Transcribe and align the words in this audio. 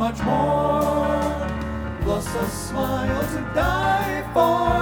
much 0.00 0.22
more. 0.22 1.46
Plus 2.00 2.26
a 2.34 2.46
smile 2.48 3.20
to 3.32 3.40
die 3.54 4.24
for. 4.32 4.80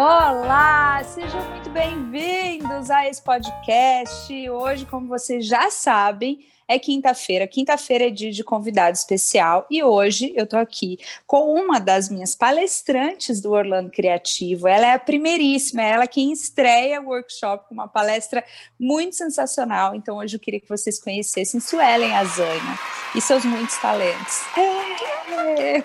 Olá, 0.00 1.02
sejam 1.04 1.57
bem-vindos 1.78 2.90
a 2.90 3.08
esse 3.08 3.22
podcast. 3.22 4.50
Hoje, 4.50 4.84
como 4.84 5.06
vocês 5.06 5.46
já 5.46 5.70
sabem, 5.70 6.44
é 6.66 6.76
quinta-feira. 6.76 7.46
Quinta-feira 7.46 8.08
é 8.08 8.10
dia 8.10 8.32
de 8.32 8.42
convidado 8.42 8.96
especial 8.96 9.64
e 9.70 9.80
hoje 9.80 10.32
eu 10.34 10.44
tô 10.44 10.56
aqui 10.56 10.98
com 11.24 11.54
uma 11.54 11.78
das 11.78 12.08
minhas 12.08 12.34
palestrantes 12.34 13.40
do 13.40 13.52
Orlando 13.52 13.92
Criativo. 13.92 14.66
Ela 14.66 14.88
é 14.88 14.92
a 14.94 14.98
primeiríssima, 14.98 15.80
é 15.80 15.90
ela 15.90 16.08
quem 16.08 16.32
estreia 16.32 17.00
o 17.00 17.10
workshop 17.10 17.68
com 17.68 17.74
uma 17.74 17.86
palestra 17.86 18.44
muito 18.76 19.14
sensacional. 19.14 19.94
Então 19.94 20.16
hoje 20.16 20.34
eu 20.34 20.40
queria 20.40 20.58
que 20.58 20.68
vocês 20.68 21.00
conhecessem 21.00 21.60
Suelen 21.60 22.12
Azanha 22.12 22.78
e 23.14 23.20
seus 23.20 23.44
muitos 23.44 23.76
talentos. 23.76 24.40
É. 24.56 25.84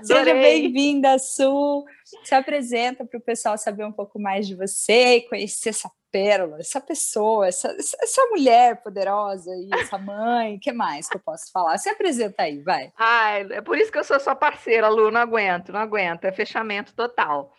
Seja 0.02 0.32
bem-vinda, 0.32 1.18
Su. 1.18 1.84
Se 2.24 2.34
apresenta 2.34 3.04
para 3.04 3.18
o 3.18 3.22
pessoal 3.22 3.56
saber 3.58 3.84
um 3.84 3.92
pouco 3.92 4.18
mais 4.18 4.46
de 4.46 4.54
você 4.54 5.16
e 5.16 5.28
conhecer 5.28 5.70
essa 5.70 5.90
pérola, 6.10 6.58
essa 6.58 6.80
pessoa, 6.80 7.46
essa, 7.46 7.74
essa 7.78 8.26
mulher 8.26 8.82
poderosa 8.82 9.50
e 9.50 9.68
essa 9.74 9.98
mãe. 9.98 10.56
O 10.56 10.60
que 10.60 10.72
mais 10.72 11.08
que 11.08 11.16
eu 11.16 11.20
posso 11.20 11.50
falar? 11.52 11.76
Se 11.78 11.88
apresenta 11.88 12.44
aí, 12.44 12.62
vai. 12.62 12.92
Ah, 12.96 13.38
é 13.38 13.60
por 13.60 13.76
isso 13.76 13.92
que 13.92 13.98
eu 13.98 14.04
sou 14.04 14.18
sua 14.18 14.34
parceira, 14.34 14.88
Lu. 14.88 15.10
Não 15.10 15.20
aguento, 15.20 15.72
não 15.72 15.80
aguento. 15.80 16.24
É 16.24 16.32
fechamento 16.32 16.94
total. 16.94 17.52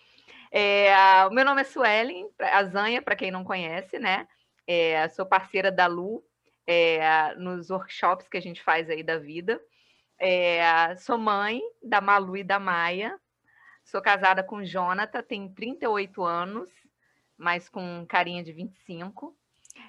É, 0.51 0.91
o 1.27 1.31
meu 1.31 1.45
nome 1.45 1.61
é 1.61 1.63
Suelen 1.63 2.27
Azanha, 2.39 3.01
para 3.01 3.15
quem 3.15 3.29
não 3.29 3.43
conhece, 3.43 3.99
né? 3.99 4.27
É, 4.65 5.07
sou 5.09 5.25
parceira 5.25 5.71
da 5.71 5.85
Lu 5.85 6.23
é, 6.65 7.35
nos 7.35 7.69
workshops 7.69 8.27
que 8.27 8.37
a 8.37 8.41
gente 8.41 8.61
faz 8.63 8.89
aí 8.89 9.03
da 9.03 9.17
vida. 9.17 9.61
É, 10.19 10.95
sou 10.97 11.17
mãe 11.17 11.61
da 11.81 12.01
Malu 12.01 12.35
e 12.37 12.43
da 12.43 12.59
Maia. 12.59 13.17
Sou 13.89 14.03
casada 14.03 14.43
com 14.43 14.63
Jonathan, 14.63 15.23
tenho 15.23 15.49
38 15.49 16.23
anos, 16.23 16.69
mas 17.35 17.67
com 17.67 18.05
carinha 18.07 18.43
de 18.43 18.53
25. 18.53 19.35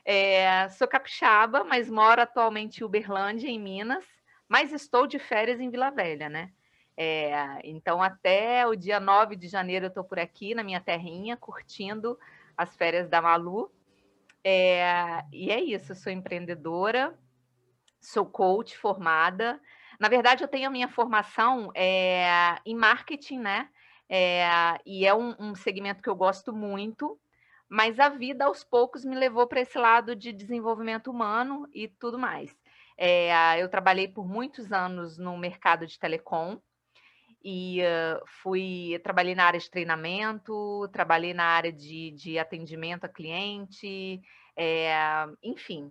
É, 0.06 0.66
sou 0.70 0.88
capixaba, 0.88 1.64
mas 1.64 1.90
moro 1.90 2.22
atualmente 2.22 2.80
em 2.80 2.84
Uberlândia, 2.84 3.46
em 3.46 3.60
Minas, 3.60 4.02
mas 4.48 4.72
estou 4.72 5.06
de 5.06 5.18
férias 5.18 5.60
em 5.60 5.68
Vila 5.68 5.90
Velha, 5.90 6.30
né? 6.30 6.50
É, 6.96 7.60
então, 7.62 8.02
até 8.02 8.66
o 8.66 8.74
dia 8.74 8.98
9 8.98 9.36
de 9.36 9.48
janeiro, 9.48 9.84
eu 9.84 9.90
estou 9.90 10.02
por 10.02 10.18
aqui, 10.18 10.54
na 10.54 10.64
minha 10.64 10.80
terrinha, 10.80 11.36
curtindo 11.36 12.18
as 12.56 12.74
férias 12.74 13.06
da 13.06 13.20
Malu. 13.20 13.70
É, 14.42 15.22
e 15.30 15.50
é 15.50 15.60
isso, 15.60 15.94
sou 15.94 16.10
empreendedora, 16.10 17.14
sou 18.00 18.24
coach 18.24 18.78
formada, 18.78 19.60
na 20.00 20.08
verdade, 20.08 20.42
eu 20.42 20.48
tenho 20.48 20.66
a 20.66 20.70
minha 20.70 20.88
formação 20.88 21.70
é, 21.74 22.56
em 22.64 22.74
marketing, 22.74 23.40
né? 23.40 23.68
É, 24.12 24.44
e 24.84 25.06
é 25.06 25.14
um, 25.14 25.36
um 25.38 25.54
segmento 25.54 26.02
que 26.02 26.10
eu 26.10 26.16
gosto 26.16 26.52
muito, 26.52 27.16
mas 27.68 28.00
a 28.00 28.08
vida 28.08 28.46
aos 28.46 28.64
poucos 28.64 29.04
me 29.04 29.14
levou 29.14 29.46
para 29.46 29.60
esse 29.60 29.78
lado 29.78 30.16
de 30.16 30.32
desenvolvimento 30.32 31.12
humano 31.12 31.68
e 31.72 31.86
tudo 31.86 32.18
mais. 32.18 32.52
É, 32.98 33.62
eu 33.62 33.68
trabalhei 33.68 34.08
por 34.08 34.26
muitos 34.26 34.72
anos 34.72 35.16
no 35.16 35.38
mercado 35.38 35.86
de 35.86 35.96
telecom 35.96 36.60
e 37.42 37.80
uh, 37.80 38.22
fui 38.42 39.00
trabalhei 39.02 39.34
na 39.34 39.44
área 39.44 39.60
de 39.60 39.70
treinamento, 39.70 40.88
trabalhei 40.92 41.32
na 41.32 41.44
área 41.44 41.72
de, 41.72 42.10
de 42.10 42.38
atendimento 42.38 43.04
a 43.04 43.08
cliente, 43.08 44.20
é, 44.56 44.92
enfim. 45.42 45.90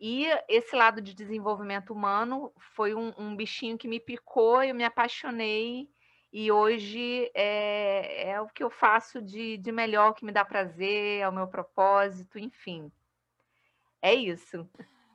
E 0.00 0.26
esse 0.48 0.74
lado 0.74 1.00
de 1.00 1.14
desenvolvimento 1.14 1.92
humano 1.92 2.52
foi 2.74 2.92
um, 2.92 3.12
um 3.16 3.36
bichinho 3.36 3.78
que 3.78 3.86
me 3.86 4.00
picou, 4.00 4.62
eu 4.62 4.74
me 4.74 4.84
apaixonei, 4.84 5.88
e 6.32 6.50
hoje 6.50 7.30
é, 7.34 8.30
é 8.30 8.40
o 8.40 8.48
que 8.48 8.64
eu 8.64 8.70
faço 8.70 9.20
de, 9.20 9.58
de 9.58 9.70
melhor, 9.70 10.14
que 10.14 10.24
me 10.24 10.32
dá 10.32 10.44
prazer, 10.44 11.20
é 11.20 11.28
o 11.28 11.32
meu 11.32 11.46
propósito, 11.46 12.38
enfim. 12.38 12.90
É 14.00 14.14
isso. 14.14 14.68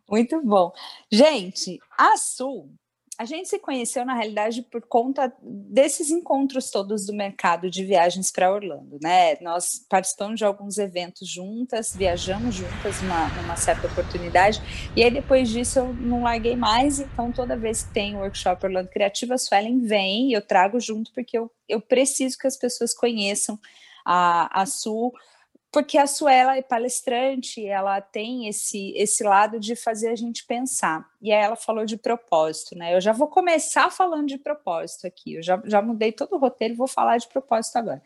Muito 0.08 0.42
bom. 0.42 0.72
Gente, 1.12 1.80
a 1.98 2.16
Sul 2.18 2.72
a 3.18 3.26
gente 3.26 3.50
se 3.50 3.58
conheceu, 3.58 4.06
na 4.06 4.14
realidade, 4.14 4.62
por 4.62 4.82
conta 4.84 5.34
desses 5.42 6.12
encontros 6.12 6.70
todos 6.70 7.08
do 7.08 7.14
mercado 7.14 7.68
de 7.68 7.84
viagens 7.84 8.32
para 8.32 8.54
Orlando, 8.54 9.00
né? 9.02 9.36
Nós 9.42 9.84
participamos 9.90 10.38
de 10.38 10.46
alguns 10.46 10.78
eventos 10.78 11.28
juntas, 11.28 11.96
viajamos 11.96 12.54
juntas 12.54 13.02
numa, 13.02 13.28
numa, 13.30 13.56
certa 13.56 13.88
oportunidade, 13.88 14.62
e 14.96 15.04
aí 15.04 15.10
depois 15.10 15.50
disso 15.50 15.80
eu 15.80 15.94
não 15.94 16.24
larguei 16.24 16.56
mais, 16.56 17.00
então 17.00 17.32
toda 17.32 17.58
vez 17.58 17.82
que 17.84 17.94
tem 17.94 18.16
workshop 18.16 18.64
Orlando 18.64 18.90
Criativa, 18.90 19.34
a 19.34 19.38
Suelen 19.38 19.80
vem 19.80 20.30
e 20.30 20.34
eu 20.34 20.42
trago 20.42 20.80
junto, 20.80 21.12
porque 21.12 21.40
eu, 21.40 21.50
eu 21.68 21.82
preciso 21.82 22.38
que 22.38 22.46
as 22.46 22.56
pessoas 22.56 22.94
conheçam 22.94 23.60
a, 24.06 24.62
a 24.62 24.66
Sul, 24.68 25.12
porque 25.72 25.98
a 25.98 26.08
Suela 26.08 26.58
é 26.58 26.62
palestrante, 26.62 27.66
ela 27.66 28.00
tem 28.02 28.48
esse 28.48 28.94
esse 28.96 29.24
lado 29.24 29.60
de 29.60 29.76
fazer 29.76 30.10
a 30.10 30.16
gente 30.16 30.46
pensar. 30.46 31.08
E 31.22 31.32
aí 31.32 31.44
ela 31.44 31.56
falou 31.56 31.86
de 31.86 31.98
propósito, 31.98 32.78
né? 32.78 32.96
Eu 32.96 33.02
já 33.02 33.12
vou 33.12 33.28
começar 33.28 33.92
falando 33.92 34.28
de 34.28 34.38
propósito 34.38 35.06
aqui. 35.06 35.36
Eu 35.36 35.44
já, 35.44 35.62
já 35.66 35.82
mudei 35.82 36.12
todo 36.12 36.36
o 36.36 36.40
roteiro 36.40 36.76
vou 36.76 36.88
falar 36.88 37.18
de 37.18 37.28
propósito 37.28 37.78
agora. 37.78 38.02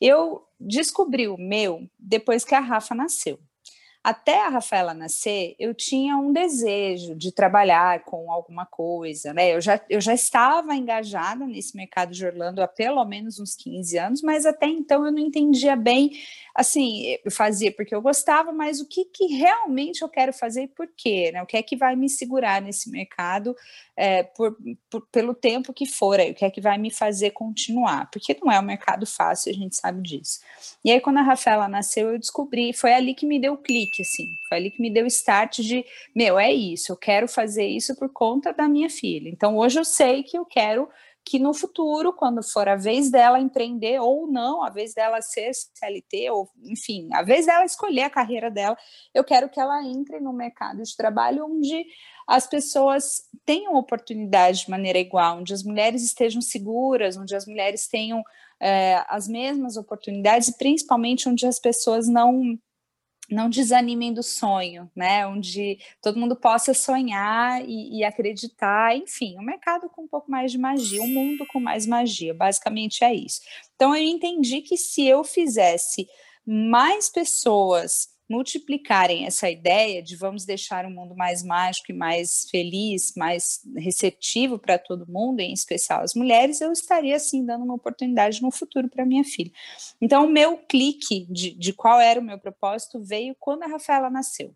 Eu 0.00 0.46
descobri 0.60 1.28
o 1.28 1.38
meu 1.38 1.88
depois 1.98 2.44
que 2.44 2.54
a 2.54 2.60
Rafa 2.60 2.94
nasceu 2.94 3.38
até 4.06 4.40
a 4.46 4.50
Rafaela 4.50 4.94
nascer, 4.94 5.56
eu 5.58 5.74
tinha 5.74 6.16
um 6.16 6.32
desejo 6.32 7.16
de 7.16 7.32
trabalhar 7.32 8.04
com 8.04 8.30
alguma 8.30 8.64
coisa, 8.64 9.34
né? 9.34 9.52
Eu 9.52 9.60
já, 9.60 9.80
eu 9.90 10.00
já 10.00 10.14
estava 10.14 10.76
engajada 10.76 11.44
nesse 11.44 11.76
mercado 11.76 12.12
de 12.12 12.24
Orlando 12.24 12.62
há 12.62 12.68
pelo 12.68 13.04
menos 13.04 13.40
uns 13.40 13.56
15 13.56 13.98
anos, 13.98 14.22
mas 14.22 14.46
até 14.46 14.66
então 14.66 15.04
eu 15.04 15.10
não 15.10 15.18
entendia 15.18 15.74
bem, 15.74 16.12
assim, 16.54 17.16
eu 17.24 17.32
fazia 17.32 17.72
porque 17.72 17.92
eu 17.92 18.00
gostava, 18.00 18.52
mas 18.52 18.80
o 18.80 18.86
que, 18.86 19.06
que 19.06 19.26
realmente 19.26 20.02
eu 20.02 20.08
quero 20.08 20.32
fazer 20.32 20.62
e 20.62 20.68
por 20.68 20.88
quê, 20.96 21.32
né? 21.32 21.42
O 21.42 21.46
que 21.46 21.56
é 21.56 21.62
que 21.62 21.74
vai 21.74 21.96
me 21.96 22.08
segurar 22.08 22.62
nesse 22.62 22.88
mercado 22.88 23.56
é, 23.96 24.22
por, 24.22 24.56
por, 24.88 25.04
pelo 25.10 25.34
tempo 25.34 25.72
que 25.72 25.84
for, 25.84 26.20
aí, 26.20 26.30
o 26.30 26.34
que 26.34 26.44
é 26.44 26.50
que 26.50 26.60
vai 26.60 26.78
me 26.78 26.92
fazer 26.92 27.30
continuar? 27.32 28.08
Porque 28.12 28.38
não 28.40 28.52
é 28.52 28.60
um 28.60 28.62
mercado 28.62 29.04
fácil, 29.04 29.50
a 29.50 29.54
gente 29.54 29.74
sabe 29.74 30.00
disso. 30.00 30.38
E 30.84 30.92
aí, 30.92 31.00
quando 31.00 31.18
a 31.18 31.22
Rafaela 31.22 31.66
nasceu, 31.66 32.10
eu 32.12 32.18
descobri, 32.18 32.72
foi 32.72 32.92
ali 32.92 33.14
que 33.14 33.26
me 33.26 33.40
deu 33.40 33.54
o 33.54 33.58
clique, 33.58 33.95
assim. 34.02 34.36
Foi 34.48 34.58
ali 34.58 34.70
que 34.70 34.80
me 34.80 34.90
deu 34.90 35.04
o 35.04 35.08
start 35.08 35.60
de, 35.60 35.84
meu, 36.14 36.38
é 36.38 36.52
isso, 36.52 36.92
eu 36.92 36.96
quero 36.96 37.28
fazer 37.28 37.66
isso 37.66 37.96
por 37.96 38.08
conta 38.12 38.52
da 38.52 38.68
minha 38.68 38.90
filha. 38.90 39.28
Então, 39.28 39.56
hoje 39.56 39.78
eu 39.78 39.84
sei 39.84 40.22
que 40.22 40.36
eu 40.36 40.44
quero 40.44 40.88
que 41.26 41.40
no 41.40 41.52
futuro, 41.52 42.12
quando 42.12 42.40
for 42.40 42.68
a 42.68 42.76
vez 42.76 43.10
dela 43.10 43.40
empreender 43.40 44.00
ou 44.00 44.28
não, 44.28 44.62
a 44.62 44.70
vez 44.70 44.94
dela 44.94 45.20
ser 45.20 45.50
CLT, 45.52 46.30
ou 46.30 46.48
enfim, 46.62 47.08
a 47.12 47.24
vez 47.24 47.46
dela 47.46 47.64
escolher 47.64 48.02
a 48.02 48.10
carreira 48.10 48.48
dela, 48.48 48.78
eu 49.12 49.24
quero 49.24 49.48
que 49.48 49.58
ela 49.58 49.84
entre 49.84 50.20
no 50.20 50.32
mercado 50.32 50.84
de 50.84 50.96
trabalho 50.96 51.44
onde 51.44 51.84
as 52.28 52.46
pessoas 52.46 53.24
tenham 53.44 53.74
oportunidade 53.74 54.60
de 54.64 54.70
maneira 54.70 55.00
igual, 55.00 55.38
onde 55.38 55.52
as 55.52 55.64
mulheres 55.64 56.04
estejam 56.04 56.40
seguras, 56.40 57.16
onde 57.16 57.34
as 57.34 57.44
mulheres 57.44 57.88
tenham 57.88 58.22
é, 58.60 59.04
as 59.08 59.26
mesmas 59.26 59.76
oportunidades 59.76 60.46
e 60.48 60.56
principalmente 60.56 61.28
onde 61.28 61.44
as 61.44 61.58
pessoas 61.58 62.08
não 62.08 62.56
não 63.30 63.48
desanimem 63.48 64.12
do 64.12 64.22
sonho, 64.22 64.90
né? 64.94 65.26
Onde 65.26 65.78
todo 66.00 66.18
mundo 66.18 66.36
possa 66.36 66.72
sonhar 66.72 67.62
e, 67.66 67.98
e, 67.98 68.04
acreditar, 68.04 68.96
enfim, 68.96 69.36
um 69.38 69.42
mercado 69.42 69.88
com 69.88 70.02
um 70.02 70.08
pouco 70.08 70.30
mais 70.30 70.52
de 70.52 70.58
magia, 70.58 71.02
um 71.02 71.08
mundo 71.08 71.46
com 71.46 71.58
mais 71.60 71.86
magia, 71.86 72.32
basicamente 72.32 73.02
é 73.04 73.14
isso. 73.14 73.40
Então 73.74 73.94
eu 73.94 74.02
entendi 74.02 74.60
que 74.62 74.76
se 74.76 75.06
eu 75.06 75.24
fizesse 75.24 76.08
mais 76.46 77.08
pessoas 77.08 78.15
multiplicarem 78.28 79.24
essa 79.24 79.48
ideia 79.48 80.02
de 80.02 80.16
vamos 80.16 80.44
deixar 80.44 80.84
um 80.84 80.90
mundo 80.90 81.14
mais 81.14 81.42
mágico 81.42 81.92
e 81.92 81.94
mais 81.94 82.48
feliz, 82.50 83.12
mais 83.16 83.60
receptivo 83.76 84.58
para 84.58 84.78
todo 84.78 85.10
mundo, 85.10 85.40
em 85.40 85.52
especial 85.52 86.02
as 86.02 86.14
mulheres, 86.14 86.60
eu 86.60 86.72
estaria 86.72 87.16
assim 87.16 87.44
dando 87.44 87.64
uma 87.64 87.74
oportunidade 87.74 88.42
no 88.42 88.50
futuro 88.50 88.88
para 88.88 89.06
minha 89.06 89.24
filha. 89.24 89.52
Então, 90.00 90.26
o 90.26 90.30
meu 90.30 90.58
clique 90.58 91.26
de, 91.30 91.52
de 91.52 91.72
qual 91.72 92.00
era 92.00 92.20
o 92.20 92.24
meu 92.24 92.38
propósito 92.38 93.00
veio 93.00 93.36
quando 93.38 93.62
a 93.62 93.68
Rafaela 93.68 94.10
nasceu. 94.10 94.54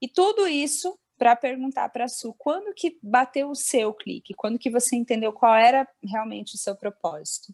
E 0.00 0.06
tudo 0.06 0.46
isso 0.46 0.98
para 1.16 1.34
perguntar 1.34 1.88
para 1.88 2.04
a 2.04 2.08
Su, 2.08 2.32
quando 2.34 2.72
que 2.72 2.96
bateu 3.02 3.50
o 3.50 3.54
seu 3.54 3.92
clique? 3.92 4.34
Quando 4.34 4.58
que 4.58 4.70
você 4.70 4.94
entendeu 4.94 5.32
qual 5.32 5.54
era 5.54 5.86
realmente 6.02 6.54
o 6.54 6.58
seu 6.58 6.76
propósito? 6.76 7.52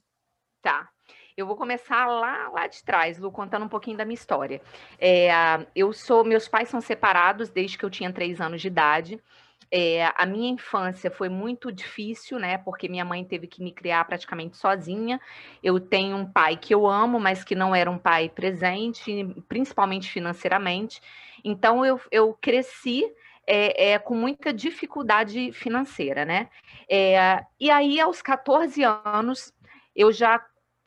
Tá. 0.61 0.91
Eu 1.37 1.47
vou 1.47 1.57
começar 1.57 2.07
lá, 2.07 2.49
lá 2.49 2.69
de 2.69 2.81
trás, 2.85 3.19
Lu, 3.19 3.29
contando 3.33 3.65
um 3.65 3.69
pouquinho 3.69 3.97
da 3.97 4.05
minha 4.05 4.15
história. 4.15 4.63
É, 5.01 5.31
eu 5.75 5.93
sou, 5.93 6.25
meus 6.25 6.47
pais 6.47 6.69
são 6.69 6.81
separados 6.81 7.49
desde 7.49 7.77
que 7.77 7.85
eu 7.85 7.91
tinha 7.91 8.13
três 8.13 8.41
anos 8.41 8.61
de 8.61 8.69
idade. 8.69 9.21
É, 9.69 10.13
a 10.17 10.25
minha 10.25 10.49
infância 10.49 11.11
foi 11.11 11.29
muito 11.29 11.73
difícil, 11.73 12.39
né? 12.39 12.59
Porque 12.59 12.89
minha 12.89 13.05
mãe 13.05 13.25
teve 13.25 13.49
que 13.49 13.65
me 13.65 13.73
criar 13.73 14.05
praticamente 14.05 14.57
sozinha. 14.57 15.21
Eu 15.61 15.81
tenho 15.81 16.17
um 16.17 16.25
pai 16.25 16.57
que 16.57 16.73
eu 16.73 16.87
amo, 16.87 17.19
mas 17.19 17.43
que 17.43 17.57
não 17.57 17.75
era 17.75 17.91
um 17.91 17.99
pai 17.99 18.29
presente, 18.29 19.27
principalmente 19.49 20.09
financeiramente. 20.09 21.01
Então 21.43 21.85
eu, 21.85 22.01
eu 22.13 22.39
cresci 22.41 23.13
é, 23.45 23.91
é, 23.91 23.99
com 23.99 24.15
muita 24.15 24.53
dificuldade 24.53 25.51
financeira, 25.51 26.25
né? 26.25 26.49
É, 26.89 27.45
e 27.59 27.73
aí, 27.73 27.99
aos 27.99 28.23
14 28.23 28.85
anos, 28.85 29.53
eu 29.97 30.13
já 30.13 30.41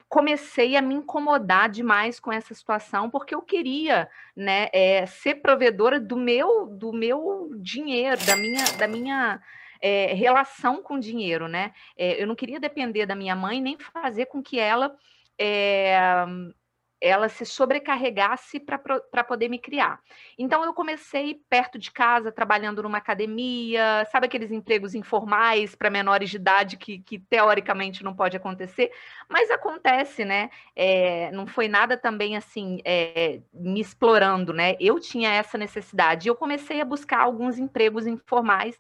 comecei 0.10 0.76
a 0.76 0.82
me 0.82 0.96
incomodar 0.96 1.70
demais 1.70 2.20
com 2.20 2.32
essa 2.32 2.54
situação, 2.54 3.10
porque 3.10 3.36
eu 3.36 3.42
queria 3.42 4.10
né, 4.36 4.70
é, 4.72 5.06
ser 5.06 5.36
provedora 5.36 6.00
do 6.00 6.16
meu, 6.16 6.66
do 6.68 6.94
meu 6.94 7.52
dinheiro, 7.60 8.24
da 8.26 8.36
minha, 8.36 8.64
da 8.78 8.88
minha 8.88 9.42
é, 9.82 10.14
relação 10.14 10.82
com 10.82 11.00
dinheiro, 11.00 11.48
né? 11.48 11.74
É, 11.98 12.22
eu 12.22 12.28
não 12.28 12.36
queria 12.36 12.60
depender 12.60 13.06
da 13.06 13.16
minha 13.16 13.36
mãe, 13.36 13.62
nem 13.62 13.78
fazer 13.78 14.28
com 14.28 14.42
que 14.42 14.60
ela 14.60 14.96
ela 17.00 17.30
se 17.30 17.46
sobrecarregasse 17.46 18.60
para 18.60 19.24
poder 19.24 19.50
me 19.50 19.60
criar. 19.60 20.00
Então 20.38 20.64
eu 20.64 20.74
comecei 20.74 21.42
perto 21.50 21.78
de 21.78 21.92
casa, 21.92 22.32
trabalhando 22.32 22.82
numa 22.82 22.98
academia, 22.98 24.08
sabe 24.12 24.26
aqueles 24.26 24.52
empregos 24.52 24.96
informais 24.96 25.76
para 25.76 25.90
menores 25.90 26.30
de 26.30 26.38
idade 26.38 26.78
que, 26.78 27.00
que, 27.00 27.20
teoricamente 27.20 28.04
não 28.04 28.16
pode 28.16 28.36
acontecer, 28.36 28.92
mas 29.30 29.52
acontece, 29.52 30.26
né? 30.26 30.50
É, 30.76 31.32
não 31.32 31.46
foi 31.46 31.68
nada 31.68 31.98
também 31.98 32.36
assim 32.36 32.80
é, 32.84 33.42
me 33.54 33.80
explorando, 33.80 34.54
né? 34.54 34.76
Eu 34.80 35.00
tinha 35.00 35.32
essa 35.32 35.58
necessidade. 35.58 36.28
Eu 36.28 36.36
comecei 36.36 36.82
a 36.82 36.86
buscar 36.86 37.20
alguns 37.20 37.60
empregos 37.60 38.08
informais 38.08 38.78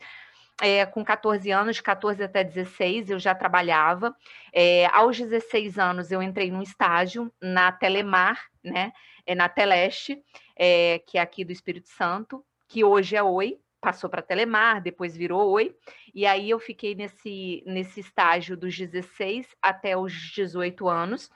é, 0.61 0.85
com 0.85 1.03
14 1.03 1.51
anos, 1.51 1.75
de 1.75 1.83
14 1.83 2.23
até 2.23 2.43
16, 2.43 3.11
eu 3.11 3.19
já 3.19 3.35
trabalhava. 3.35 4.15
É, 4.51 4.87
aos 4.87 5.17
16 5.17 5.77
anos, 5.77 6.11
eu 6.11 6.21
entrei 6.21 6.49
num 6.49 6.61
estágio 6.61 7.31
na 7.41 7.71
Telemar, 7.71 8.41
né, 8.63 8.91
é, 9.25 9.35
na 9.35 9.47
Teleste, 9.47 10.21
é, 10.55 10.99
que 11.05 11.17
é 11.17 11.21
aqui 11.21 11.45
do 11.45 11.51
Espírito 11.51 11.89
Santo, 11.89 12.43
que 12.67 12.83
hoje 12.83 13.15
é 13.15 13.21
Oi, 13.21 13.59
passou 13.79 14.09
para 14.09 14.21
Telemar, 14.21 14.81
depois 14.81 15.15
virou 15.15 15.49
Oi, 15.51 15.75
e 16.13 16.25
aí 16.25 16.49
eu 16.49 16.59
fiquei 16.59 16.95
nesse, 16.95 17.63
nesse 17.65 17.99
estágio 17.99 18.57
dos 18.57 18.75
16 18.75 19.47
até 19.61 19.95
os 19.95 20.11
18 20.13 20.89
anos. 20.89 21.29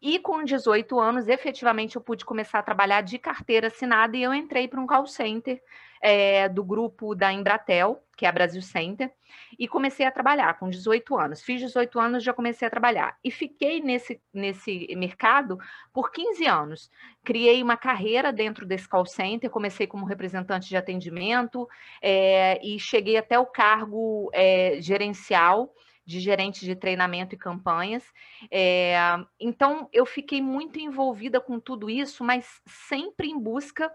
E 0.00 0.18
com 0.18 0.42
18 0.42 0.98
anos, 0.98 1.28
efetivamente, 1.28 1.96
eu 1.96 2.02
pude 2.02 2.24
começar 2.24 2.58
a 2.58 2.62
trabalhar 2.62 3.02
de 3.02 3.18
carteira 3.18 3.66
assinada 3.66 4.16
e 4.16 4.22
eu 4.22 4.32
entrei 4.32 4.66
para 4.66 4.80
um 4.80 4.86
call 4.86 5.06
center 5.06 5.62
é, 6.04 6.50
do 6.50 6.62
grupo 6.62 7.14
da 7.14 7.32
Embratel, 7.32 7.98
que 8.14 8.26
é 8.26 8.28
a 8.28 8.32
Brasil 8.32 8.60
Center, 8.60 9.10
e 9.58 9.66
comecei 9.66 10.04
a 10.04 10.10
trabalhar 10.10 10.58
com 10.58 10.68
18 10.68 11.16
anos. 11.16 11.42
Fiz 11.42 11.62
18 11.62 11.98
anos, 11.98 12.22
já 12.22 12.34
comecei 12.34 12.68
a 12.68 12.70
trabalhar. 12.70 13.16
E 13.24 13.30
fiquei 13.30 13.80
nesse, 13.80 14.20
nesse 14.30 14.94
mercado 14.96 15.58
por 15.94 16.12
15 16.12 16.46
anos. 16.46 16.90
Criei 17.24 17.62
uma 17.62 17.78
carreira 17.78 18.30
dentro 18.30 18.66
desse 18.66 18.86
call 18.86 19.06
center, 19.06 19.48
comecei 19.48 19.86
como 19.86 20.04
representante 20.04 20.68
de 20.68 20.76
atendimento 20.76 21.66
é, 22.02 22.60
e 22.62 22.78
cheguei 22.78 23.16
até 23.16 23.38
o 23.38 23.46
cargo 23.46 24.28
é, 24.34 24.76
gerencial 24.82 25.72
de 26.04 26.20
gerente 26.20 26.66
de 26.66 26.76
treinamento 26.76 27.34
e 27.34 27.38
campanhas. 27.38 28.04
É, 28.50 28.94
então, 29.40 29.88
eu 29.90 30.04
fiquei 30.04 30.42
muito 30.42 30.78
envolvida 30.78 31.40
com 31.40 31.58
tudo 31.58 31.88
isso, 31.88 32.22
mas 32.22 32.60
sempre 32.66 33.28
em 33.28 33.40
busca 33.40 33.90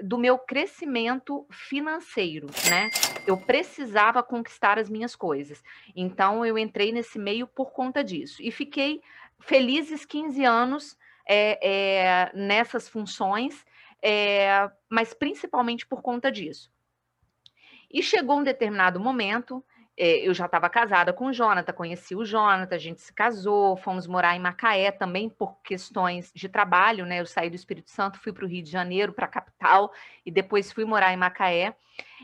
do 0.00 0.18
meu 0.18 0.38
crescimento 0.38 1.46
financeiro, 1.50 2.46
né? 2.68 2.90
Eu 3.26 3.36
precisava 3.36 4.22
conquistar 4.22 4.78
as 4.78 4.88
minhas 4.88 5.14
coisas. 5.14 5.62
Então, 5.94 6.44
eu 6.44 6.58
entrei 6.58 6.92
nesse 6.92 7.18
meio 7.18 7.46
por 7.46 7.72
conta 7.72 8.02
disso. 8.02 8.42
E 8.42 8.50
fiquei 8.50 9.00
felizes 9.40 10.04
15 10.04 10.44
anos 10.44 10.98
é, 11.26 11.58
é, 11.62 12.30
nessas 12.34 12.88
funções, 12.88 13.64
é, 14.00 14.70
mas 14.88 15.14
principalmente 15.14 15.86
por 15.86 16.02
conta 16.02 16.30
disso. 16.30 16.70
E 17.90 18.02
chegou 18.02 18.38
um 18.38 18.44
determinado 18.44 18.98
momento 18.98 19.64
eu 19.96 20.32
já 20.32 20.46
estava 20.46 20.68
casada 20.70 21.12
com 21.12 21.26
o 21.26 21.32
Jonathan, 21.32 21.72
conheci 21.72 22.14
o 22.14 22.24
Jonathan, 22.24 22.74
a 22.74 22.78
gente 22.78 23.00
se 23.00 23.12
casou, 23.12 23.76
fomos 23.76 24.06
morar 24.06 24.34
em 24.34 24.40
Macaé 24.40 24.90
também 24.90 25.28
por 25.28 25.60
questões 25.62 26.32
de 26.34 26.48
trabalho, 26.48 27.04
né? 27.04 27.20
Eu 27.20 27.26
saí 27.26 27.50
do 27.50 27.56
Espírito 27.56 27.90
Santo, 27.90 28.18
fui 28.18 28.32
para 28.32 28.44
o 28.44 28.48
Rio 28.48 28.62
de 28.62 28.70
Janeiro, 28.70 29.12
para 29.12 29.26
a 29.26 29.28
capital, 29.28 29.92
e 30.24 30.30
depois 30.30 30.72
fui 30.72 30.84
morar 30.84 31.12
em 31.12 31.16
Macaé. 31.16 31.74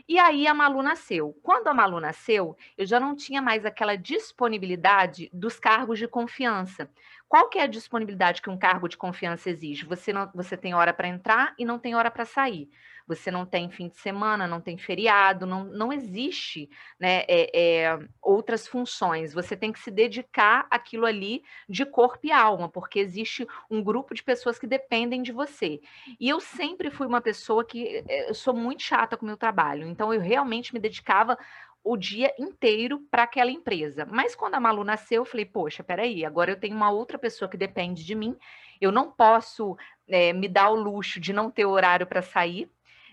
E 0.07 0.17
aí 0.17 0.47
a 0.47 0.53
Malu 0.53 0.81
nasceu. 0.81 1.37
Quando 1.43 1.67
a 1.67 1.73
Malu 1.73 1.99
nasceu, 1.99 2.57
eu 2.75 2.85
já 2.85 2.99
não 2.99 3.15
tinha 3.15 3.41
mais 3.41 3.63
aquela 3.65 3.95
disponibilidade 3.95 5.29
dos 5.31 5.59
cargos 5.59 5.99
de 5.99 6.07
confiança. 6.07 6.89
Qual 7.27 7.47
que 7.49 7.59
é 7.59 7.63
a 7.63 7.67
disponibilidade 7.67 8.41
que 8.41 8.49
um 8.49 8.57
cargo 8.57 8.87
de 8.87 8.97
confiança 8.97 9.51
exige? 9.51 9.85
Você 9.85 10.11
não, 10.11 10.27
você 10.33 10.57
tem 10.57 10.73
hora 10.73 10.91
para 10.91 11.07
entrar 11.07 11.53
e 11.59 11.63
não 11.63 11.77
tem 11.77 11.93
hora 11.93 12.09
para 12.09 12.25
sair 12.25 12.67
você 13.09 13.31
não 13.31 13.43
tem 13.43 13.71
fim 13.71 13.87
de 13.87 13.97
semana, 13.97 14.47
não 14.47 14.61
tem 14.61 14.77
feriado, 14.77 15.47
não, 15.47 15.63
não 15.63 15.91
existe 15.91 16.69
né, 16.99 17.23
é, 17.27 17.49
é, 17.59 17.99
outras 18.21 18.67
funções. 18.67 19.33
Você 19.33 19.57
tem 19.57 19.71
que 19.71 19.79
se 19.79 19.89
dedicar 19.89 20.67
àquilo 20.69 21.07
ali 21.07 21.43
de 21.67 21.87
corpo 21.87 22.27
e 22.27 22.31
alma, 22.31 22.69
porque 22.69 22.99
existe 22.99 23.47
um 23.67 23.83
grupo 23.83 24.13
de 24.13 24.21
pessoas 24.21 24.59
que 24.59 24.67
dependem 24.67 25.23
de 25.23 25.31
você. 25.31 25.81
E 26.19 26.29
eu 26.29 26.39
sempre 26.39 26.91
fui 26.91 27.07
uma 27.07 27.19
pessoa 27.19 27.65
que 27.65 28.03
é, 28.07 28.29
eu 28.29 28.35
sou 28.35 28.53
muito 28.53 28.83
chata 28.83 29.17
com 29.17 29.25
o 29.25 29.27
meu 29.27 29.37
trabalho, 29.37 29.87
então 29.87 30.13
eu 30.13 30.21
realmente 30.21 30.71
me 30.71 30.79
dedicava 30.79 31.35
o 31.83 31.97
dia 31.97 32.31
inteiro 32.37 32.99
para 33.09 33.23
aquela 33.23 33.49
empresa. 33.49 34.05
Mas 34.05 34.35
quando 34.35 34.53
a 34.53 34.59
Malu 34.59 34.83
nasceu, 34.83 35.21
eu 35.21 35.25
falei, 35.25 35.45
poxa, 35.45 35.83
peraí, 35.83 36.23
agora 36.23 36.51
eu 36.51 36.59
tenho 36.59 36.75
uma 36.75 36.91
outra 36.91 37.17
pessoa 37.17 37.49
que 37.49 37.57
depende 37.57 38.05
de 38.05 38.13
mim, 38.13 38.37
eu 38.79 38.91
não 38.91 39.09
posso 39.09 39.75
é, 40.07 40.31
me 40.31 40.47
dar 40.47 40.69
o 40.69 40.75
luxo 40.75 41.19
de 41.19 41.33
não 41.33 41.49
ter 41.49 41.65
horário 41.65 42.05
para 42.05 42.21
sair, 42.21 42.69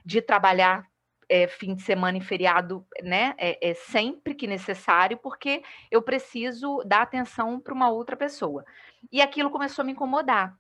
de 0.07 0.23
trabalhar 0.23 0.87
é, 1.29 1.49
fim 1.49 1.75
de 1.75 1.83
semana 1.83 2.17
e 2.17 2.21
feriado, 2.21 2.87
né? 3.03 3.35
É, 3.37 3.71
é, 3.71 3.75
sempre 3.75 4.33
que 4.33 4.47
necessário, 4.47 5.19
porque 5.19 5.63
eu 5.91 6.01
preciso 6.01 6.83
dar 6.87 7.03
atenção 7.03 7.59
para 7.61 7.75
uma 7.75 7.91
outra 7.91 8.17
pessoa. 8.17 8.65
E 9.11 9.21
aquilo 9.21 9.51
começou 9.51 9.83
a 9.83 9.87
me 9.87 9.93
incomodar. 9.93 10.57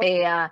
É, 0.00 0.50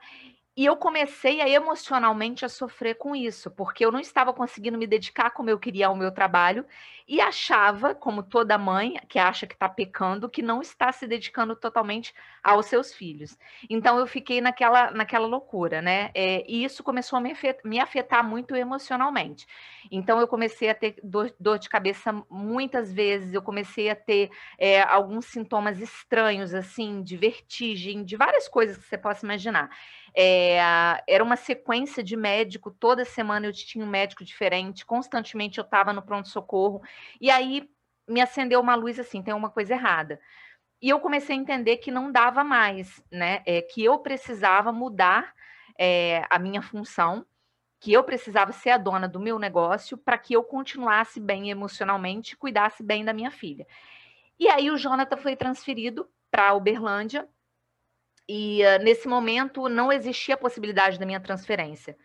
e 0.56 0.64
eu 0.64 0.74
comecei 0.74 1.42
a 1.42 1.48
emocionalmente 1.48 2.44
a 2.44 2.48
sofrer 2.48 2.94
com 2.94 3.14
isso, 3.14 3.50
porque 3.50 3.84
eu 3.84 3.92
não 3.92 4.00
estava 4.00 4.32
conseguindo 4.32 4.78
me 4.78 4.86
dedicar 4.86 5.30
como 5.30 5.50
eu 5.50 5.58
queria 5.58 5.88
ao 5.88 5.94
meu 5.94 6.10
trabalho 6.10 6.64
e 7.06 7.20
achava, 7.20 7.94
como 7.94 8.22
toda 8.22 8.56
mãe 8.58 8.94
que 9.08 9.18
acha 9.18 9.46
que 9.46 9.54
está 9.54 9.68
pecando, 9.68 10.28
que 10.28 10.42
não 10.42 10.60
está 10.60 10.90
se 10.90 11.06
dedicando 11.06 11.54
totalmente 11.54 12.14
aos 12.42 12.66
seus 12.66 12.92
filhos. 12.92 13.36
Então 13.68 13.98
eu 13.98 14.06
fiquei 14.06 14.40
naquela, 14.40 14.90
naquela 14.90 15.26
loucura, 15.26 15.82
né? 15.82 16.10
É, 16.14 16.44
e 16.48 16.64
isso 16.64 16.82
começou 16.82 17.18
a 17.18 17.20
me 17.20 17.32
afetar, 17.32 17.60
me 17.64 17.78
afetar, 17.78 18.26
muito 18.26 18.56
emocionalmente. 18.56 19.46
Então 19.90 20.18
eu 20.18 20.26
comecei 20.26 20.68
a 20.70 20.74
ter 20.74 20.96
dor, 21.02 21.32
dor, 21.38 21.58
de 21.58 21.68
cabeça 21.68 22.12
muitas 22.30 22.92
vezes, 22.92 23.34
eu 23.34 23.42
comecei 23.42 23.90
a 23.90 23.94
ter 23.94 24.30
é, 24.58 24.80
alguns 24.82 25.26
sintomas 25.26 25.80
estranhos, 25.80 26.54
assim, 26.54 27.02
de 27.02 27.16
vertigem, 27.16 28.04
de 28.04 28.16
várias 28.16 28.48
coisas 28.48 28.76
que 28.78 28.84
você 28.84 28.98
possa 28.98 29.24
imaginar. 29.24 29.70
É, 30.18 30.58
era 31.06 31.22
uma 31.22 31.36
sequência 31.36 32.02
de 32.02 32.16
médico, 32.16 32.70
toda 32.70 33.04
semana 33.04 33.46
eu 33.46 33.52
tinha 33.52 33.84
um 33.84 33.88
médico 33.88 34.24
diferente, 34.24 34.86
constantemente 34.86 35.58
eu 35.58 35.64
estava 35.64 35.92
no 35.92 36.00
pronto-socorro, 36.00 36.82
e 37.20 37.30
aí 37.30 37.68
me 38.08 38.22
acendeu 38.22 38.60
uma 38.60 38.74
luz 38.74 38.98
assim: 38.98 39.22
tem 39.22 39.34
uma 39.34 39.50
coisa 39.50 39.74
errada. 39.74 40.18
E 40.80 40.88
eu 40.88 41.00
comecei 41.00 41.36
a 41.36 41.38
entender 41.38 41.78
que 41.78 41.90
não 41.90 42.12
dava 42.12 42.44
mais, 42.44 43.02
né? 43.10 43.42
É, 43.46 43.62
que 43.62 43.84
eu 43.84 43.98
precisava 43.98 44.72
mudar 44.72 45.34
é, 45.78 46.24
a 46.30 46.38
minha 46.38 46.62
função, 46.62 47.26
que 47.80 47.92
eu 47.92 48.04
precisava 48.04 48.52
ser 48.52 48.70
a 48.70 48.78
dona 48.78 49.08
do 49.08 49.20
meu 49.20 49.38
negócio 49.38 49.98
para 49.98 50.18
que 50.18 50.34
eu 50.34 50.42
continuasse 50.42 51.20
bem 51.20 51.50
emocionalmente 51.50 52.34
e 52.34 52.36
cuidasse 52.36 52.82
bem 52.82 53.04
da 53.04 53.12
minha 53.12 53.30
filha. 53.30 53.66
E 54.38 54.48
aí 54.48 54.70
o 54.70 54.76
Jonathan 54.76 55.16
foi 55.16 55.36
transferido 55.36 56.08
para 56.30 56.54
Uberlândia 56.54 57.28
e 58.28 58.62
uh, 58.62 58.82
nesse 58.82 59.06
momento 59.06 59.68
não 59.68 59.92
existia 59.92 60.34
a 60.34 60.38
possibilidade 60.38 60.98
da 60.98 61.06
minha 61.06 61.20
transferência. 61.20 61.96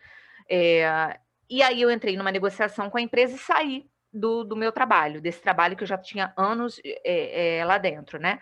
É, 0.48 1.18
e 1.48 1.62
aí 1.62 1.80
eu 1.80 1.90
entrei 1.90 2.16
numa 2.16 2.32
negociação 2.32 2.90
com 2.90 2.98
a 2.98 3.02
empresa 3.02 3.34
e 3.34 3.38
saí 3.38 3.86
do, 4.12 4.44
do 4.44 4.56
meu 4.56 4.72
trabalho, 4.72 5.20
desse 5.20 5.40
trabalho 5.40 5.76
que 5.76 5.82
eu 5.82 5.88
já 5.88 5.98
tinha 5.98 6.32
anos 6.36 6.80
é, 6.84 7.58
é, 7.58 7.64
lá 7.64 7.78
dentro, 7.78 8.18
né? 8.18 8.40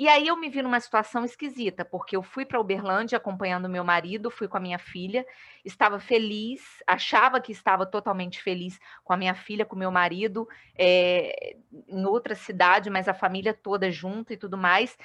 e 0.00 0.08
aí 0.08 0.28
eu 0.28 0.36
me 0.36 0.48
vi 0.48 0.62
numa 0.62 0.80
situação 0.80 1.26
esquisita, 1.26 1.84
porque 1.84 2.16
eu 2.16 2.22
fui 2.22 2.46
para 2.46 2.58
Uberlândia 2.58 3.18
acompanhando 3.18 3.68
meu 3.68 3.84
marido, 3.84 4.30
fui 4.30 4.48
com 4.48 4.56
a 4.56 4.60
minha 4.60 4.78
filha, 4.78 5.26
estava 5.62 6.00
feliz, 6.00 6.62
achava 6.86 7.38
que 7.38 7.52
estava 7.52 7.84
totalmente 7.84 8.42
feliz 8.42 8.80
com 9.04 9.12
a 9.12 9.16
minha 9.16 9.34
filha, 9.34 9.66
com 9.66 9.76
meu 9.76 9.90
marido, 9.90 10.48
é, 10.74 11.54
em 11.86 12.06
outra 12.06 12.34
cidade, 12.34 12.88
mas 12.88 13.08
a 13.08 13.14
família 13.14 13.52
toda 13.52 13.90
junto 13.90 14.32
e 14.32 14.38
tudo 14.38 14.56
mais. 14.56 14.96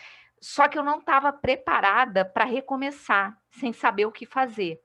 Só 0.48 0.68
que 0.68 0.78
eu 0.78 0.84
não 0.84 1.00
estava 1.00 1.34
preparada 1.34 2.24
para 2.24 2.46
recomeçar, 2.46 3.36
sem 3.50 3.74
saber 3.74 4.06
o 4.06 4.12
que 4.12 4.28
fazer. 4.28 4.80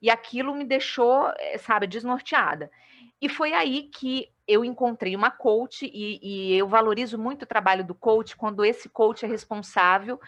E 0.00 0.08
aquilo 0.08 0.54
me 0.54 0.64
deixou, 0.64 1.30
eh, 1.38 1.58
sabe, 1.58 1.86
desnorteada. 1.86 2.70
E 3.20 3.28
foi 3.28 3.52
aí 3.52 3.90
que 3.92 4.32
eu 4.48 4.64
encontrei 4.64 5.14
uma 5.14 5.30
coach 5.30 5.84
e, 5.84 6.18
e, 6.22 6.56
eu 6.56 6.66
valorizo 6.66 7.18
muito 7.18 7.42
o 7.42 7.46
trabalho 7.46 7.84
do 7.84 7.94
coach 7.94 8.34
quando 8.36 8.64
esse 8.64 8.88
coach 8.88 9.22
é 9.22 9.28
responsável 9.28 10.18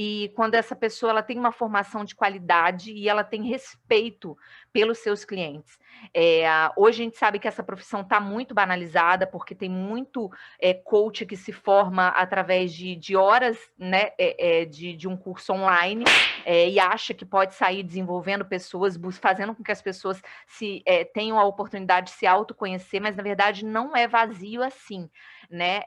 e 0.00 0.28
quando 0.36 0.54
essa 0.54 0.76
pessoa 0.76 1.10
ela 1.10 1.24
tem 1.24 1.36
uma 1.36 1.50
formação 1.50 2.04
de 2.04 2.14
qualidade 2.14 2.92
e 2.92 3.08
ela 3.08 3.24
tem 3.24 3.42
respeito 3.42 4.38
pelos 4.72 4.98
seus 4.98 5.24
clientes. 5.24 5.76
É, 6.14 6.44
hoje 6.76 7.02
a 7.02 7.04
gente 7.04 7.18
sabe 7.18 7.40
que 7.40 7.48
essa 7.48 7.64
profissão 7.64 8.02
está 8.02 8.20
muito 8.20 8.54
banalizada, 8.54 9.26
porque 9.26 9.56
tem 9.56 9.68
muito 9.68 10.30
é, 10.60 10.72
coach 10.72 11.26
que 11.26 11.36
se 11.36 11.52
forma 11.52 12.08
através 12.08 12.72
de, 12.72 12.94
de 12.94 13.16
horas 13.16 13.58
né, 13.76 14.10
é, 14.16 14.60
é 14.60 14.64
de, 14.64 14.94
de, 14.94 15.08
um 15.08 15.16
curso 15.16 15.52
online 15.52 16.04
é, 16.44 16.68
e 16.68 16.78
acha 16.78 17.12
que 17.12 17.24
pode 17.24 17.54
sair 17.54 17.82
desenvolvendo 17.82 18.44
pessoas, 18.44 18.96
fazendo 19.20 19.52
com 19.52 19.64
que 19.64 19.72
as 19.72 19.82
pessoas 19.82 20.22
se 20.46 20.80
é, 20.86 21.04
tenham 21.04 21.40
a 21.40 21.44
oportunidade 21.44 22.12
de 22.12 22.12
se 22.12 22.24
autoconhecer, 22.24 23.00
mas 23.00 23.16
na 23.16 23.22
verdade 23.24 23.64
não 23.64 23.96
é 23.96 24.06
vazio 24.06 24.62
assim 24.62 25.10
né? 25.50 25.80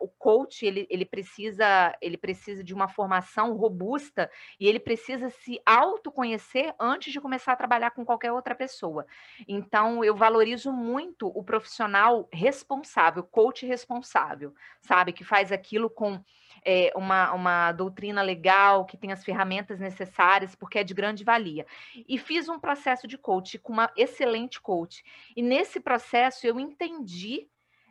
O 0.00 0.08
coach 0.08 0.64
ele, 0.64 0.86
ele 0.88 1.04
precisa 1.04 1.94
ele 2.00 2.16
precisa 2.16 2.64
de 2.64 2.72
uma 2.72 2.88
formação 2.88 3.51
robusta 3.56 4.30
e 4.58 4.66
ele 4.66 4.80
precisa 4.80 5.30
se 5.30 5.60
autoconhecer 5.64 6.74
antes 6.78 7.12
de 7.12 7.20
começar 7.20 7.52
a 7.52 7.56
trabalhar 7.56 7.90
com 7.90 8.04
qualquer 8.04 8.32
outra 8.32 8.54
pessoa. 8.54 9.06
Então 9.46 10.04
eu 10.04 10.14
valorizo 10.14 10.72
muito 10.72 11.26
o 11.28 11.42
profissional 11.42 12.28
responsável, 12.32 13.22
coach 13.22 13.66
responsável, 13.66 14.54
sabe, 14.80 15.12
que 15.12 15.24
faz 15.24 15.52
aquilo 15.52 15.88
com 15.88 16.22
é, 16.64 16.92
uma, 16.94 17.32
uma 17.32 17.72
doutrina 17.72 18.22
legal, 18.22 18.84
que 18.84 18.96
tem 18.96 19.12
as 19.12 19.24
ferramentas 19.24 19.80
necessárias, 19.80 20.54
porque 20.54 20.78
é 20.78 20.84
de 20.84 20.94
grande 20.94 21.24
valia. 21.24 21.66
E 22.08 22.18
fiz 22.18 22.48
um 22.48 22.58
processo 22.58 23.06
de 23.06 23.18
coach 23.18 23.58
com 23.58 23.72
uma 23.72 23.90
excelente 23.96 24.60
coach. 24.60 25.02
E 25.36 25.42
nesse 25.42 25.80
processo 25.80 26.46
eu 26.46 26.58
entendi 26.60 27.48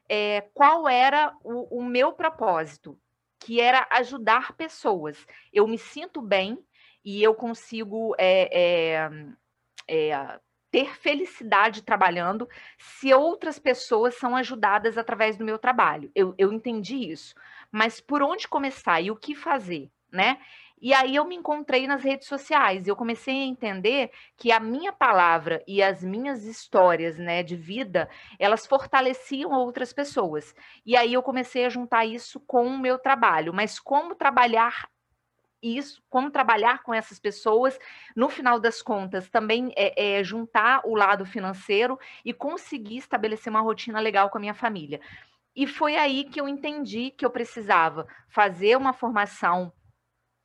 é, 0.07 0.41
qual 0.53 0.87
era 0.87 1.35
o, 1.43 1.79
o 1.79 1.83
meu 1.83 2.13
propósito, 2.13 2.97
que 3.41 3.59
era 3.59 3.87
ajudar 3.91 4.53
pessoas. 4.53 5.25
Eu 5.51 5.67
me 5.67 5.77
sinto 5.77 6.21
bem 6.21 6.63
e 7.03 7.21
eu 7.21 7.33
consigo 7.33 8.15
é, 8.17 8.49
é, 8.53 9.09
é, 9.87 10.39
ter 10.69 10.95
felicidade 10.95 11.81
trabalhando 11.81 12.47
se 12.77 13.11
outras 13.13 13.57
pessoas 13.57 14.15
são 14.15 14.35
ajudadas 14.35 14.97
através 14.97 15.37
do 15.37 15.43
meu 15.43 15.57
trabalho. 15.57 16.11
Eu, 16.13 16.35
eu 16.37 16.53
entendi 16.53 17.11
isso. 17.11 17.33
Mas 17.71 17.99
por 17.99 18.21
onde 18.21 18.47
começar 18.47 19.01
e 19.01 19.09
o 19.09 19.17
que 19.17 19.35
fazer? 19.35 19.91
Né? 20.11 20.39
E 20.81 20.95
aí 20.95 21.15
eu 21.15 21.25
me 21.25 21.35
encontrei 21.35 21.85
nas 21.85 22.03
redes 22.03 22.27
sociais. 22.27 22.87
Eu 22.87 22.95
comecei 22.95 23.43
a 23.43 23.45
entender 23.45 24.11
que 24.35 24.51
a 24.51 24.59
minha 24.59 24.91
palavra 24.91 25.63
e 25.67 25.83
as 25.83 26.03
minhas 26.03 26.43
histórias, 26.43 27.19
né, 27.19 27.43
de 27.43 27.55
vida, 27.55 28.09
elas 28.39 28.65
fortaleciam 28.65 29.51
outras 29.51 29.93
pessoas. 29.93 30.55
E 30.83 30.97
aí 30.97 31.13
eu 31.13 31.21
comecei 31.21 31.65
a 31.65 31.69
juntar 31.69 32.05
isso 32.05 32.39
com 32.39 32.65
o 32.65 32.79
meu 32.79 32.97
trabalho. 32.97 33.53
Mas 33.53 33.79
como 33.79 34.15
trabalhar 34.15 34.89
isso, 35.61 36.01
como 36.09 36.31
trabalhar 36.31 36.81
com 36.81 36.91
essas 36.91 37.19
pessoas, 37.19 37.77
no 38.15 38.29
final 38.29 38.59
das 38.59 38.81
contas, 38.81 39.29
também 39.29 39.71
é, 39.77 40.17
é, 40.17 40.23
juntar 40.23 40.81
o 40.83 40.95
lado 40.95 41.23
financeiro 41.23 41.99
e 42.25 42.33
conseguir 42.33 42.97
estabelecer 42.97 43.51
uma 43.51 43.61
rotina 43.61 43.99
legal 43.99 44.31
com 44.31 44.39
a 44.39 44.41
minha 44.41 44.55
família. 44.55 44.99
E 45.55 45.67
foi 45.67 45.97
aí 45.97 46.23
que 46.23 46.41
eu 46.41 46.47
entendi 46.47 47.11
que 47.11 47.23
eu 47.23 47.29
precisava 47.29 48.07
fazer 48.27 48.75
uma 48.75 48.93
formação 48.93 49.71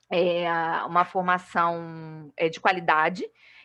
é, 0.09 0.49
uma 0.85 1.05
formação 1.05 2.31
é, 2.35 2.49
de 2.49 2.59
qualidade, 2.59 3.23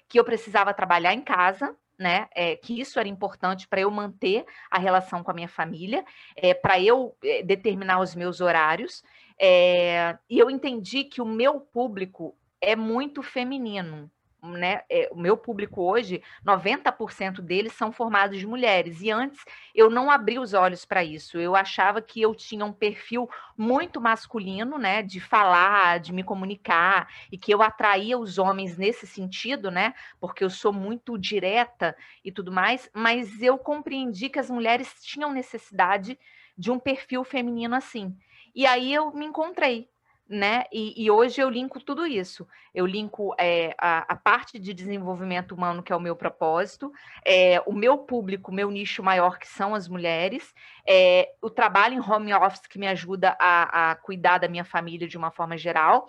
que 0.08 0.18
eu 0.18 0.24
precisava 0.24 0.74
trabalhar 0.74 1.14
em 1.14 1.20
casa, 1.20 1.76
né? 1.98 2.28
É, 2.34 2.56
que 2.56 2.80
isso 2.80 2.98
era 2.98 3.08
importante 3.08 3.68
para 3.68 3.80
eu 3.80 3.90
manter 3.90 4.44
a 4.70 4.78
relação 4.78 5.22
com 5.22 5.30
a 5.30 5.34
minha 5.34 5.48
família, 5.48 6.04
é, 6.36 6.52
para 6.52 6.80
eu 6.80 7.16
determinar 7.44 8.00
os 8.00 8.14
meus 8.14 8.40
horários. 8.40 9.02
E 9.38 10.38
eu 10.38 10.50
entendi 10.50 11.04
que 11.04 11.20
o 11.20 11.26
meu 11.26 11.60
público 11.60 12.36
é 12.60 12.76
muito 12.76 13.22
feminino 13.22 14.10
né, 14.42 14.82
é, 14.90 15.08
o 15.12 15.16
meu 15.16 15.36
público 15.36 15.82
hoje, 15.82 16.22
90% 16.44 17.40
deles 17.40 17.72
são 17.72 17.92
formados 17.92 18.38
de 18.38 18.46
mulheres. 18.46 19.00
E 19.00 19.10
antes 19.10 19.44
eu 19.74 19.88
não 19.88 20.10
abri 20.10 20.38
os 20.38 20.52
olhos 20.52 20.84
para 20.84 21.04
isso. 21.04 21.38
Eu 21.38 21.54
achava 21.54 22.02
que 22.02 22.20
eu 22.20 22.34
tinha 22.34 22.64
um 22.64 22.72
perfil 22.72 23.28
muito 23.56 24.00
masculino, 24.00 24.78
né, 24.78 25.02
de 25.02 25.20
falar, 25.20 26.00
de 26.00 26.12
me 26.12 26.24
comunicar, 26.24 27.08
e 27.30 27.38
que 27.38 27.54
eu 27.54 27.62
atraía 27.62 28.18
os 28.18 28.38
homens 28.38 28.76
nesse 28.76 29.06
sentido, 29.06 29.70
né, 29.70 29.94
porque 30.20 30.42
eu 30.42 30.50
sou 30.50 30.72
muito 30.72 31.16
direta 31.16 31.96
e 32.24 32.32
tudo 32.32 32.50
mais. 32.50 32.90
Mas 32.92 33.40
eu 33.40 33.56
compreendi 33.56 34.28
que 34.28 34.38
as 34.38 34.50
mulheres 34.50 34.94
tinham 35.02 35.32
necessidade 35.32 36.18
de 36.58 36.70
um 36.70 36.78
perfil 36.78 37.24
feminino 37.24 37.74
assim. 37.76 38.16
E 38.54 38.66
aí 38.66 38.92
eu 38.92 39.12
me 39.12 39.24
encontrei, 39.24 39.88
né? 40.28 40.64
E, 40.72 41.04
e, 41.04 41.10
hoje 41.10 41.40
eu 41.40 41.50
linko 41.50 41.80
tudo 41.80 42.06
isso. 42.06 42.46
Eu 42.74 42.86
linko 42.86 43.34
é, 43.38 43.74
a, 43.78 44.12
a, 44.12 44.16
parte 44.16 44.58
de 44.58 44.72
desenvolvimento 44.72 45.52
humano, 45.52 45.82
que 45.82 45.92
é 45.92 45.96
o 45.96 46.00
meu 46.00 46.16
propósito, 46.16 46.92
é, 47.24 47.60
o 47.66 47.72
meu 47.72 47.98
público, 47.98 48.52
meu 48.52 48.70
nicho 48.70 49.02
maior, 49.02 49.38
que 49.38 49.46
são 49.46 49.74
as 49.74 49.88
mulheres, 49.88 50.54
é, 50.88 51.28
o 51.42 51.50
trabalho 51.50 51.94
em 51.94 52.00
home 52.00 52.32
office, 52.32 52.66
que 52.66 52.78
me 52.78 52.86
ajuda 52.86 53.36
a, 53.38 53.90
a 53.90 53.96
cuidar 53.96 54.38
da 54.38 54.48
minha 54.48 54.64
família 54.64 55.06
de 55.06 55.18
uma 55.18 55.30
forma 55.30 55.56
geral. 55.56 56.08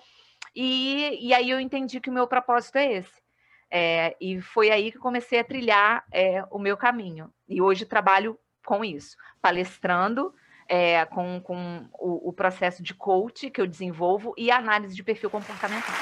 E, 0.56 1.18
e 1.20 1.34
aí 1.34 1.50
eu 1.50 1.60
entendi 1.60 2.00
que 2.00 2.10
o 2.10 2.14
meu 2.14 2.28
propósito 2.28 2.78
é 2.78 2.94
esse. 2.94 3.24
E 4.22 4.40
foi 4.40 4.70
aí 4.70 4.92
que 4.92 5.00
comecei 5.00 5.40
a 5.40 5.44
trilhar 5.44 6.06
o 6.52 6.60
meu 6.60 6.78
caminho. 6.78 7.34
E 7.50 7.60
hoje 7.60 7.86
trabalho 7.86 8.38
com 8.64 8.86
isso, 8.86 9.18
palestrando, 9.42 10.32
é, 10.68 11.06
com, 11.06 11.42
com 11.42 11.86
o, 11.94 12.30
o, 12.30 12.34
processo 12.34 12.82
de 12.82 12.94
coach 12.94 13.50
que 13.50 13.62
eu 13.62 13.68
desenvolvo 13.68 14.34
e 14.38 14.52
análise 14.52 14.96
de 14.96 15.04
perfil 15.04 15.30
comportamental. 15.30 15.96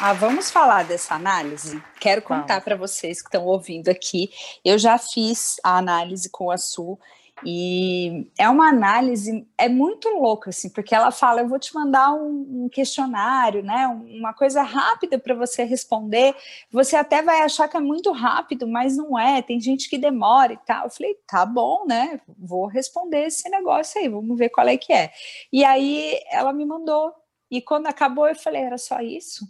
Ah, 0.00 0.12
vamos 0.12 0.50
falar 0.50 0.84
dessa 0.84 1.14
análise? 1.14 1.80
Quero 2.00 2.22
contar 2.22 2.60
para 2.60 2.74
vocês 2.74 3.20
que 3.20 3.28
estão 3.28 3.44
ouvindo 3.44 3.88
aqui. 3.88 4.30
Eu 4.64 4.76
já 4.76 4.98
fiz 4.98 5.60
a 5.62 5.78
análise 5.78 6.28
com 6.28 6.50
a 6.50 6.58
Su 6.58 6.98
e 7.44 8.30
é 8.38 8.48
uma 8.48 8.68
análise, 8.68 9.46
é 9.58 9.68
muito 9.68 10.08
louca, 10.08 10.50
assim, 10.50 10.70
porque 10.70 10.94
ela 10.94 11.10
fala: 11.10 11.40
eu 11.40 11.48
vou 11.48 11.58
te 11.58 11.74
mandar 11.74 12.12
um, 12.14 12.68
questionário, 12.70 13.62
né? 13.62 13.86
Uma 13.86 14.32
coisa 14.32 14.62
rápida 14.62 15.18
para 15.18 15.34
você 15.34 15.64
responder. 15.64 16.34
Você 16.70 16.96
até 16.96 17.22
vai 17.22 17.42
achar 17.42 17.68
que 17.68 17.76
é 17.76 17.80
muito 17.80 18.12
rápido, 18.12 18.66
mas 18.66 18.96
não 18.96 19.18
é. 19.18 19.42
Tem 19.42 19.60
gente 19.60 19.88
que 19.90 19.98
demora 19.98 20.52
e 20.52 20.58
tal. 20.58 20.84
Eu 20.84 20.90
falei: 20.90 21.16
tá 21.26 21.44
bom, 21.44 21.84
né? 21.86 22.20
Vou 22.38 22.66
responder 22.66 23.26
esse 23.26 23.48
negócio 23.48 24.00
aí, 24.00 24.08
vamos 24.08 24.38
ver 24.38 24.48
qual 24.50 24.66
é 24.68 24.76
que 24.76 24.92
é. 24.92 25.12
E 25.52 25.64
aí 25.64 26.20
ela 26.30 26.52
me 26.52 26.64
mandou. 26.64 27.12
E 27.50 27.60
quando 27.60 27.86
acabou, 27.86 28.28
eu 28.28 28.36
falei: 28.36 28.62
era 28.62 28.78
só 28.78 29.00
isso? 29.00 29.46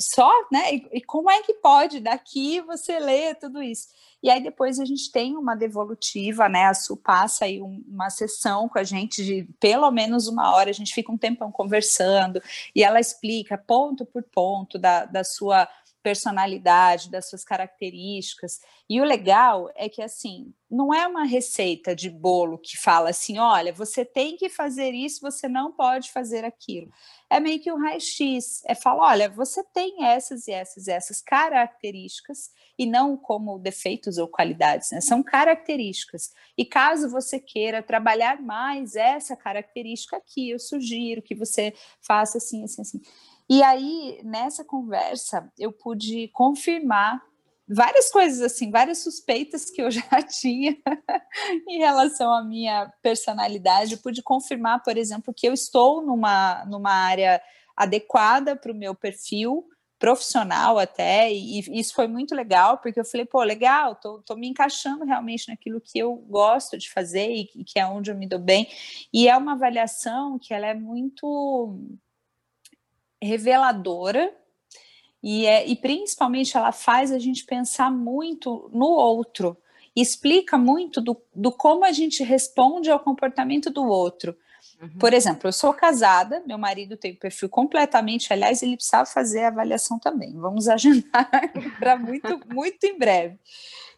Só, 0.00 0.30
né? 0.50 0.74
E, 0.74 0.88
e 0.94 1.00
como 1.02 1.30
é 1.30 1.42
que 1.42 1.54
pode 1.54 2.00
daqui 2.00 2.60
você 2.62 2.98
ler 2.98 3.36
tudo 3.36 3.62
isso? 3.62 3.88
E 4.22 4.30
aí 4.30 4.42
depois 4.42 4.80
a 4.80 4.86
gente 4.86 5.12
tem 5.12 5.36
uma 5.36 5.54
devolutiva, 5.54 6.48
né? 6.48 6.64
A 6.64 6.74
Su 6.74 6.96
passa 6.96 7.44
aí 7.44 7.60
uma 7.60 8.08
sessão 8.08 8.68
com 8.68 8.78
a 8.78 8.82
gente 8.82 9.22
de 9.22 9.44
pelo 9.60 9.90
menos 9.90 10.26
uma 10.28 10.54
hora, 10.54 10.70
a 10.70 10.72
gente 10.72 10.94
fica 10.94 11.12
um 11.12 11.18
tempão 11.18 11.52
conversando 11.52 12.42
e 12.74 12.82
ela 12.82 12.98
explica 12.98 13.58
ponto 13.58 14.06
por 14.06 14.22
ponto 14.22 14.78
da, 14.78 15.04
da 15.04 15.22
sua 15.22 15.68
personalidade, 16.04 17.10
das 17.10 17.30
suas 17.30 17.42
características. 17.42 18.60
E 18.88 19.00
o 19.00 19.04
legal 19.04 19.70
é 19.74 19.88
que 19.88 20.02
assim, 20.02 20.52
não 20.70 20.92
é 20.92 21.06
uma 21.06 21.24
receita 21.24 21.96
de 21.96 22.10
bolo 22.10 22.58
que 22.58 22.76
fala 22.76 23.08
assim, 23.08 23.38
olha, 23.38 23.72
você 23.72 24.04
tem 24.04 24.36
que 24.36 24.50
fazer 24.50 24.90
isso, 24.90 25.22
você 25.22 25.48
não 25.48 25.72
pode 25.72 26.12
fazer 26.12 26.44
aquilo. 26.44 26.90
É 27.30 27.40
meio 27.40 27.58
que 27.58 27.72
um 27.72 27.78
raio-x, 27.78 28.62
é 28.66 28.74
falar, 28.74 29.12
olha, 29.12 29.28
você 29.30 29.64
tem 29.72 30.04
essas 30.04 30.46
e 30.46 30.52
essas 30.52 30.86
e 30.86 30.92
essas 30.92 31.22
características 31.22 32.50
e 32.78 32.84
não 32.84 33.16
como 33.16 33.58
defeitos 33.58 34.18
ou 34.18 34.28
qualidades, 34.28 34.90
né? 34.90 35.00
São 35.00 35.22
características. 35.22 36.32
E 36.58 36.66
caso 36.66 37.08
você 37.08 37.40
queira 37.40 37.82
trabalhar 37.82 38.42
mais 38.42 38.94
essa 38.94 39.34
característica 39.34 40.18
aqui, 40.18 40.50
eu 40.50 40.58
sugiro 40.58 41.22
que 41.22 41.34
você 41.34 41.72
faça 42.02 42.36
assim, 42.36 42.62
assim, 42.62 42.82
assim. 42.82 43.00
E 43.48 43.62
aí, 43.62 44.20
nessa 44.24 44.64
conversa, 44.64 45.50
eu 45.58 45.70
pude 45.70 46.28
confirmar 46.28 47.22
várias 47.68 48.10
coisas 48.10 48.40
assim, 48.40 48.70
várias 48.70 48.98
suspeitas 48.98 49.70
que 49.70 49.82
eu 49.82 49.90
já 49.90 50.02
tinha 50.28 50.76
em 51.68 51.78
relação 51.78 52.34
à 52.34 52.42
minha 52.42 52.92
personalidade. 53.02 53.92
Eu 53.92 53.98
pude 53.98 54.22
confirmar, 54.22 54.82
por 54.82 54.96
exemplo, 54.96 55.34
que 55.34 55.46
eu 55.46 55.52
estou 55.52 56.02
numa, 56.02 56.64
numa 56.66 56.92
área 56.92 57.40
adequada 57.76 58.56
para 58.56 58.72
o 58.72 58.76
meu 58.76 58.94
perfil 58.94 59.66
profissional 59.98 60.78
até, 60.78 61.32
e, 61.32 61.60
e, 61.60 61.80
isso 61.80 61.94
foi 61.94 62.06
muito 62.06 62.34
legal, 62.34 62.76
porque 62.78 63.00
eu 63.00 63.04
falei, 63.04 63.24
pô, 63.24 63.42
legal, 63.42 63.94
tô, 63.94 64.20
tô 64.22 64.36
me 64.36 64.46
encaixando 64.46 65.04
realmente 65.04 65.48
naquilo 65.48 65.80
que 65.80 65.98
eu 65.98 66.14
gosto 66.14 66.76
de 66.76 66.90
fazer 66.90 67.30
e, 67.30 67.48
e 67.56 67.64
que 67.64 67.78
é 67.78 67.86
onde 67.86 68.10
eu 68.10 68.14
me 68.14 68.28
dou 68.28 68.38
bem, 68.38 68.68
e 69.12 69.28
é 69.28 69.36
uma 69.36 69.52
avaliação 69.52 70.38
que 70.38 70.52
ela 70.52 70.66
é 70.66 70.74
muito 70.74 71.78
reveladora 73.24 74.32
e, 75.22 75.46
é, 75.46 75.66
e 75.66 75.74
principalmente 75.76 76.56
ela 76.56 76.72
faz 76.72 77.10
a 77.10 77.18
gente 77.18 77.44
pensar 77.44 77.90
muito 77.90 78.70
no 78.72 78.86
outro 78.86 79.56
explica 79.96 80.58
muito 80.58 81.00
do, 81.00 81.20
do 81.34 81.52
como 81.52 81.84
a 81.84 81.92
gente 81.92 82.22
responde 82.24 82.90
ao 82.90 82.98
comportamento 82.98 83.70
do 83.70 83.84
outro. 83.84 84.36
Uhum. 84.80 84.98
Por 84.98 85.14
exemplo, 85.14 85.48
eu 85.48 85.52
sou 85.52 85.72
casada, 85.72 86.42
meu 86.46 86.58
marido 86.58 86.96
tem 86.96 87.12
o 87.12 87.18
perfil 87.18 87.48
completamente, 87.48 88.32
aliás, 88.32 88.62
ele 88.62 88.76
precisava 88.76 89.06
fazer 89.06 89.44
a 89.44 89.48
avaliação 89.48 89.98
também. 89.98 90.32
Vamos 90.34 90.66
agendar 90.68 91.30
para 91.78 91.96
muito, 91.96 92.40
muito 92.52 92.84
em 92.84 92.98
breve. 92.98 93.38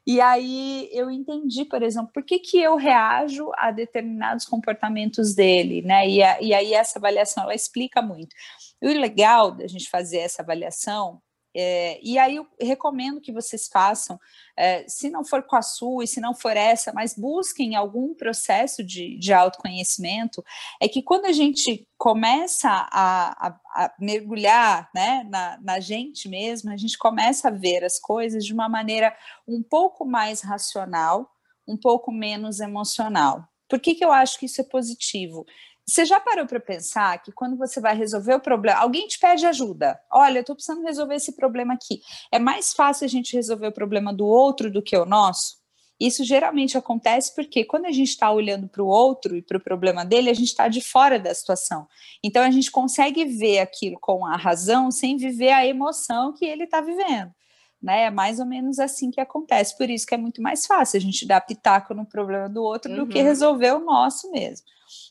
E 0.07 0.21
aí 0.21 0.89
eu 0.93 1.11
entendi, 1.11 1.65
por 1.65 1.83
exemplo, 1.83 2.11
por 2.15 2.23
que, 2.23 2.39
que 2.39 2.59
eu 2.61 2.77
reajo 2.77 3.51
a 3.57 3.73
determinados 3.73 4.45
comportamentos 4.45 5.35
dele, 5.35 5.83
né? 5.83 6.09
E, 6.09 6.23
a, 6.23 6.41
e 6.41 6.55
aí 6.55 6.75
essa 6.75 6.99
avaliação 6.99 7.43
ela 7.43 7.55
explica 7.55 8.01
muito. 8.01 8.35
E 8.81 8.87
o 8.89 9.01
legal 9.01 9.51
da 9.51 9.67
gente 9.67 9.91
fazer 9.91 10.19
essa 10.19 10.43
avaliação 10.43 11.21
é, 11.59 11.99
e 12.03 12.19
aí 12.19 12.37
eu 12.37 12.47
recomendo 12.61 13.19
que 13.19 13.33
vocês 13.33 13.67
façam, 13.67 14.21
é, 14.55 14.87
se 14.87 15.09
não 15.09 15.25
for 15.25 15.43
com 15.43 15.57
a 15.57 15.63
sua 15.63 16.05
e 16.05 16.07
se 16.07 16.21
não 16.21 16.35
for 16.35 16.55
essa, 16.55 16.93
mas 16.93 17.15
busquem 17.17 17.75
algum 17.75 18.15
processo 18.15 18.85
de, 18.85 19.19
de 19.19 19.33
autoconhecimento, 19.33 20.45
é 20.79 20.87
que 20.87 21.03
quando 21.03 21.25
a 21.25 21.33
gente 21.33 21.89
começa 21.97 22.69
a, 22.69 23.49
a, 23.49 23.61
a 23.75 23.95
mergulhar 23.99 24.91
né, 24.95 25.27
na, 25.31 25.59
na 25.63 25.81
gente 25.81 26.29
mesmo, 26.29 26.71
a 26.71 26.77
gente 26.77 26.99
começa 26.99 27.49
a 27.49 27.53
ver 27.53 27.83
as 27.85 27.99
coisas 27.99 28.45
de 28.45 28.53
uma 28.53 28.69
maneira 28.69 29.17
um 29.49 29.63
pouco 29.63 30.05
mais 30.05 30.43
racional, 30.43 31.31
um 31.67 31.77
pouco 31.77 32.13
menos 32.13 32.61
emocional. 32.61 33.49
Por 33.67 33.81
que, 33.81 33.95
que 33.95 34.05
eu 34.05 34.13
acho 34.13 34.39
que 34.39 34.45
isso 34.45 34.61
é 34.61 34.65
positivo? 34.65 35.47
Você 35.89 36.05
já 36.05 36.19
parou 36.19 36.47
para 36.47 36.59
pensar 36.59 37.23
que 37.23 37.31
quando 37.31 37.57
você 37.57 37.81
vai 37.81 37.97
resolver 37.97 38.35
o 38.35 38.41
problema, 38.41 38.81
alguém 38.81 39.07
te 39.07 39.21
pede 39.21 39.47
ajuda? 39.47 40.01
Olha, 40.11 40.39
eu 40.39 40.41
estou 40.41 40.57
precisando 40.57 40.83
resolver 40.83 41.15
esse 41.15 41.37
problema 41.37 41.75
aqui. 41.75 42.01
É 42.33 42.41
mais 42.41 42.73
fácil 42.73 43.05
a 43.05 43.09
gente 43.09 43.37
resolver 43.37 43.69
o 43.69 43.73
problema 43.73 44.13
do 44.13 44.27
outro 44.27 44.69
do 44.69 44.83
que 44.83 44.97
o 44.97 45.07
nosso? 45.07 45.65
Isso 45.99 46.25
geralmente 46.25 46.77
acontece 46.77 47.35
porque 47.35 47.65
quando 47.65 47.87
a 47.87 47.93
gente 47.93 48.09
está 48.09 48.31
olhando 48.31 48.69
para 48.69 48.83
o 48.83 48.87
outro 48.87 49.37
e 49.37 49.41
para 49.41 49.57
o 49.57 49.61
problema 49.61 50.05
dele, 50.05 50.29
a 50.29 50.35
gente 50.35 50.49
está 50.49 50.67
de 50.67 50.81
fora 50.81 51.21
da 51.21 51.33
situação. 51.33 51.87
Então 52.23 52.43
a 52.43 52.51
gente 52.51 52.71
consegue 52.71 53.25
ver 53.25 53.61
aquilo 53.61 53.97
com 54.01 54.27
a 54.27 54.37
razão 54.37 54.91
sem 54.91 55.17
viver 55.17 55.53
a 55.53 55.65
emoção 55.65 56.33
que 56.35 56.45
ele 56.45 56.65
está 56.65 56.81
vivendo. 56.81 57.33
Né? 57.81 58.07
É 58.07 58.11
mais 58.11 58.41
ou 58.41 58.47
menos 58.47 58.81
assim 58.81 59.11
que 59.11 59.21
acontece. 59.21 59.77
Por 59.79 59.89
isso 59.89 60.07
que 60.07 60.15
é 60.15 60.19
muito 60.19 60.43
mais 60.43 60.67
fácil 60.67 60.99
a 60.99 61.01
gente 61.01 61.25
dar 61.25 61.41
pitaco 61.41 61.95
no 61.95 62.05
problema 62.05 62.49
do 62.49 62.63
outro 62.63 62.91
uhum. 62.91 62.99
do 62.99 63.07
que 63.07 63.19
uhum. 63.19 63.25
resolver 63.25 63.73
o 63.73 63.85
nosso 63.85 64.31
mesmo. 64.33 64.67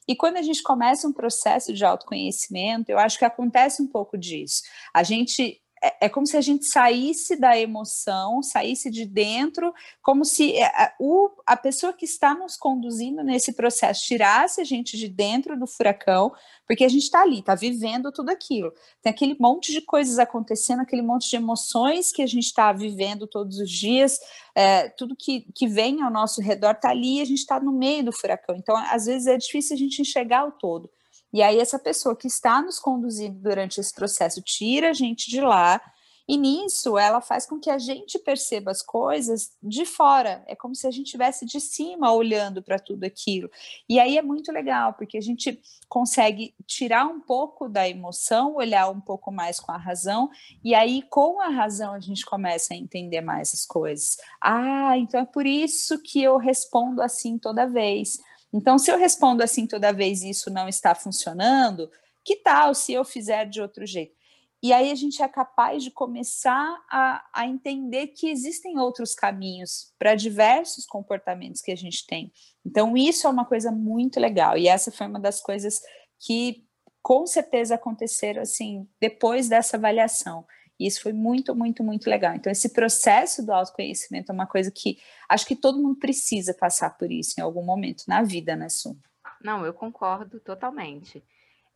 E 0.08 0.16
quando 0.16 0.38
a 0.38 0.42
gente 0.42 0.62
começa 0.62 1.08
um 1.08 1.14
processo 1.14 1.74
de 1.74 1.84
autoconhecimento, 1.84 2.90
eu 2.90 3.00
acho 3.00 3.18
que 3.18 3.26
acontece 3.26 3.82
um 3.82 3.88
pouco 3.88 4.18
disso. 4.18 4.62
A 4.94 5.04
gente 5.04 5.62
é, 5.82 6.06
é 6.06 6.10
como 6.10 6.26
se 6.26 6.38
a 6.38 6.42
gente 6.42 6.66
saísse 6.66 7.36
da 7.36 7.58
emoção, 7.58 8.42
saísse 8.42 8.90
de 8.90 9.06
dentro, 9.06 9.74
como 10.02 10.24
se 10.24 10.56
é, 10.56 10.66
a, 10.66 10.94
o, 11.00 11.30
a 11.46 11.58
pessoa 11.58 11.94
que 11.94 12.06
está 12.06 12.34
nos 12.34 12.56
conduzindo 12.56 13.24
nesse 13.24 13.54
processo 13.54 14.06
tirasse 14.06 14.62
a 14.62 14.64
gente 14.64 14.98
de 14.98 15.08
dentro 15.08 15.58
do 15.58 15.68
furacão, 15.68 16.34
porque 16.68 16.84
a 16.84 16.90
gente 16.90 17.04
está 17.04 17.22
ali, 17.22 17.40
está 17.40 17.56
vivendo 17.56 18.12
tudo 18.12 18.30
aquilo. 18.30 18.74
Tem 19.02 19.12
aquele 19.12 19.36
monte 19.40 19.72
de 19.72 19.82
coisas 19.82 20.20
acontecendo, 20.20 20.82
aquele 20.82 21.02
monte 21.02 21.30
de 21.30 21.36
emoções 21.36 22.12
que 22.12 22.22
a 22.22 22.28
gente 22.28 22.46
está 22.46 22.72
vivendo 22.72 23.28
todos 23.28 23.60
os 23.60 23.70
dias, 23.70 24.20
é, 24.56 24.90
tudo 24.90 25.16
que, 25.16 25.48
que 25.54 25.68
vem 25.68 26.02
ao 26.02 26.12
nosso 26.12 26.42
redor 26.42 26.72
está 26.72 26.90
ali 26.90 27.22
a 27.22 27.26
gente 27.26 27.40
está 27.40 27.60
no 27.60 27.72
meio 27.72 28.04
do 28.04 28.12
furacão. 28.12 28.56
Então, 28.56 28.76
às 28.76 29.06
vezes, 29.06 29.28
é 29.28 29.38
difícil 29.38 29.76
a 29.76 29.80
gente 29.80 30.02
enxergar 30.02 30.46
o 30.46 30.52
todo. 30.52 30.90
E 31.36 31.44
aí, 31.44 31.60
essa 31.60 31.78
pessoa 31.78 32.16
que 32.16 32.28
está 32.28 32.62
nos 32.62 32.80
conduzindo 32.80 33.38
durante 33.42 33.78
esse 33.78 33.94
processo 33.94 34.42
tira 34.42 34.92
a 34.92 34.94
gente 34.94 35.30
de 35.30 35.42
lá, 35.42 35.82
e 36.26 36.38
nisso 36.38 36.98
ela 36.98 37.20
faz 37.20 37.46
com 37.46 37.60
que 37.60 37.70
a 37.70 37.78
gente 37.78 38.18
perceba 38.18 38.72
as 38.72 38.82
coisas 38.82 39.52
de 39.62 39.86
fora. 39.86 40.46
É 40.48 40.56
como 40.56 40.74
se 40.74 40.88
a 40.88 40.92
gente 40.92 41.08
estivesse 41.08 41.46
de 41.46 41.60
cima 41.60 42.14
olhando 42.14 42.64
para 42.64 42.80
tudo 42.80 43.04
aquilo. 43.04 43.52
E 43.90 44.00
aí 44.00 44.18
é 44.18 44.22
muito 44.22 44.50
legal, 44.50 44.94
porque 44.94 45.18
a 45.18 45.22
gente 45.22 45.62
consegue 45.90 46.56
tirar 46.66 47.06
um 47.06 47.20
pouco 47.20 47.68
da 47.68 47.86
emoção, 47.86 48.56
olhar 48.56 48.90
um 48.90 49.02
pouco 49.02 49.30
mais 49.30 49.60
com 49.60 49.74
a 49.74 49.78
razão, 49.78 50.30
e 50.64 50.74
aí 50.74 51.02
com 51.02 51.42
a 51.42 51.50
razão 51.50 51.94
a 51.94 52.00
gente 52.00 52.26
começa 52.26 52.74
a 52.74 52.78
entender 52.78 53.20
mais 53.20 53.54
as 53.54 53.66
coisas. 53.66 54.16
Ah, 54.42 54.98
então 54.98 55.20
é 55.20 55.26
por 55.26 55.46
isso 55.46 56.02
que 56.02 56.24
eu 56.24 56.38
respondo 56.38 57.02
assim 57.02 57.38
toda 57.38 57.68
vez 57.68 58.20
então, 58.56 58.78
se 58.78 58.90
eu 58.90 58.98
respondo 58.98 59.44
assim 59.44 59.68
toda 59.68 59.92
vez 59.92 60.24
e 60.24 60.30
isso 60.30 60.50
não 60.50 60.70
está 60.70 60.96
funcionando, 60.96 61.92
que 62.24 62.38
tal 62.38 62.74
se 62.74 62.94
eu 62.94 63.04
fizer 63.04 63.44
de 63.44 63.62
outro 63.62 63.86
jeito? 63.86 64.16
E 64.64 64.72
aí 64.72 64.90
a 64.90 64.96
gente 64.96 65.22
é 65.22 65.28
capaz 65.28 65.84
de 65.84 65.92
começar 65.92 66.82
a, 66.90 67.22
a 67.34 67.46
entender 67.46 68.08
que 68.08 68.30
existem 68.30 68.80
outros 68.80 69.14
caminhos 69.14 69.94
para 70.00 70.16
diversos 70.16 70.86
comportamentos 70.86 71.62
que 71.62 71.70
a 71.70 71.76
gente 71.76 72.08
tem. 72.08 72.32
Então, 72.66 72.96
isso 72.96 73.28
é 73.28 73.30
uma 73.30 73.44
coisa 73.44 73.74
muito 73.74 74.22
legal. 74.22 74.58
E 74.58 74.70
essa 74.70 74.90
foi 74.90 75.06
uma 75.06 75.20
das 75.20 75.42
coisas 75.42 75.82
que 76.18 76.66
com 77.04 77.28
certeza 77.28 77.76
aconteceram 77.76 78.42
assim 78.42 78.88
depois 79.02 79.50
dessa 79.50 79.76
avaliação. 79.76 80.46
E 80.80 80.88
isso 80.88 81.02
foi 81.02 81.14
muito, 81.14 81.56
muito, 81.56 81.84
muito 81.84 82.10
legal. 82.10 82.36
Então, 82.36 82.52
esse 82.52 82.74
processo 82.74 83.46
do 83.46 83.54
autoconhecimento 83.54 84.32
é 84.32 84.36
uma 84.36 84.48
coisa 84.48 84.72
que 84.72 84.98
acho 85.30 85.46
que 85.46 85.56
todo 85.56 85.82
mundo 85.82 85.98
precisa 85.98 86.54
passar 86.54 86.98
por 86.98 87.12
isso 87.12 87.36
em 87.40 87.44
algum 87.44 87.64
momento 87.64 88.04
na 88.08 88.22
vida, 88.22 88.56
né, 88.56 88.68
Su? 88.70 88.98
Não, 89.42 89.66
eu 89.66 89.74
concordo 89.74 90.40
totalmente. 90.40 91.24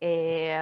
É, 0.00 0.60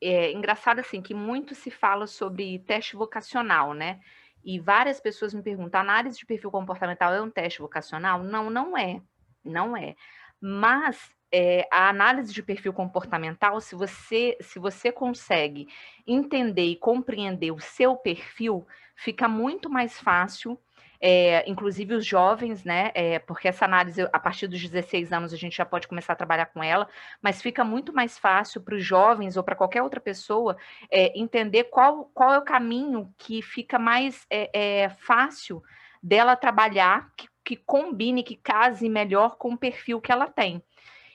é 0.00 0.32
engraçado, 0.32 0.78
assim, 0.78 1.02
que 1.02 1.14
muito 1.14 1.54
se 1.54 1.70
fala 1.70 2.06
sobre 2.06 2.58
teste 2.60 2.96
vocacional, 2.96 3.74
né? 3.74 4.00
E 4.44 4.58
várias 4.58 5.00
pessoas 5.00 5.32
me 5.32 5.42
perguntam: 5.42 5.80
análise 5.80 6.18
de 6.18 6.26
perfil 6.26 6.50
comportamental 6.50 7.12
é 7.12 7.22
um 7.22 7.30
teste 7.30 7.60
vocacional? 7.60 8.22
Não, 8.22 8.50
não 8.50 8.76
é. 8.76 9.00
Não 9.42 9.76
é. 9.76 9.94
Mas 10.40 11.10
é, 11.36 11.66
a 11.68 11.88
análise 11.88 12.32
de 12.32 12.44
perfil 12.44 12.72
comportamental, 12.72 13.60
se 13.60 13.74
você, 13.74 14.36
se 14.40 14.60
você 14.60 14.92
consegue 14.92 15.66
entender 16.06 16.66
e 16.66 16.76
compreender 16.76 17.50
o 17.50 17.58
seu 17.58 17.96
perfil, 17.96 18.64
fica 18.94 19.26
muito 19.26 19.68
mais 19.68 19.98
fácil. 19.98 20.56
É, 21.00 21.44
inclusive 21.50 21.92
os 21.92 22.06
jovens, 22.06 22.64
né? 22.64 22.92
É, 22.94 23.18
porque 23.18 23.48
essa 23.48 23.64
análise, 23.64 24.08
a 24.12 24.18
partir 24.18 24.46
dos 24.46 24.62
16 24.62 25.12
anos, 25.12 25.34
a 25.34 25.36
gente 25.36 25.56
já 25.56 25.64
pode 25.64 25.88
começar 25.88 26.12
a 26.12 26.16
trabalhar 26.16 26.46
com 26.46 26.62
ela, 26.62 26.88
mas 27.20 27.42
fica 27.42 27.64
muito 27.64 27.92
mais 27.92 28.16
fácil 28.16 28.60
para 28.62 28.76
os 28.76 28.84
jovens 28.84 29.36
ou 29.36 29.42
para 29.42 29.56
qualquer 29.56 29.82
outra 29.82 30.00
pessoa 30.00 30.56
é, 30.88 31.18
entender 31.18 31.64
qual, 31.64 32.10
qual 32.14 32.32
é 32.32 32.38
o 32.38 32.44
caminho 32.44 33.12
que 33.18 33.42
fica 33.42 33.76
mais 33.76 34.24
é, 34.30 34.50
é, 34.54 34.88
fácil 34.88 35.62
dela 36.00 36.36
trabalhar, 36.36 37.10
que, 37.16 37.28
que 37.44 37.56
combine, 37.56 38.22
que 38.22 38.36
case 38.36 38.88
melhor 38.88 39.36
com 39.36 39.54
o 39.54 39.58
perfil 39.58 40.00
que 40.00 40.12
ela 40.12 40.28
tem. 40.28 40.62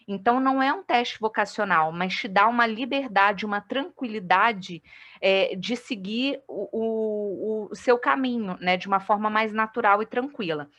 Então, 0.10 0.39
não 0.39 0.62
é 0.62 0.74
um 0.74 0.84
teste 0.84 1.19
vocacional, 1.19 1.91
mas 1.91 2.15
te 2.15 2.28
dá 2.28 2.48
uma 2.48 2.65
liberdade, 2.65 3.45
uma 3.45 3.62
tranquilidade 3.62 4.82
é, 5.21 5.55
de 5.55 5.75
seguir 5.75 6.41
o, 6.47 6.69
o, 6.71 7.69
o, 7.71 7.75
seu 7.75 7.97
caminho, 7.97 8.58
né, 8.60 8.77
de 8.77 8.88
uma 8.88 8.99
forma 8.99 9.29
mais 9.29 9.51
natural 9.51 10.01
e 10.01 10.05
tranquila. 10.05 10.69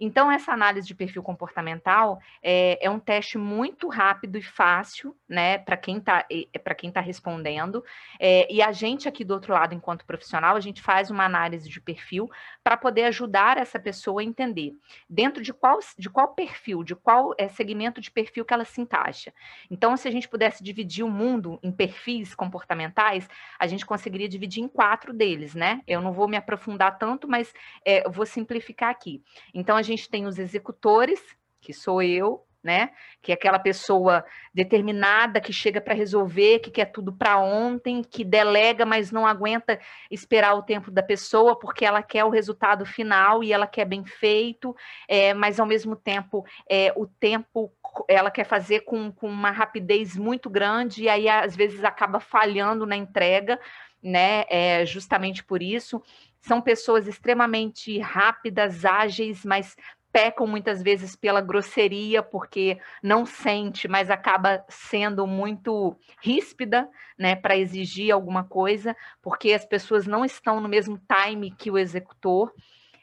Então, 0.00 0.30
essa 0.30 0.52
análise 0.52 0.86
de 0.86 0.94
perfil 0.94 1.22
comportamental 1.22 2.20
é, 2.42 2.84
é 2.84 2.88
um 2.88 3.00
teste 3.00 3.36
muito 3.36 3.88
rápido 3.88 4.38
e 4.38 4.42
fácil, 4.42 5.16
né, 5.28 5.58
para 5.58 5.76
quem 5.76 5.98
está 5.98 6.24
para 6.62 6.74
quem 6.74 6.90
tá 6.90 7.00
respondendo. 7.00 7.84
É, 8.20 8.52
e 8.52 8.62
a 8.62 8.70
gente 8.72 9.08
aqui 9.08 9.24
do 9.24 9.34
outro 9.34 9.52
lado, 9.52 9.74
enquanto 9.74 10.04
profissional, 10.04 10.56
a 10.56 10.60
gente 10.60 10.80
faz 10.80 11.10
uma 11.10 11.24
análise 11.24 11.68
de 11.68 11.80
perfil 11.80 12.30
para 12.62 12.76
poder 12.76 13.04
ajudar 13.04 13.56
essa 13.56 13.78
pessoa 13.78 14.20
a 14.20 14.24
entender 14.24 14.72
dentro 15.08 15.42
de 15.42 15.52
qual, 15.52 15.78
de 15.98 16.08
qual 16.08 16.28
perfil, 16.28 16.84
de 16.84 16.94
qual 16.94 17.34
é, 17.38 17.48
segmento 17.48 18.00
de 18.00 18.10
perfil 18.10 18.44
que 18.44 18.54
ela 18.54 18.64
se 18.64 18.80
encaixa. 18.80 19.32
Então, 19.70 19.96
se 19.96 20.06
a 20.06 20.10
gente 20.10 20.28
pudesse 20.28 20.62
dividir 20.62 21.04
o 21.04 21.10
mundo 21.10 21.58
em 21.62 21.72
perfis 21.72 22.34
comportamentais, 22.34 23.28
a 23.58 23.66
gente 23.66 23.84
conseguiria 23.88 24.28
dividir 24.28 24.62
em 24.62 24.68
quatro 24.68 25.12
deles, 25.12 25.54
né? 25.54 25.80
Eu 25.86 26.00
não 26.00 26.12
vou 26.12 26.28
me 26.28 26.36
aprofundar 26.36 26.98
tanto, 26.98 27.26
mas 27.26 27.52
é, 27.84 28.08
vou 28.08 28.26
simplificar 28.26 28.90
aqui. 28.90 29.22
Então, 29.52 29.76
a 29.76 29.82
gente 29.82 30.08
tem 30.08 30.26
os 30.26 30.38
executores, 30.38 31.20
que 31.60 31.72
sou 31.72 32.00
eu, 32.00 32.44
né? 32.62 32.90
Que 33.22 33.32
é 33.32 33.34
aquela 33.34 33.58
pessoa 33.58 34.24
determinada 34.52 35.40
que 35.40 35.52
chega 35.52 35.80
para 35.80 35.94
resolver, 35.94 36.58
que 36.58 36.70
quer 36.70 36.86
tudo 36.86 37.12
para 37.12 37.38
ontem, 37.38 38.02
que 38.02 38.24
delega, 38.24 38.84
mas 38.84 39.12
não 39.12 39.26
aguenta 39.26 39.78
esperar 40.10 40.54
o 40.54 40.62
tempo 40.62 40.90
da 40.90 41.02
pessoa, 41.02 41.58
porque 41.58 41.84
ela 41.84 42.02
quer 42.02 42.24
o 42.24 42.30
resultado 42.30 42.84
final 42.84 43.42
e 43.42 43.52
ela 43.52 43.66
quer 43.66 43.84
bem 43.84 44.04
feito, 44.04 44.74
é, 45.06 45.32
mas 45.34 45.60
ao 45.60 45.66
mesmo 45.66 45.94
tempo 45.94 46.44
é, 46.68 46.92
o 46.96 47.06
tempo 47.06 47.72
ela 48.08 48.30
quer 48.30 48.44
fazer 48.44 48.80
com, 48.80 49.10
com 49.10 49.28
uma 49.28 49.50
rapidez 49.50 50.16
muito 50.16 50.50
grande, 50.50 51.04
e 51.04 51.08
aí 51.08 51.28
às 51.28 51.56
vezes 51.56 51.84
acaba 51.84 52.20
falhando 52.20 52.84
na 52.84 52.96
entrega, 52.96 53.58
né? 54.02 54.44
É, 54.48 54.84
justamente 54.86 55.42
por 55.42 55.62
isso. 55.62 56.02
São 56.40 56.60
pessoas 56.60 57.08
extremamente 57.08 57.98
rápidas, 57.98 58.84
ágeis, 58.84 59.44
mas 59.44 59.76
pecam 60.12 60.46
muitas 60.46 60.82
vezes 60.82 61.14
pela 61.14 61.40
grosseria, 61.40 62.22
porque 62.22 62.78
não 63.02 63.26
sente, 63.26 63.86
mas 63.86 64.10
acaba 64.10 64.64
sendo 64.68 65.26
muito 65.26 65.96
ríspida, 66.20 66.88
né, 67.18 67.36
para 67.36 67.56
exigir 67.56 68.12
alguma 68.12 68.44
coisa, 68.44 68.96
porque 69.22 69.52
as 69.52 69.64
pessoas 69.64 70.06
não 70.06 70.24
estão 70.24 70.60
no 70.60 70.68
mesmo 70.68 71.00
time 71.08 71.50
que 71.50 71.70
o 71.70 71.78
executor. 71.78 72.52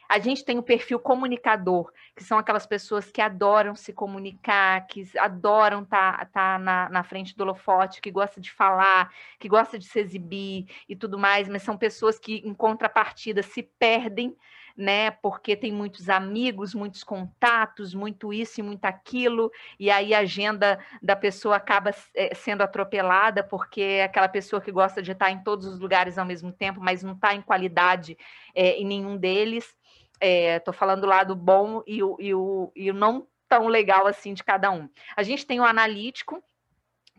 A 0.08 0.20
gente 0.20 0.46
tem 0.46 0.58
o 0.60 0.64
perfil 0.64 1.00
comunicador, 1.00 1.92
que 2.16 2.24
são 2.24 2.38
aquelas 2.38 2.66
pessoas 2.68 3.12
que 3.12 3.22
adoram 3.22 3.76
se 3.76 3.92
comunicar, 3.92 4.86
que 4.86 5.04
adoram 5.18 5.82
estar 5.82 6.20
tá, 6.20 6.26
tá 6.26 6.60
na, 6.60 6.90
na 6.90 7.04
frente 7.04 7.36
do 7.36 7.42
holofote, 7.42 8.02
que 8.02 8.12
gosta 8.12 8.40
de 8.40 8.52
falar, 8.52 9.12
que 9.40 9.50
gosta 9.50 9.80
de 9.80 9.86
se 9.86 10.00
exibir 10.00 10.68
e 10.88 10.96
tudo 10.96 11.18
mais, 11.18 11.50
mas 11.50 11.64
são 11.64 11.76
pessoas 11.76 12.20
que, 12.20 12.36
em 12.46 12.54
contrapartida, 12.54 13.42
se 13.42 13.64
perdem 13.64 14.36
né? 14.76 15.12
Porque 15.12 15.56
tem 15.56 15.72
muitos 15.72 16.10
amigos, 16.10 16.74
muitos 16.74 17.04
contatos, 17.04 17.94
muito 17.94 18.34
isso 18.34 18.60
e 18.60 18.64
muito 18.64 18.86
aquilo, 18.86 19.52
e 19.80 19.90
aí 19.90 20.14
a 20.14 20.20
agenda 20.20 20.80
da 21.02 21.16
pessoa 21.16 21.56
acaba 21.56 21.92
eh, 22.14 22.36
sendo 22.36 22.62
atropelada, 22.62 23.44
porque 23.44 23.82
é 23.82 24.04
aquela 24.04 24.28
pessoa 24.28 24.62
que 24.62 24.72
gosta 24.72 25.02
de 25.02 25.12
estar 25.12 25.32
em 25.32 25.44
todos 25.44 25.66
os 25.66 25.80
lugares 25.80 26.18
ao 26.18 26.26
mesmo 26.26 26.52
tempo, 26.52 26.82
mas 26.82 27.04
não 27.04 27.14
está 27.14 27.34
em 27.34 27.42
qualidade 27.42 28.18
é, 28.54 28.72
em 28.78 28.86
nenhum 28.86 29.18
deles. 29.18 29.76
Estou 30.20 30.74
é, 30.74 30.78
falando 30.78 31.02
do 31.02 31.08
lado 31.08 31.36
bom 31.36 31.84
e 31.86 32.02
o, 32.02 32.18
e, 32.20 32.34
o, 32.34 32.72
e 32.76 32.90
o 32.90 32.94
não 32.94 33.28
tão 33.48 33.68
legal 33.68 34.08
assim 34.08 34.34
de 34.34 34.44
cada 34.44 34.72
um. 34.72 34.90
A 35.16 35.24
gente 35.24 35.46
tem 35.46 35.60
o 35.60 35.66
analítico, 35.66 36.44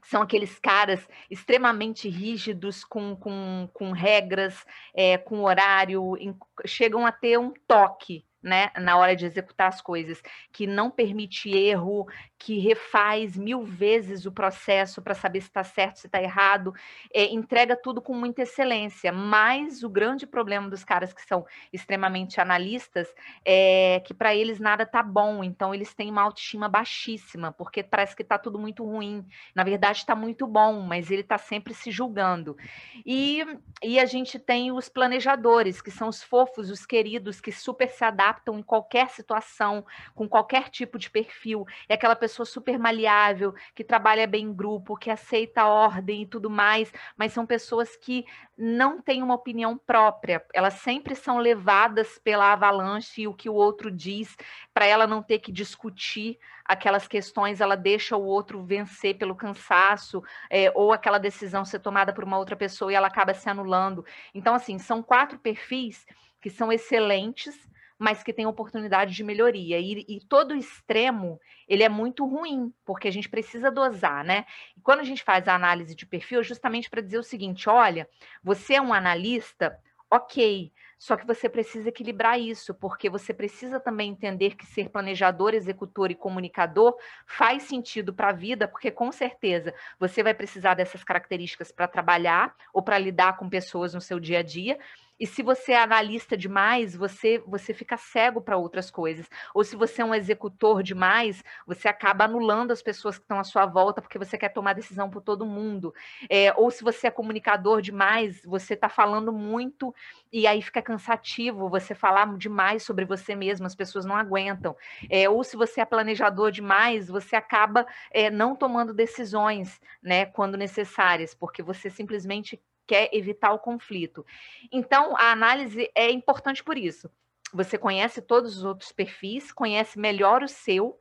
são 0.09 0.23
aqueles 0.23 0.59
caras 0.59 1.07
extremamente 1.31 2.09
rígidos, 2.09 2.85
com, 2.85 3.17
com, 3.17 3.69
com 3.73 3.93
regras, 3.93 4.65
é, 4.95 5.19
com 5.19 5.43
horário, 5.43 6.17
em, 6.17 6.35
chegam 6.65 7.05
a 7.05 7.13
ter 7.13 7.39
um 7.39 7.53
toque 7.67 8.25
né, 8.43 8.71
na 8.79 8.97
hora 8.97 9.17
de 9.17 9.27
executar 9.27 9.69
as 9.69 9.81
coisas, 9.81 10.23
que 10.53 10.69
não 10.69 10.89
permite 10.89 11.51
erro, 11.51 12.07
que 12.39 12.59
refaz 12.59 13.37
mil 13.37 13.63
vezes 13.63 14.27
o 14.27 14.33
processo 14.33 15.01
para 15.01 15.15
saber 15.15 15.41
se 15.41 15.49
está 15.49 15.65
certo, 15.65 15.97
se 15.97 16.07
está 16.07 16.23
errado, 16.23 16.75
é, 17.13 17.25
entrega 17.33 17.77
tudo 17.77 18.01
com 18.03 18.15
muita 18.15 18.43
excelência. 18.43 19.11
Mas 19.11 19.83
o 19.83 19.89
grande 19.89 20.27
problema 20.27 20.69
dos 20.69 20.85
caras 20.85 21.13
que 21.13 21.23
são 21.23 21.47
extremamente 21.73 22.41
analistas 22.41 23.09
é 23.45 24.03
que 24.05 24.13
para 24.13 24.35
eles 24.35 24.61
nada 24.61 24.83
está 24.83 25.03
bom, 25.03 25.43
então 25.43 25.75
eles 25.75 25.95
têm 25.95 26.11
uma 26.11 26.23
autoestima 26.23 26.69
baixíssima, 26.69 27.53
porque 27.53 27.83
parece 27.83 28.15
que 28.15 28.23
está 28.23 28.39
tudo 28.39 28.59
muito 28.59 28.85
ruim. 28.85 29.27
Na 29.55 29.65
verdade, 29.65 29.99
está 29.99 30.15
muito 30.15 30.47
bom, 30.47 30.81
mas 30.81 31.11
ele 31.11 31.23
está 31.23 31.39
sempre 31.39 31.73
se 31.73 31.91
julgando. 31.91 32.57
E, 33.05 33.45
e 33.83 33.99
a 33.99 34.05
gente 34.05 34.39
tem 34.39 34.73
os 34.73 34.89
planejadores, 34.89 35.81
que 35.81 35.91
são 35.91 36.09
os 36.09 36.23
fofos, 36.23 36.71
os 36.71 36.85
queridos, 36.85 37.41
que 37.41 37.51
super 37.51 37.89
se 37.89 38.05
adaptam 38.05 38.59
em 38.59 38.63
qualquer 38.63 39.09
situação, 39.09 39.85
com 40.15 40.29
qualquer 40.29 40.69
tipo 40.69 40.99
de 40.99 41.11
perfil. 41.11 41.65
É 41.89 41.95
aquela 41.95 42.17
pessoa 42.27 42.45
super 42.45 42.77
maleável, 42.77 43.55
que 43.73 43.85
trabalha 43.85 44.27
bem 44.27 44.47
em 44.47 44.53
grupo, 44.53 44.97
que 44.97 45.11
aceita 45.11 45.63
a 45.63 45.69
ordem 45.69 46.23
e 46.23 46.27
tudo 46.27 46.51
mais, 46.51 46.93
mas 47.17 47.33
são 47.33 47.47
pessoas 47.47 47.97
que 47.97 48.25
não 48.59 49.01
têm 49.01 49.23
uma 49.23 49.35
opinião 49.35 49.79
própria. 49.79 50.45
Elas 50.53 50.75
sempre 50.75 51.15
são 51.15 51.39
levadas 51.39 52.19
pela 52.19 52.53
avalanche 52.53 53.23
e 53.23 53.29
o 53.29 53.35
que 53.35 53.49
o 53.49 53.55
outro 53.55 53.93
diz, 53.93 54.37
para 54.75 54.87
ela 54.87 55.07
não 55.07 55.23
ter 55.23 55.39
que 55.39 55.53
discutir 55.53 56.37
aquelas 56.65 57.07
questões, 57.07 57.61
ela 57.61 57.77
deixa 57.77 58.17
o 58.17 58.25
outro 58.25 58.61
vencer 58.65 59.17
pelo 59.17 59.37
cansaço, 59.37 60.21
é, 60.51 60.73
ou 60.75 60.93
aquela 60.93 61.19
decisão 61.19 61.65
ser 61.65 61.79
tomada 61.79 62.13
por 62.13 62.25
uma 62.25 62.39
outra 62.39 62.57
pessoa 62.57 62.91
e 62.91 62.97
ela 62.97 63.07
acaba 63.07 63.33
se 63.35 63.49
anulando. 63.49 64.05
Então, 64.35 64.53
assim, 64.53 64.81
são 64.81 65.01
quatro 65.01 65.39
perfis 65.39 66.05
que 66.41 66.51
são 66.51 66.73
excelentes 66.73 67.57
mas 67.99 68.23
que 68.23 68.33
tem 68.33 68.47
oportunidade 68.47 69.15
de 69.15 69.25
melhoria. 69.25 69.79
E, 69.79 70.05
e, 70.09 70.21
todo 70.21 70.55
extremo, 70.55 71.41
ele 71.69 71.83
é 71.83 71.89
muito 71.89 72.27
ruim, 72.27 72.73
porque 72.85 73.09
a 73.09 73.11
gente 73.11 73.29
precisa 73.29 73.71
dosar, 73.71 74.25
né? 74.25 74.45
E 74.77 74.81
quando 74.81 75.01
a 75.01 75.05
gente 75.05 75.23
faz 75.23 75.49
a 75.49 75.55
análise 75.55 75.95
de 75.95 76.07
perfil, 76.07 76.41
é 76.41 76.45
justamente 76.45 76.91
para 76.91 77.01
dizer 77.01 77.19
o 77.19 77.23
seguinte, 77.23 77.69
olha, 77.69 78.09
você 78.43 78.75
é 78.75 78.81
um 78.81 78.93
analista, 78.93 79.79
ok, 80.11 80.73
só 80.99 81.15
que 81.17 81.27
você 81.27 81.49
precisa 81.49 81.91
equilibrar 81.91 82.41
isso, 82.41 82.75
porque 82.75 83.11
você 83.11 83.35
precisa 83.35 83.79
também 83.79 84.11
entender 84.11 84.55
que 84.55 84.65
ser 84.65 84.89
planejador, 84.89 85.55
executor 85.55 86.11
e 86.11 86.15
comunicador 86.15 86.97
faz 87.27 87.65
sentido 87.65 88.15
para 88.15 88.31
a 88.31 88.33
vida, 88.33 88.67
porque 88.67 88.91
com 88.91 89.13
certeza 89.13 89.75
você 89.99 90.23
vai 90.23 90.33
precisar 90.33 90.75
dessas 90.75 91.05
características 91.05 91.71
para 91.71 91.87
trabalhar 91.87 92.55
ou 92.73 92.83
para 92.83 92.99
lidar 92.99 93.37
com 93.37 93.49
pessoas 93.49 93.93
no 93.93 94.01
seu 94.01 94.19
dia 94.19 94.39
a 94.39 94.43
dia, 94.43 94.79
e 95.19 95.27
se 95.27 95.43
você 95.43 95.73
é 95.73 95.83
analista 95.83 96.37
demais, 96.37 96.95
você 96.95 97.43
você 97.47 97.73
fica 97.73 97.97
cego 97.97 98.41
para 98.41 98.57
outras 98.57 98.91
coisas. 98.91 99.29
Ou 99.55 99.65
se 99.65 99.77
você 99.77 100.03
é 100.03 100.05
um 100.05 100.15
executor 100.15 100.83
demais, 100.83 101.43
você 101.67 101.89
acaba 101.89 102.25
anulando 102.25 102.71
as 102.71 102.83
pessoas 102.83 103.17
que 103.19 103.25
estão 103.25 103.39
à 103.39 103.45
sua 103.45 103.67
volta 103.67 104.03
porque 104.03 104.19
você 104.19 104.37
quer 104.37 104.51
tomar 104.51 104.75
decisão 104.75 105.09
por 105.09 105.23
todo 105.23 105.47
mundo. 105.47 105.95
É, 106.29 106.53
ou 106.57 106.71
se 106.71 106.85
você 106.85 107.07
é 107.07 107.11
comunicador 107.11 107.81
demais, 107.81 108.43
você 108.45 108.75
está 108.75 108.89
falando 108.89 109.33
muito 109.33 109.95
e 110.33 110.47
aí 110.47 110.61
fica 110.61 110.83
cansativo 110.83 111.69
você 111.69 111.95
falar 111.95 112.37
demais 112.37 112.83
sobre 112.83 113.05
você 113.05 113.35
mesmo, 113.35 113.67
as 113.67 113.75
pessoas 113.75 114.05
não 114.05 114.17
aguentam. 114.17 114.77
É, 115.11 115.29
ou 115.29 115.43
se 115.45 115.57
você 115.57 115.81
é 115.81 115.85
planejador 115.85 116.51
demais, 116.51 117.09
você 117.09 117.37
acaba 117.37 117.87
é, 118.11 118.31
não 118.31 118.55
tomando 118.55 118.93
decisões, 118.95 119.81
né, 120.03 120.27
quando 120.27 120.57
necessárias, 120.57 121.35
porque 121.35 121.63
você 121.63 121.89
simplesmente 121.91 122.61
quer 122.87 123.11
evitar 123.13 123.53
o 123.53 123.59
conflito. 123.59 124.25
Então, 124.71 125.17
a 125.17 125.33
análise 125.33 125.91
é 125.95 126.11
importante 126.11 126.63
por 126.63 126.77
isso. 126.79 127.11
Você 127.53 127.79
conhece 127.79 128.21
todos 128.21 128.57
os 128.57 128.65
outros 128.65 128.93
perfis, 128.93 129.53
conhece 129.53 129.99
melhor 129.99 130.43
o 130.43 130.49
seu, 130.49 130.99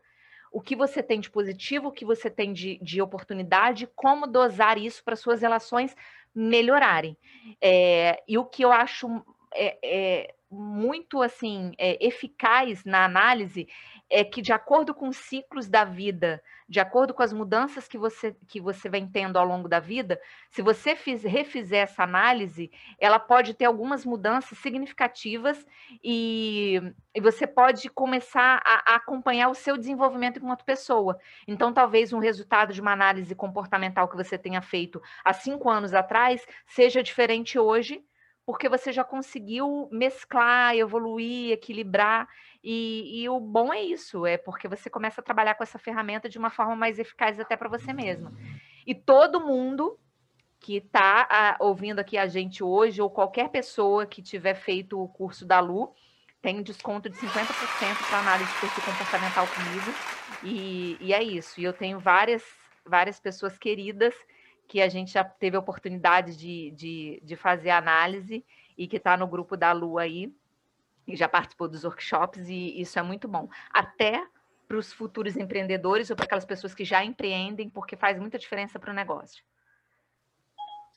o 0.52 0.62
que 0.62 0.76
você 0.76 1.04
tem 1.04 1.20
de 1.20 1.30
positivo, 1.30 1.90
o 1.90 1.92
que 1.92 2.06
você 2.06 2.30
tem 2.30 2.54
de, 2.54 2.78
de 2.82 3.02
oportunidade, 3.02 3.90
como 3.96 4.26
dosar 4.26 4.78
isso 4.78 5.04
para 5.04 5.16
suas 5.16 5.42
relações 5.42 5.96
melhorarem. 6.34 7.18
É, 7.62 8.24
e 8.28 8.38
o 8.38 8.46
que 8.46 8.64
eu 8.64 8.72
acho 8.72 9.08
é, 9.54 9.78
é 9.84 10.36
muito 10.56 11.22
assim 11.22 11.74
é, 11.78 12.04
eficaz 12.06 12.84
na 12.86 13.04
análise 13.04 13.68
é 14.10 14.24
que 14.24 14.42
de 14.42 14.54
acordo 14.54 14.94
com 14.94 15.10
os 15.10 15.18
ciclos 15.18 15.68
da 15.68 15.84
vida, 15.84 16.42
de 16.70 16.80
acordo 16.80 17.14
com 17.14 17.24
as 17.24 17.34
mudanças 17.34 17.88
que 17.88 17.98
você 17.98 18.36
que 18.48 18.62
você 18.62 18.88
vem 18.88 19.08
tendo 19.08 19.38
ao 19.38 19.46
longo 19.46 19.68
da 19.68 19.80
vida, 19.80 20.20
se 20.50 20.62
você 20.62 20.96
fiz, 20.96 21.24
refizer 21.24 21.84
essa 21.84 22.04
análise, 22.04 22.72
ela 23.00 23.20
pode 23.20 23.54
ter 23.54 23.66
algumas 23.66 24.06
mudanças 24.06 24.58
significativas 24.60 25.66
e, 26.04 26.82
e 27.14 27.22
você 27.22 27.46
pode 27.46 27.90
começar 27.90 28.62
a, 28.64 28.94
a 28.94 28.96
acompanhar 28.96 29.50
o 29.50 29.56
seu 29.56 29.78
desenvolvimento 29.78 30.38
enquanto 30.38 30.66
pessoa. 30.66 31.18
Então, 31.48 31.74
talvez 31.74 32.14
um 32.14 32.20
resultado 32.20 32.74
de 32.74 32.82
uma 32.82 32.94
análise 32.94 33.34
comportamental 33.36 34.08
que 34.08 34.16
você 34.16 34.38
tenha 34.38 34.62
feito 34.62 35.02
há 35.24 35.34
cinco 35.34 35.70
anos 35.70 35.94
atrás 35.94 36.46
seja 36.66 37.04
diferente 37.04 37.60
hoje 37.60 38.04
porque 38.46 38.70
você 38.70 38.94
já 38.94 39.04
conseguiu 39.04 39.90
mesclar, 39.92 40.76
evoluir, 40.76 41.52
equilibrar. 41.52 42.28
E, 42.64 43.22
e, 43.22 43.30
o 43.30 43.40
bom 43.40 43.74
é 43.74 43.82
isso, 43.82 44.26
é 44.26 44.38
porque 44.38 44.68
você 44.68 44.90
começa 44.90 45.20
a 45.20 45.24
trabalhar 45.24 45.56
com 45.56 45.64
essa 45.64 45.80
ferramenta 45.80 46.30
de 46.30 46.38
uma 46.38 46.50
forma 46.50 46.76
mais 46.76 47.00
eficaz 47.00 47.40
até 47.40 47.58
para 47.58 47.70
você 47.70 47.92
mesmo. 47.92 48.32
E 48.86 48.94
todo 48.94 49.42
mundo 49.42 50.00
que 50.60 50.78
está 50.78 51.58
ouvindo 51.60 52.00
aqui 52.00 52.18
a 52.18 52.28
gente 52.28 52.64
hoje, 52.64 53.02
ou 53.02 53.10
qualquer 53.10 53.50
pessoa 53.50 54.06
que 54.06 54.22
tiver 54.22 54.56
feito 54.56 55.00
o 55.02 55.08
curso 55.08 55.46
da 55.46 55.60
Lu, 55.60 55.94
tem 56.42 56.60
um 56.60 56.64
desconto 56.64 57.10
de 57.10 57.16
50% 57.18 58.08
para 58.08 58.20
análise 58.20 58.52
de 58.52 58.60
perfil 58.60 58.84
comportamental 58.84 59.48
comigo. 59.48 59.94
E, 60.44 60.98
e 61.00 61.14
é 61.14 61.24
isso. 61.24 61.60
E 61.60 61.64
eu 61.64 61.74
tenho 61.74 62.00
várias, 62.00 62.44
várias 62.86 63.20
pessoas 63.20 63.58
queridas 63.58 64.14
que 64.68 64.82
a 64.82 64.90
gente 64.90 65.12
já 65.12 65.24
teve 65.24 65.56
a 65.56 65.60
oportunidade 65.60 66.36
de, 66.36 66.72
de, 66.72 67.22
de 67.24 67.36
fazer 67.36 67.70
análise 67.70 68.46
e 68.78 68.88
que 68.88 68.98
está 68.98 69.16
no 69.16 69.28
grupo 69.28 69.56
da 69.56 69.72
Lua 69.72 70.02
aí, 70.02 70.34
e 71.08 71.16
já 71.16 71.30
participou 71.30 71.68
dos 71.68 71.84
workshops, 71.84 72.48
e 72.50 72.82
isso 72.82 72.98
é 72.98 73.04
muito 73.04 73.28
bom. 73.28 73.48
Até 73.72 74.26
para 74.68 74.78
os 74.78 74.92
futuros 74.92 75.38
empreendedores 75.38 76.10
ou 76.10 76.16
para 76.16 76.26
aquelas 76.26 76.46
pessoas 76.46 76.74
que 76.74 76.84
já 76.84 77.04
empreendem, 77.04 77.70
porque 77.70 77.96
faz 77.96 78.20
muita 78.20 78.40
diferença 78.40 78.80
para 78.80 78.92
o 78.92 78.96
negócio. 78.96 79.44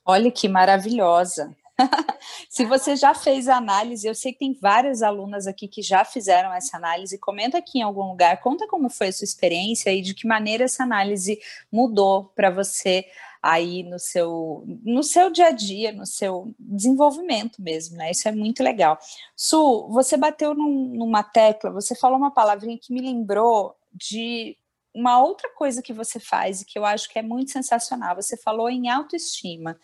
Olha 0.04 0.30
que 0.30 0.48
maravilhosa. 0.48 1.54
Se 2.48 2.64
você 2.64 2.96
já 2.96 3.14
fez 3.14 3.46
a 3.46 3.56
análise, 3.56 4.06
eu 4.06 4.14
sei 4.14 4.32
que 4.32 4.38
tem 4.38 4.54
várias 4.54 5.02
alunas 5.02 5.46
aqui 5.46 5.68
que 5.68 5.82
já 5.82 6.04
fizeram 6.04 6.52
essa 6.52 6.76
análise. 6.76 7.18
Comenta 7.18 7.58
aqui 7.58 7.78
em 7.78 7.82
algum 7.82 8.08
lugar, 8.08 8.40
conta 8.40 8.66
como 8.66 8.88
foi 8.88 9.08
a 9.08 9.12
sua 9.12 9.24
experiência 9.24 9.92
e 9.92 10.00
de 10.00 10.14
que 10.14 10.26
maneira 10.26 10.64
essa 10.64 10.82
análise 10.82 11.38
mudou 11.70 12.32
para 12.34 12.50
você 12.50 13.06
aí 13.42 13.82
no 13.82 13.98
seu, 13.98 14.64
no 14.84 15.02
seu 15.02 15.30
dia 15.30 15.48
a 15.48 15.50
dia, 15.50 15.92
no 15.92 16.06
seu 16.06 16.54
desenvolvimento 16.58 17.62
mesmo, 17.62 17.96
né? 17.96 18.10
Isso 18.10 18.28
é 18.28 18.32
muito 18.32 18.62
legal. 18.62 18.98
Su, 19.36 19.88
você 19.88 20.16
bateu 20.16 20.54
num, 20.54 20.94
numa 20.94 21.22
tecla, 21.22 21.70
você 21.70 21.94
falou 21.94 22.18
uma 22.18 22.32
palavrinha 22.32 22.78
que 22.80 22.92
me 22.92 23.00
lembrou 23.00 23.76
de 23.92 24.56
uma 24.94 25.20
outra 25.22 25.48
coisa 25.54 25.82
que 25.82 25.92
você 25.92 26.18
faz 26.18 26.60
e 26.60 26.66
que 26.66 26.78
eu 26.78 26.84
acho 26.84 27.08
que 27.08 27.18
é 27.18 27.22
muito 27.22 27.50
sensacional. 27.52 28.16
Você 28.16 28.36
falou 28.36 28.68
em 28.68 28.88
autoestima. 28.88 29.78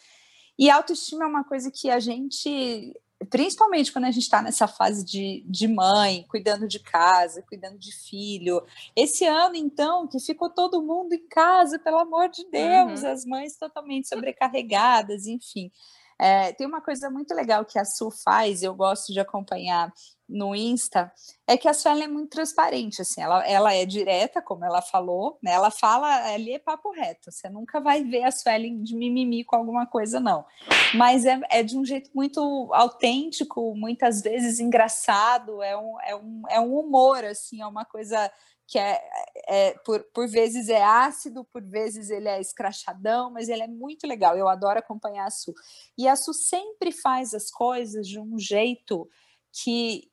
E 0.59 0.71
autoestima 0.71 1.25
é 1.25 1.29
uma 1.29 1.45
coisa 1.45 1.71
que 1.71 1.90
a 1.90 2.01
gente 2.01 2.95
principalmente 3.31 3.93
quando 3.93 4.07
a 4.07 4.11
gente 4.11 4.25
está 4.25 4.43
nessa 4.43 4.67
fase 4.67 5.05
de, 5.05 5.45
de 5.47 5.69
mãe, 5.69 6.25
cuidando 6.29 6.67
de 6.67 6.79
casa, 6.79 7.43
cuidando 7.43 7.79
de 7.79 7.93
filho. 7.93 8.65
Esse 8.95 9.25
ano, 9.25 9.57
então, 9.57 10.07
que 10.07 10.19
ficou 10.21 10.51
todo 10.51 10.83
mundo 10.83 11.13
em 11.13 11.27
casa, 11.29 11.79
pelo 11.79 11.99
amor 11.99 12.29
de 12.29 12.45
Deus, 12.51 13.03
uhum. 13.03 13.13
as 13.13 13.25
mães 13.25 13.57
totalmente 13.57 14.09
sobrecarregadas, 14.09 15.27
enfim. 15.27 15.71
É, 16.19 16.53
tem 16.53 16.67
uma 16.67 16.81
coisa 16.81 17.11
muito 17.11 17.35
legal 17.35 17.65
que 17.65 17.79
a 17.79 17.85
Su 17.85 18.11
faz, 18.11 18.63
eu 18.63 18.75
gosto 18.75 19.13
de 19.13 19.21
acompanhar 19.21 19.93
no 20.29 20.55
Insta, 20.55 21.13
é 21.47 21.57
que 21.57 21.69
a 21.69 21.75
Suelen 21.75 22.05
é 22.05 22.09
muito 22.09 22.31
transparente, 22.31 23.03
assim, 23.03 23.21
ela, 23.21 23.47
ela 23.47 23.75
é 23.75 23.85
direta, 23.85 24.41
como 24.41 24.65
ela 24.65 24.81
falou, 24.81 25.39
né? 25.43 25.53
Ela 25.53 25.71
fala, 25.71 26.33
ali 26.33 26.55
é 26.55 26.59
papo 26.59 26.91
reto, 26.93 27.31
você 27.31 27.49
nunca 27.49 27.81
vai 27.81 28.03
ver 28.03 28.25
a 28.25 28.31
Suelen 28.31 28.83
de 28.83 28.97
mimimi 28.97 29.45
com 29.45 29.57
alguma 29.57 29.87
coisa, 29.87 30.19
não. 30.19 30.45
Mas 30.95 31.27
é, 31.27 31.41
é 31.51 31.63
de 31.63 31.77
um 31.77 31.85
jeito 31.85 32.11
muito 32.15 32.41
autêntico, 32.73 33.75
muitas 33.77 34.23
vezes 34.23 34.59
engraçado, 34.61 35.63
é 35.63 35.77
um, 35.77 36.01
é 36.01 36.17
um, 36.17 36.43
é 36.51 36.61
um 36.61 36.79
humor, 36.79 37.25
assim, 37.25 37.61
é 37.61 37.67
uma 37.67 37.85
coisa 37.85 38.31
que 38.67 38.79
é, 38.79 38.99
é 39.47 39.75
por, 39.85 40.03
por 40.15 40.27
vezes 40.27 40.69
é 40.71 40.83
ácido, 40.83 41.45
por 41.45 41.63
vezes 41.63 42.09
ele 42.09 42.29
é 42.29 42.41
escrachadão, 42.41 43.31
mas 43.31 43.49
ele 43.49 43.63
é 43.63 43.69
muito 43.69 44.07
legal. 44.07 44.37
Eu 44.37 44.49
adoro 44.49 44.79
acompanhar 44.79 45.27
a 45.27 45.31
Su. 45.31 45.53
E 45.99 46.09
a 46.09 46.17
Su 46.17 46.33
sempre 46.33 46.91
faz 46.91 47.35
as 47.35 47.51
coisas 47.51 48.09
de 48.09 48.19
um 48.19 48.39
jeito 48.39 49.07
que 49.53 50.11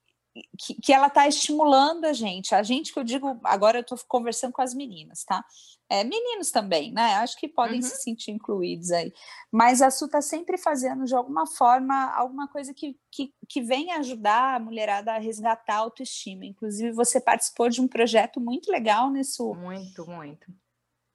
que, 0.58 0.76
que 0.76 0.94
ela 0.94 1.08
está 1.08 1.28
estimulando 1.28 2.06
a 2.06 2.14
gente. 2.14 2.56
A 2.56 2.64
gente 2.64 2.94
que 2.94 3.00
eu 3.00 3.04
digo, 3.04 3.40
agora 3.44 3.80
eu 3.80 3.82
estou 3.82 3.98
conversando 4.08 4.54
com 4.54 4.62
as 4.62 4.74
meninas, 4.74 5.24
tá? 5.24 5.44
É, 5.90 6.04
meninos 6.04 6.52
também, 6.52 6.92
né? 6.94 7.16
Acho 7.16 7.38
que 7.38 7.50
podem 7.50 7.78
uhum. 7.78 7.82
se 7.82 7.98
sentir 7.98 8.32
incluídos 8.32 8.92
aí. 8.92 9.14
Mas 9.52 9.82
a 9.82 9.92
Su 9.92 10.06
está 10.06 10.22
sempre 10.22 10.58
fazendo, 10.58 11.04
de 11.04 11.14
alguma 11.14 11.46
forma, 11.46 12.12
alguma 12.14 12.48
coisa 12.48 12.74
que, 12.74 12.98
que, 13.12 13.34
que 13.48 13.62
vem 13.62 13.92
ajudar 13.92 14.56
a 14.56 14.60
mulherada 14.60 15.14
a 15.14 15.20
resgatar 15.20 15.76
a 15.76 15.80
autoestima. 15.80 16.46
Inclusive, 16.46 16.94
você 16.94 17.20
participou 17.20 17.68
de 17.68 17.82
um 17.82 17.88
projeto 17.88 18.40
muito 18.40 18.72
legal 18.72 19.12
nisso. 19.12 19.54
Muito, 19.56 20.10
muito. 20.10 20.48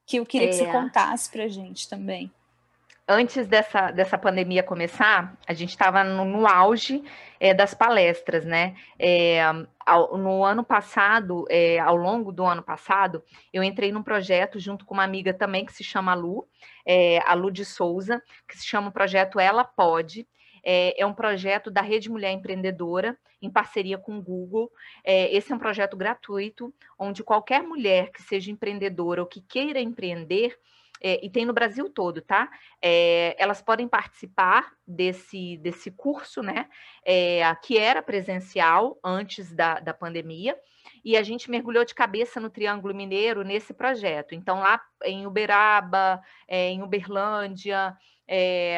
Que 0.07 0.19
eu 0.19 0.27
queria 0.27 0.49
é... 0.49 0.51
que 0.51 0.57
você 0.57 0.65
é. 0.65 0.73
contasse 0.73 1.31
para 1.31 1.45
a 1.45 1.49
gente 1.49 1.89
também 1.89 2.31
antes 3.09 3.47
dessa, 3.47 3.91
dessa 3.91 4.19
pandemia 4.19 4.63
começar, 4.63 5.39
a 5.47 5.53
gente 5.53 5.71
estava 5.71 6.03
no, 6.03 6.25
no, 6.25 6.47
auge 6.47 7.05
é, 7.39 7.55
das 7.55 7.73
palestras, 7.73 8.45
né? 8.45 8.75
É, 8.99 9.41
ao, 9.85 10.19
no 10.19 10.45
ano 10.45 10.65
passado, 10.65 11.45
é, 11.49 11.79
ao 11.79 11.97
longo 11.97 12.33
do 12.33 12.45
ano 12.45 12.63
passado, 12.63 13.23
eu 13.53 13.63
entrei 13.63 13.93
num 13.93 14.03
projeto 14.03 14.59
junto 14.59 14.85
com 14.85 14.95
uma 14.95 15.05
amiga 15.05 15.33
também 15.33 15.65
que 15.65 15.73
se 15.73 15.85
chama 15.85 16.15
Lu, 16.15 16.49
a 17.25 17.35
Lu 17.35 17.51
de 17.51 17.65
Souza, 17.65 18.23
que 18.49 18.57
se 18.57 18.67
chama 18.67 18.89
o 18.89 18.93
projeto 18.93 19.39
Ela 19.39 19.65
Pode. 19.65 20.27
É, 20.69 21.07
um 21.07 21.15
projeto 21.15 21.71
da 21.71 21.81
Rede 21.81 22.11
Mulher 22.11 22.33
Empreendedora, 22.33 23.17
em 23.41 23.49
parceria 23.49 23.99
com 23.99 24.19
o 24.19 24.23
Google. 24.23 24.69
esse 25.05 25.53
é 25.53 25.55
um 25.55 25.61
projeto 25.61 25.97
gratuito, 25.97 26.75
onde 26.99 27.23
qualquer 27.23 27.63
mulher 27.63 28.11
que 28.11 28.21
seja 28.21 28.51
empreendedora 28.51 29.21
ou 29.21 29.29
que 29.29 29.41
queira 29.41 29.79
empreender, 29.79 30.59
é, 31.07 31.25
e 31.25 31.31
tem 31.31 31.45
no 31.45 31.53
Brasil 31.53 31.89
todo, 31.89 32.21
tá? 32.21 32.51
É, 32.83 33.37
elas 33.39 33.63
podem 33.63 33.87
participar 33.87 34.73
desse, 34.85 35.57
desse 35.59 35.89
curso, 35.89 36.43
né? 36.43 36.69
É, 37.05 37.43
que 37.63 37.79
era 37.79 38.03
presencial 38.03 38.99
antes 39.05 39.55
da, 39.55 39.79
da 39.79 39.95
pandemia, 39.95 40.59
e 41.05 41.17
a 41.17 41.23
gente 41.23 41.49
mergulhou 41.49 41.85
de 41.85 41.95
cabeça 41.95 42.41
no 42.41 42.51
Triângulo 42.51 42.93
Mineiro 42.93 43.45
nesse 43.45 43.73
projeto. 43.73 44.35
Então, 44.35 44.59
lá 44.59 44.83
em 45.05 45.29
Uberaba, 45.29 46.21
é, 46.49 46.71
em 46.71 46.83
Uberlândia, 46.83 47.97
é, 48.27 48.77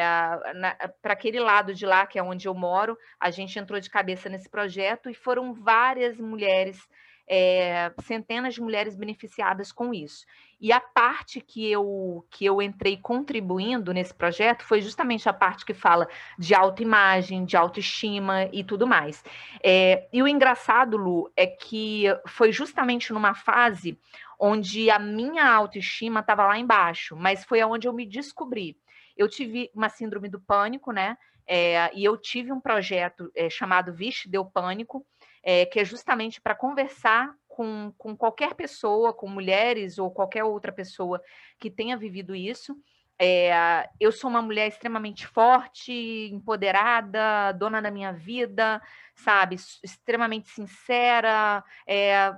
para 1.01 1.13
aquele 1.13 1.39
lado 1.39 1.73
de 1.73 1.83
lá, 1.83 2.05
que 2.05 2.19
é 2.19 2.23
onde 2.23 2.47
eu 2.47 2.53
moro, 2.53 2.95
a 3.19 3.31
gente 3.31 3.57
entrou 3.57 3.79
de 3.79 3.89
cabeça 3.89 4.29
nesse 4.29 4.47
projeto 4.47 5.09
e 5.09 5.15
foram 5.15 5.51
várias 5.51 6.19
mulheres 6.19 6.87
é, 7.29 7.91
centenas 8.01 8.55
de 8.55 8.61
mulheres 8.61 8.95
beneficiadas 8.95 9.71
com 9.71 9.93
isso. 9.93 10.25
E 10.59 10.73
a 10.73 10.79
parte 10.81 11.39
que 11.39 11.71
eu, 11.71 12.25
que 12.29 12.45
eu 12.45 12.61
entrei 12.61 12.97
contribuindo 12.97 13.93
nesse 13.93 14.13
projeto 14.13 14.63
foi 14.63 14.81
justamente 14.81 15.29
a 15.29 15.33
parte 15.33 15.65
que 15.65 15.73
fala 15.73 16.07
de 16.37 16.53
autoimagem, 16.53 17.45
de 17.45 17.55
autoestima 17.55 18.49
e 18.51 18.63
tudo 18.63 18.85
mais. 18.85 19.23
É, 19.63 20.07
e 20.11 20.21
o 20.21 20.27
engraçado, 20.27 20.97
Lu, 20.97 21.31
é 21.35 21.47
que 21.47 22.05
foi 22.27 22.51
justamente 22.51 23.13
numa 23.13 23.33
fase 23.33 23.97
onde 24.37 24.89
a 24.89 24.99
minha 24.99 25.49
autoestima 25.49 26.19
estava 26.19 26.45
lá 26.45 26.57
embaixo, 26.57 27.15
mas 27.15 27.45
foi 27.45 27.61
aonde 27.61 27.87
eu 27.87 27.93
me 27.93 28.05
descobri. 28.05 28.77
Eu 29.15 29.29
tive 29.29 29.69
uma 29.73 29.89
síndrome 29.89 30.29
do 30.29 30.39
pânico, 30.39 30.91
né? 30.91 31.17
É, 31.45 31.89
e 31.93 32.05
eu 32.05 32.15
tive 32.15 32.51
um 32.51 32.59
projeto 32.59 33.31
é, 33.35 33.49
chamado 33.49 33.93
Vixe 33.93 34.29
Deu 34.29 34.45
Pânico, 34.45 35.05
é, 35.41 35.65
que 35.65 35.79
é 35.79 35.85
justamente 35.85 36.39
para 36.39 36.53
conversar 36.53 37.33
com, 37.59 37.93
com 37.97 38.15
qualquer 38.15 38.53
pessoa, 38.53 39.11
com 39.11 39.27
mulheres 39.27 39.99
ou 39.99 40.09
qualquer 40.09 40.45
outra 40.45 40.71
pessoa 40.71 41.21
que 41.59 41.69
tenha 41.69 41.97
vivido 41.97 42.33
isso. 42.33 42.73
É, 43.21 43.89
eu 43.99 44.13
sou 44.13 44.29
uma 44.29 44.41
mulher 44.41 44.69
extremamente 44.69 45.27
forte, 45.27 45.91
empoderada, 46.31 47.51
dona 47.51 47.81
da 47.81 47.91
minha 47.91 48.13
vida, 48.13 48.81
sabe? 49.13 49.57
Extremamente 49.83 50.47
sincera, 50.47 51.61
é, 51.85 52.33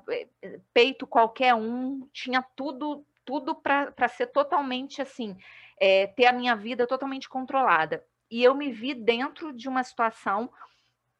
peito 0.73 1.05
qualquer 1.05 1.53
um, 1.53 2.09
tinha 2.11 2.43
tudo, 2.55 3.05
tudo 3.23 3.53
para 3.53 4.07
ser 4.07 4.25
totalmente 4.25 5.03
assim, 5.03 5.37
é, 5.79 6.07
ter 6.07 6.25
a 6.25 6.33
minha 6.33 6.55
vida 6.55 6.87
totalmente 6.87 7.29
controlada. 7.29 8.03
E 8.31 8.43
eu 8.43 8.55
me 8.55 8.71
vi 8.71 8.95
dentro 8.95 9.53
de 9.53 9.69
uma 9.69 9.83
situação 9.83 10.49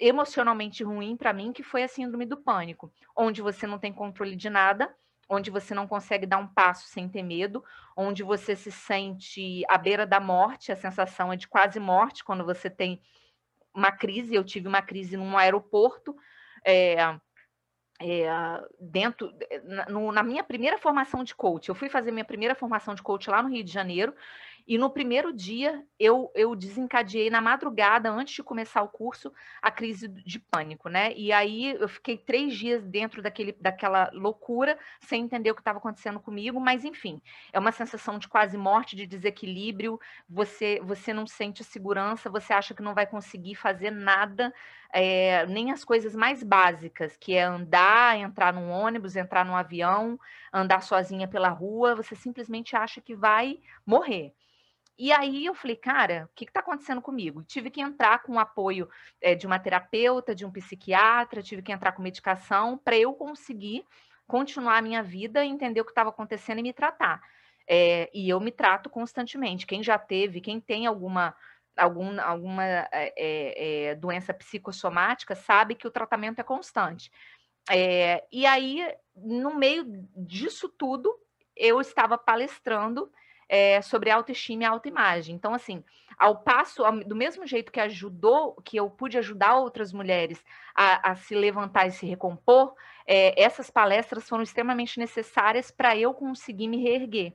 emocionalmente 0.01 0.83
ruim 0.83 1.15
para 1.15 1.31
mim, 1.31 1.53
que 1.53 1.61
foi 1.61 1.83
a 1.83 1.87
síndrome 1.87 2.25
do 2.25 2.35
pânico, 2.35 2.91
onde 3.15 3.41
você 3.41 3.67
não 3.67 3.77
tem 3.77 3.93
controle 3.93 4.35
de 4.35 4.49
nada, 4.49 4.93
onde 5.29 5.51
você 5.51 5.75
não 5.75 5.87
consegue 5.87 6.25
dar 6.25 6.39
um 6.39 6.47
passo 6.47 6.87
sem 6.87 7.07
ter 7.07 7.21
medo, 7.23 7.63
onde 7.95 8.23
você 8.23 8.55
se 8.55 8.71
sente 8.71 9.63
à 9.69 9.77
beira 9.77 10.05
da 10.05 10.19
morte, 10.19 10.71
a 10.71 10.75
sensação 10.75 11.31
é 11.31 11.37
de 11.37 11.47
quase 11.47 11.79
morte 11.79 12.23
quando 12.23 12.43
você 12.43 12.69
tem 12.69 13.01
uma 13.73 13.91
crise. 13.91 14.35
Eu 14.35 14.43
tive 14.43 14.67
uma 14.67 14.81
crise 14.81 15.15
num 15.15 15.37
aeroporto. 15.37 16.15
É, 16.65 17.15
é, 18.01 18.27
dentro 18.79 19.31
na, 19.63 19.85
no, 19.85 20.11
na 20.11 20.23
minha 20.23 20.43
primeira 20.43 20.77
formação 20.77 21.23
de 21.23 21.35
coach, 21.35 21.69
eu 21.69 21.75
fui 21.75 21.87
fazer 21.87 22.11
minha 22.11 22.25
primeira 22.25 22.55
formação 22.55 22.95
de 22.95 23.03
coach 23.03 23.29
lá 23.29 23.43
no 23.43 23.49
Rio 23.49 23.63
de 23.63 23.71
Janeiro 23.71 24.13
e 24.67 24.77
no 24.77 24.89
primeiro 24.89 25.33
dia, 25.33 25.83
eu, 25.99 26.31
eu 26.35 26.55
desencadeei 26.55 27.29
na 27.29 27.41
madrugada, 27.41 28.09
antes 28.09 28.33
de 28.35 28.43
começar 28.43 28.81
o 28.81 28.89
curso, 28.89 29.31
a 29.61 29.71
crise 29.71 30.07
de 30.07 30.39
pânico, 30.39 30.89
né? 30.89 31.13
E 31.15 31.31
aí 31.31 31.75
eu 31.79 31.87
fiquei 31.87 32.17
três 32.17 32.55
dias 32.55 32.85
dentro 32.85 33.21
daquele, 33.21 33.53
daquela 33.59 34.09
loucura, 34.13 34.77
sem 34.99 35.23
entender 35.23 35.51
o 35.51 35.55
que 35.55 35.61
estava 35.61 35.79
acontecendo 35.79 36.19
comigo, 36.19 36.59
mas 36.59 36.85
enfim, 36.85 37.21
é 37.51 37.59
uma 37.59 37.71
sensação 37.71 38.17
de 38.17 38.27
quase 38.27 38.57
morte, 38.57 38.95
de 38.95 39.05
desequilíbrio, 39.05 39.99
você, 40.29 40.79
você 40.83 41.13
não 41.13 41.27
sente 41.27 41.63
segurança, 41.63 42.29
você 42.29 42.53
acha 42.53 42.73
que 42.73 42.81
não 42.81 42.93
vai 42.93 43.05
conseguir 43.05 43.55
fazer 43.55 43.91
nada, 43.91 44.53
é, 44.93 45.45
nem 45.47 45.71
as 45.71 45.83
coisas 45.83 46.15
mais 46.15 46.43
básicas, 46.43 47.15
que 47.17 47.33
é 47.33 47.43
andar, 47.43 48.17
entrar 48.17 48.53
num 48.53 48.69
ônibus, 48.69 49.15
entrar 49.15 49.45
num 49.45 49.55
avião, 49.55 50.19
andar 50.53 50.81
sozinha 50.81 51.27
pela 51.27 51.49
rua, 51.49 51.95
você 51.95 52.15
simplesmente 52.15 52.75
acha 52.75 53.01
que 53.01 53.15
vai 53.15 53.59
morrer. 53.85 54.33
E 54.97 55.11
aí 55.11 55.45
eu 55.45 55.55
falei, 55.55 55.75
cara, 55.75 56.29
o 56.31 56.35
que 56.35 56.45
está 56.45 56.59
acontecendo 56.59 57.01
comigo? 57.01 57.43
Tive 57.43 57.69
que 57.69 57.81
entrar 57.81 58.21
com 58.21 58.33
o 58.33 58.39
apoio 58.39 58.89
é, 59.19 59.33
de 59.33 59.47
uma 59.47 59.59
terapeuta, 59.59 60.35
de 60.35 60.45
um 60.45 60.51
psiquiatra, 60.51 61.41
tive 61.41 61.61
que 61.61 61.71
entrar 61.71 61.93
com 61.93 62.01
medicação 62.01 62.77
para 62.77 62.97
eu 62.97 63.13
conseguir 63.13 63.83
continuar 64.27 64.77
a 64.77 64.81
minha 64.81 65.01
vida, 65.01 65.43
entender 65.43 65.81
o 65.81 65.85
que 65.85 65.91
estava 65.91 66.09
acontecendo 66.09 66.59
e 66.59 66.63
me 66.63 66.73
tratar. 66.73 67.21
É, 67.67 68.09
e 68.13 68.29
eu 68.29 68.39
me 68.39 68.51
trato 68.51 68.89
constantemente. 68.89 69.65
Quem 69.65 69.83
já 69.83 69.97
teve, 69.97 70.41
quem 70.41 70.59
tem 70.59 70.85
alguma 70.85 71.35
algum, 71.77 72.19
alguma 72.19 72.63
é, 72.91 73.95
doença 73.95 74.33
psicossomática 74.33 75.35
sabe 75.35 75.73
que 75.73 75.87
o 75.87 75.91
tratamento 75.91 76.39
é 76.39 76.43
constante. 76.43 77.09
e 78.31 78.45
aí, 78.45 78.85
no 79.15 79.55
meio 79.55 79.85
disso 80.15 80.67
tudo, 80.69 81.17
eu 81.55 81.79
estava 81.79 82.17
palestrando 82.17 83.11
é, 83.51 83.81
sobre 83.81 84.09
autoestima 84.09 84.63
e 84.63 84.65
autoimagem. 84.65 85.35
Então, 85.35 85.53
assim, 85.53 85.83
ao 86.17 86.37
passo, 86.37 86.83
do 87.05 87.15
mesmo 87.15 87.45
jeito 87.45 87.69
que 87.69 87.81
ajudou, 87.81 88.55
que 88.63 88.77
eu 88.77 88.89
pude 88.89 89.17
ajudar 89.17 89.57
outras 89.57 89.91
mulheres 89.91 90.41
a, 90.73 91.11
a 91.11 91.15
se 91.15 91.35
levantar 91.35 91.85
e 91.85 91.91
se 91.91 92.05
recompor, 92.05 92.73
é, 93.05 93.39
essas 93.39 93.69
palestras 93.69 94.29
foram 94.29 94.41
extremamente 94.41 94.97
necessárias 94.97 95.69
para 95.69 95.97
eu 95.97 96.13
conseguir 96.13 96.69
me 96.69 96.81
reerguer 96.81 97.33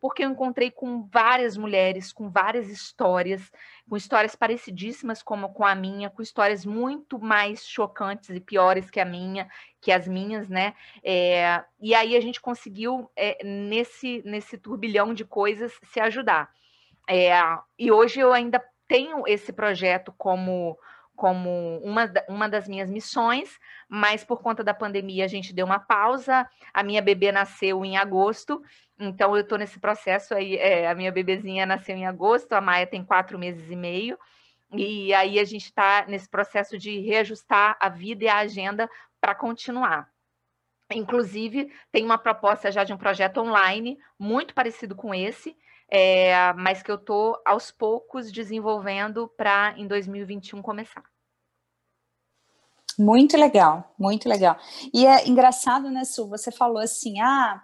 porque 0.00 0.24
eu 0.24 0.30
encontrei 0.30 0.70
com 0.70 1.02
várias 1.02 1.56
mulheres, 1.56 2.12
com 2.12 2.30
várias 2.30 2.68
histórias, 2.68 3.50
com 3.88 3.96
histórias 3.96 4.36
parecidíssimas 4.36 5.22
como 5.22 5.48
com 5.52 5.64
a 5.64 5.74
minha, 5.74 6.10
com 6.10 6.22
histórias 6.22 6.64
muito 6.64 7.18
mais 7.18 7.66
chocantes 7.66 8.30
e 8.30 8.40
piores 8.40 8.90
que 8.90 9.00
a 9.00 9.04
minha, 9.04 9.48
que 9.80 9.90
as 9.90 10.06
minhas, 10.06 10.48
né? 10.48 10.74
É, 11.02 11.62
e 11.80 11.94
aí 11.94 12.16
a 12.16 12.20
gente 12.20 12.40
conseguiu, 12.40 13.10
é, 13.16 13.44
nesse, 13.44 14.22
nesse 14.24 14.56
turbilhão 14.56 15.12
de 15.12 15.24
coisas, 15.24 15.72
se 15.82 16.00
ajudar. 16.00 16.50
É, 17.08 17.32
e 17.78 17.90
hoje 17.90 18.20
eu 18.20 18.32
ainda 18.32 18.62
tenho 18.86 19.26
esse 19.26 19.52
projeto 19.52 20.14
como 20.16 20.78
como 21.18 21.80
uma, 21.82 22.08
uma 22.28 22.48
das 22.48 22.68
minhas 22.68 22.88
missões, 22.88 23.58
mas 23.88 24.22
por 24.22 24.40
conta 24.40 24.62
da 24.62 24.72
pandemia 24.72 25.24
a 25.24 25.28
gente 25.28 25.52
deu 25.52 25.66
uma 25.66 25.80
pausa. 25.80 26.48
A 26.72 26.84
minha 26.84 27.02
bebê 27.02 27.32
nasceu 27.32 27.84
em 27.84 27.96
agosto, 27.96 28.62
então 28.96 29.34
eu 29.34 29.42
estou 29.42 29.58
nesse 29.58 29.80
processo 29.80 30.32
aí. 30.32 30.56
É, 30.56 30.88
a 30.88 30.94
minha 30.94 31.10
bebezinha 31.10 31.66
nasceu 31.66 31.96
em 31.96 32.06
agosto, 32.06 32.52
a 32.52 32.60
Maia 32.60 32.86
tem 32.86 33.04
quatro 33.04 33.36
meses 33.36 33.68
e 33.68 33.74
meio. 33.74 34.16
E 34.72 35.12
aí 35.12 35.40
a 35.40 35.44
gente 35.44 35.64
está 35.64 36.06
nesse 36.06 36.28
processo 36.28 36.78
de 36.78 37.00
reajustar 37.00 37.76
a 37.80 37.88
vida 37.88 38.22
e 38.22 38.28
a 38.28 38.36
agenda 38.36 38.88
para 39.20 39.34
continuar. 39.34 40.08
Inclusive, 40.94 41.72
tem 41.90 42.04
uma 42.04 42.16
proposta 42.16 42.70
já 42.70 42.84
de 42.84 42.92
um 42.92 42.96
projeto 42.96 43.38
online 43.38 43.98
muito 44.16 44.54
parecido 44.54 44.94
com 44.94 45.12
esse, 45.12 45.56
é, 45.90 46.52
mas 46.54 46.82
que 46.82 46.90
eu 46.90 46.96
estou 46.96 47.40
aos 47.44 47.70
poucos 47.70 48.30
desenvolvendo 48.30 49.28
para 49.36 49.74
em 49.78 49.86
2021 49.86 50.60
começar. 50.60 51.02
Muito 52.98 53.36
legal, 53.36 53.94
muito 53.98 54.28
legal. 54.28 54.58
E 54.92 55.06
é 55.06 55.28
engraçado, 55.28 55.88
né, 55.88 56.04
Su? 56.04 56.28
Você 56.28 56.50
falou 56.50 56.82
assim: 56.82 57.20
ah, 57.20 57.62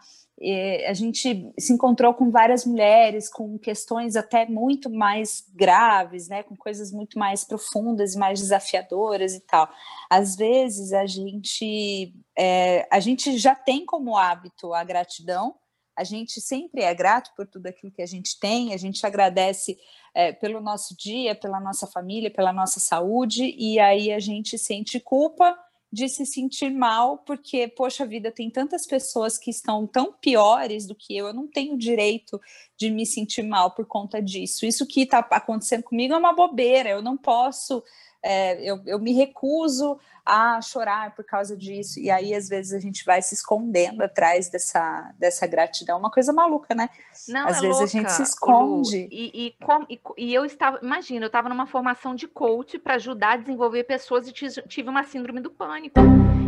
a 0.88 0.92
gente 0.92 1.52
se 1.58 1.72
encontrou 1.72 2.12
com 2.12 2.30
várias 2.30 2.64
mulheres 2.64 3.28
com 3.28 3.58
questões 3.58 4.16
até 4.16 4.46
muito 4.46 4.90
mais 4.90 5.44
graves, 5.54 6.28
né, 6.28 6.42
com 6.42 6.56
coisas 6.56 6.90
muito 6.90 7.18
mais 7.18 7.44
profundas 7.44 8.14
e 8.14 8.18
mais 8.18 8.40
desafiadoras 8.40 9.34
e 9.34 9.40
tal. 9.40 9.68
Às 10.10 10.36
vezes 10.36 10.92
a 10.92 11.06
gente 11.06 12.14
é, 12.36 12.86
a 12.90 12.98
gente 12.98 13.38
já 13.38 13.54
tem 13.54 13.86
como 13.86 14.16
hábito 14.16 14.74
a 14.74 14.82
gratidão, 14.82 15.54
a 15.96 16.04
gente 16.04 16.40
sempre 16.40 16.82
é 16.82 16.94
grato 16.94 17.32
por 17.36 17.46
tudo 17.46 17.66
aquilo 17.66 17.92
que 17.92 18.02
a 18.02 18.06
gente 18.06 18.38
tem, 18.38 18.72
a 18.72 18.76
gente 18.76 19.04
agradece 19.06 19.78
é, 20.14 20.32
pelo 20.32 20.60
nosso 20.60 20.96
dia, 20.96 21.34
pela 21.34 21.60
nossa 21.60 21.86
família, 21.86 22.30
pela 22.30 22.52
nossa 22.52 22.80
saúde, 22.80 23.54
e 23.56 23.78
aí 23.78 24.12
a 24.12 24.18
gente 24.18 24.58
sente 24.58 24.98
culpa 25.00 25.58
de 25.94 26.08
se 26.08 26.26
sentir 26.26 26.70
mal, 26.70 27.18
porque, 27.18 27.68
poxa 27.68 28.04
vida, 28.04 28.32
tem 28.32 28.50
tantas 28.50 28.84
pessoas 28.84 29.38
que 29.38 29.48
estão 29.48 29.86
tão 29.86 30.12
piores 30.12 30.88
do 30.88 30.94
que 30.94 31.16
eu, 31.16 31.28
eu 31.28 31.32
não 31.32 31.46
tenho 31.46 31.78
direito 31.78 32.40
de 32.76 32.90
me 32.90 33.06
sentir 33.06 33.44
mal 33.44 33.70
por 33.70 33.86
conta 33.86 34.20
disso. 34.20 34.66
Isso 34.66 34.88
que 34.88 35.02
está 35.02 35.20
acontecendo 35.20 35.84
comigo 35.84 36.12
é 36.12 36.16
uma 36.16 36.32
bobeira, 36.32 36.90
eu 36.90 37.00
não 37.00 37.16
posso 37.16 37.80
é, 38.24 38.58
eu, 38.64 38.80
eu 38.86 38.98
me 38.98 39.12
recuso 39.12 39.98
a 40.24 40.58
chorar 40.62 41.14
por 41.14 41.24
causa 41.24 41.54
disso. 41.54 42.00
E 42.00 42.10
aí, 42.10 42.34
às 42.34 42.48
vezes, 42.48 42.72
a 42.72 42.78
gente 42.78 43.04
vai 43.04 43.20
se 43.20 43.34
escondendo 43.34 44.02
atrás 44.02 44.48
dessa, 44.48 45.12
dessa 45.18 45.46
gratidão. 45.46 45.98
Uma 45.98 46.10
coisa 46.10 46.32
maluca, 46.32 46.74
né? 46.74 46.88
Não, 47.28 47.46
às 47.46 47.58
é 47.58 47.60
vezes 47.60 47.76
louca, 47.76 47.84
a 47.84 47.86
gente 47.86 48.12
se 48.12 48.22
esconde. 48.22 49.02
Lu, 49.02 49.08
e, 49.12 49.46
e, 49.46 49.50
com, 49.62 49.84
e, 49.90 50.00
e, 50.16 50.34
eu 50.34 50.46
estava, 50.46 50.80
imagina, 50.82 51.26
eu 51.26 51.26
estava 51.26 51.50
numa 51.50 51.66
formação 51.66 52.14
de 52.14 52.26
coach 52.26 52.78
para 52.78 52.94
ajudar 52.94 53.32
a 53.32 53.36
desenvolver 53.36 53.84
pessoas 53.84 54.26
e 54.26 54.32
tive 54.32 54.88
uma 54.88 55.04
síndrome 55.04 55.40
do 55.40 55.50
pânico. 55.50 56.00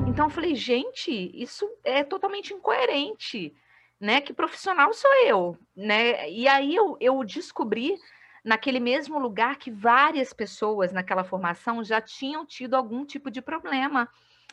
Então, 0.09 0.27
eu 0.27 0.31
falei, 0.31 0.55
gente, 0.55 1.11
isso 1.35 1.69
é 1.85 2.03
totalmente 2.03 2.55
incoerente. 2.55 3.55
Né, 3.99 4.21
que 4.21 4.35
profissional 4.35 4.93
sou 4.93 5.11
eu, 5.25 5.57
né? 5.75 6.29
E 6.29 6.47
aí 6.47 6.77
eu, 6.77 6.99
eu 7.01 7.25
descobri 7.25 7.97
naquele 8.47 8.79
mesmo 8.79 9.19
lugar 9.19 9.57
que 9.57 9.73
várias 9.73 10.33
pessoas 10.33 10.93
naquela 10.93 11.25
formação 11.25 11.83
já 11.83 12.01
tinham 12.01 12.47
tido 12.47 12.75
algum 12.75 13.05
tipo 13.05 13.29
de 13.29 13.43
problema 13.43 14.09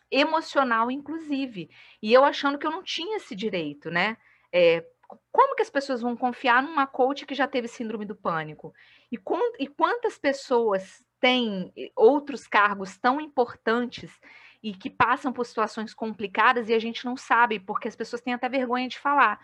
emocional, 0.09 0.89
inclusive. 0.89 1.69
E 2.01 2.11
eu 2.11 2.25
achando 2.25 2.57
que 2.57 2.65
eu 2.65 2.71
não 2.71 2.81
tinha 2.81 3.17
esse 3.17 3.35
direito, 3.35 3.91
né? 3.91 4.17
É, 4.51 4.83
como 5.31 5.55
que 5.55 5.61
as 5.61 5.69
pessoas 5.69 6.01
vão 6.01 6.17
confiar 6.17 6.63
numa 6.63 6.87
coach 6.87 7.23
que 7.23 7.35
já 7.35 7.47
teve 7.47 7.67
síndrome 7.67 8.03
do 8.03 8.15
pânico? 8.15 8.73
E, 9.11 9.19
e 9.59 9.67
quantas 9.67 10.17
pessoas 10.17 11.05
têm 11.19 11.71
outros 11.95 12.47
cargos 12.47 12.97
tão 12.97 13.21
importantes 13.21 14.11
e 14.63 14.73
que 14.73 14.89
passam 14.89 15.31
por 15.31 15.45
situações 15.45 15.93
complicadas 15.93 16.67
e 16.67 16.73
a 16.73 16.79
gente 16.79 17.05
não 17.05 17.15
sabe, 17.15 17.59
porque 17.59 17.87
as 17.87 17.95
pessoas 17.95 18.23
têm 18.23 18.33
até 18.33 18.49
vergonha 18.49 18.87
de 18.87 18.97
falar. 18.97 19.39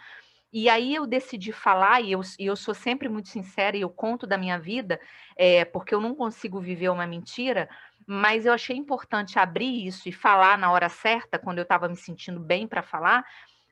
E 0.52 0.68
aí 0.68 0.96
eu 0.96 1.06
decidi 1.06 1.52
falar, 1.52 2.02
e 2.02 2.12
eu, 2.12 2.22
e 2.40 2.46
eu 2.48 2.56
sou 2.56 2.74
sempre 2.74 3.08
muito 3.08 3.30
sincera, 3.30 3.78
e 3.78 3.82
eu 3.82 3.90
conto 3.90 4.26
da 4.26 4.38
minha 4.38 4.58
vida, 4.58 5.00
é, 5.38 5.64
porque 5.64 5.94
eu 5.94 6.02
não 6.02 6.16
consigo 6.16 6.60
viver 6.60 6.90
uma 6.90 7.06
mentira, 7.06 7.70
mas 8.08 8.46
eu 8.48 8.54
achei 8.54 8.76
importante 8.76 9.38
abrir 9.38 9.86
isso 9.86 10.10
e 10.10 10.12
falar 10.12 10.58
na 10.58 10.72
hora 10.72 10.90
certa, 10.90 11.38
quando 11.38 11.60
eu 11.60 11.64
estava 11.64 11.88
me 11.88 11.96
sentindo 11.96 12.40
bem 12.40 12.68
para 12.68 12.82
falar, 12.82 13.24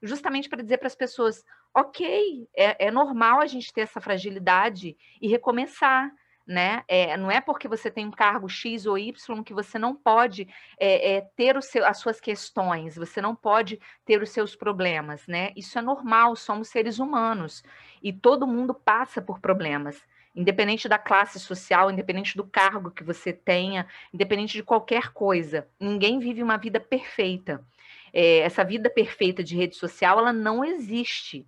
justamente 0.04 0.48
para 0.48 0.62
dizer 0.62 0.78
para 0.78 0.88
as 0.88 0.96
pessoas: 0.96 1.44
ok, 1.74 2.48
é, 2.56 2.88
é 2.88 2.92
normal 2.92 3.40
a 3.42 3.48
gente 3.48 3.74
ter 3.74 3.82
essa 3.82 4.00
fragilidade 4.00 4.96
e 5.20 5.28
recomeçar 5.28 6.12
né? 6.48 6.84
É, 6.88 7.18
não 7.18 7.30
é 7.30 7.42
porque 7.42 7.68
você 7.68 7.92
tem 7.92 8.08
um 8.08 8.12
cargo 8.12 8.48
X 8.48 8.86
ou 8.86 8.98
Y 8.98 9.44
que 9.44 9.54
você 9.54 9.78
não 9.78 9.94
pode 9.94 10.48
é, 10.80 11.16
é, 11.16 11.22
ter 11.36 11.62
seu, 11.62 11.86
as 11.86 12.00
suas 12.00 12.22
questões, 12.22 12.96
você 12.96 13.22
não 13.22 13.36
pode 13.36 13.80
ter 14.06 14.22
os 14.22 14.30
seus 14.30 14.56
problemas, 14.56 15.28
né? 15.28 15.52
Isso 15.56 15.78
é 15.78 15.82
normal, 15.82 16.36
somos 16.38 16.70
seres 16.70 17.00
humanos 17.00 17.64
e 18.02 18.14
todo 18.14 18.48
mundo 18.48 18.74
passa 18.74 19.22
por 19.22 19.40
problemas. 19.40 20.02
Independente 20.34 20.88
da 20.88 21.00
classe 21.00 21.40
social, 21.40 21.92
independente 21.92 22.38
do 22.38 22.46
cargo 22.46 22.92
que 22.92 23.04
você 23.04 23.34
tenha, 23.34 23.88
independente 24.14 24.54
de 24.54 24.64
qualquer 24.64 25.12
coisa, 25.12 25.68
ninguém 25.80 26.20
vive 26.20 26.44
uma 26.44 26.58
vida 26.58 26.80
perfeita. 26.80 27.66
Essa 28.14 28.64
vida 28.64 28.90
perfeita 28.90 29.44
de 29.44 29.56
rede 29.56 29.76
social, 29.76 30.20
ela 30.20 30.32
não 30.32 30.64
existe. 30.64 31.46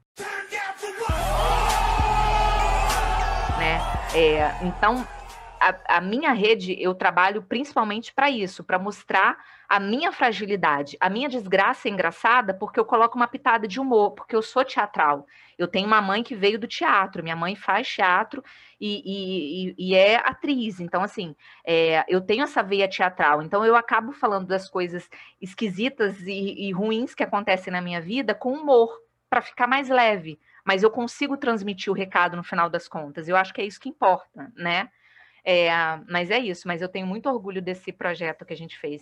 É, 4.16 4.52
então, 4.66 5.08
a, 5.60 5.98
a, 5.98 6.02
minha 6.02 6.32
rede, 6.32 6.76
eu 6.80 6.96
trabalho 6.96 7.44
principalmente 7.44 8.12
para 8.12 8.30
isso, 8.30 8.64
para 8.64 8.80
mostrar 8.80 9.38
a 9.68 9.80
minha 9.80 10.12
fragilidade. 10.12 10.98
A 11.00 11.10
minha 11.10 11.30
desgraça 11.30 11.88
é 11.88 11.92
engraçada 11.92 12.54
porque 12.54 12.80
eu 12.80 12.86
coloco 12.86 13.16
uma 13.16 13.28
pitada 13.28 13.68
de 13.68 13.80
humor, 13.80 14.12
porque 14.12 14.36
eu 14.36 14.42
sou 14.42 14.66
teatral. 14.66 15.28
Eu 15.60 15.68
tenho 15.68 15.86
uma 15.86 16.02
mãe 16.02 16.24
que 16.24 16.34
veio 16.34 16.58
do 16.58 16.66
teatro, 16.66 17.22
minha 17.22 17.36
mãe 17.36 17.56
faz 17.56 17.88
teatro 17.88 18.44
e, 18.82 19.76
e, 19.78 19.90
e 19.90 19.96
é 19.96 20.16
atriz. 20.16 20.80
Então, 20.80 21.04
assim, 21.04 21.36
é, 21.64 22.04
eu 22.08 22.20
tenho 22.20 22.44
essa 22.44 22.64
veia 22.64 22.88
teatral. 22.88 23.44
Então, 23.44 23.64
eu 23.64 23.76
acabo 23.76 24.12
falando 24.12 24.48
das 24.48 24.68
coisas 24.68 25.08
esquisitas 25.40 26.20
e, 26.22 26.68
e 26.68 26.72
ruins 26.72 27.14
que 27.14 27.24
acontecem 27.24 27.72
na 27.72 27.82
minha 27.82 28.02
vida 28.02 28.34
com 28.34 28.54
humor, 28.54 28.90
para 29.30 29.44
ficar 29.44 29.68
mais 29.68 29.90
leve 29.90 30.40
mas 30.70 30.84
eu 30.84 30.92
consigo 30.92 31.36
transmitir 31.36 31.92
o 31.92 31.96
recado 31.96 32.38
no 32.38 32.44
final 32.44 32.70
das 32.70 32.88
contas. 32.88 33.28
Eu 33.28 33.36
acho 33.36 33.52
que 33.52 33.60
é 33.60 33.66
isso 33.66 33.80
que 33.80 33.90
importa, 33.90 34.54
né? 34.56 34.88
É, 35.44 35.72
mas 36.08 36.30
é 36.30 36.38
isso, 36.38 36.68
mas 36.68 36.80
eu 36.80 36.88
tenho 36.88 37.08
muito 37.08 37.28
orgulho 37.28 37.60
desse 37.60 37.92
projeto 37.92 38.46
que 38.46 38.54
a 38.54 38.56
gente 38.56 38.78
fez 38.78 39.02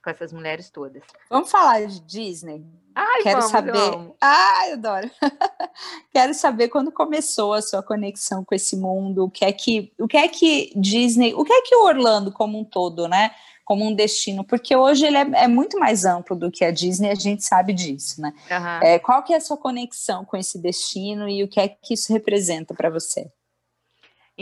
com 0.00 0.08
essas 0.08 0.32
mulheres 0.32 0.70
todas. 0.70 1.02
Vamos 1.28 1.50
falar 1.50 1.84
de 1.84 2.00
Disney? 2.02 2.64
Ai, 2.94 3.24
Quero 3.24 3.38
vamos, 3.38 3.50
saber. 3.50 3.72
Vamos. 3.72 4.14
Ai, 4.20 4.74
adoro. 4.74 5.10
Quero 6.14 6.32
saber 6.32 6.68
quando 6.68 6.92
começou 6.92 7.54
a 7.54 7.60
sua 7.60 7.82
conexão 7.82 8.44
com 8.44 8.54
esse 8.54 8.76
mundo, 8.76 9.24
o 9.24 9.30
que 9.30 9.44
é 9.44 9.52
que, 9.52 9.92
o 9.98 10.06
que 10.06 10.16
é 10.16 10.28
que 10.28 10.72
Disney, 10.76 11.34
o 11.34 11.42
que 11.42 11.52
é 11.52 11.62
que 11.62 11.74
o 11.74 11.86
Orlando 11.86 12.30
como 12.30 12.56
um 12.56 12.64
todo, 12.64 13.08
né? 13.08 13.32
Como 13.64 13.86
um 13.86 13.94
destino, 13.94 14.44
porque 14.44 14.74
hoje 14.74 15.06
ele 15.06 15.16
é, 15.16 15.44
é, 15.44 15.48
muito 15.48 15.78
mais 15.78 16.04
amplo 16.04 16.34
do 16.34 16.50
que 16.50 16.64
a 16.64 16.70
Disney, 16.70 17.10
a 17.10 17.14
gente 17.14 17.44
sabe 17.44 17.72
disso, 17.72 18.20
né? 18.20 18.32
Uhum. 18.50 18.86
É, 18.88 18.98
qual 18.98 19.22
que 19.22 19.32
é 19.32 19.36
a 19.36 19.40
sua 19.40 19.56
conexão 19.56 20.24
com 20.24 20.36
esse 20.36 20.60
destino 20.60 21.28
e 21.28 21.44
o 21.44 21.48
que 21.48 21.60
é 21.60 21.68
que 21.68 21.94
isso 21.94 22.12
representa 22.12 22.74
para 22.74 22.90
você? 22.90 23.30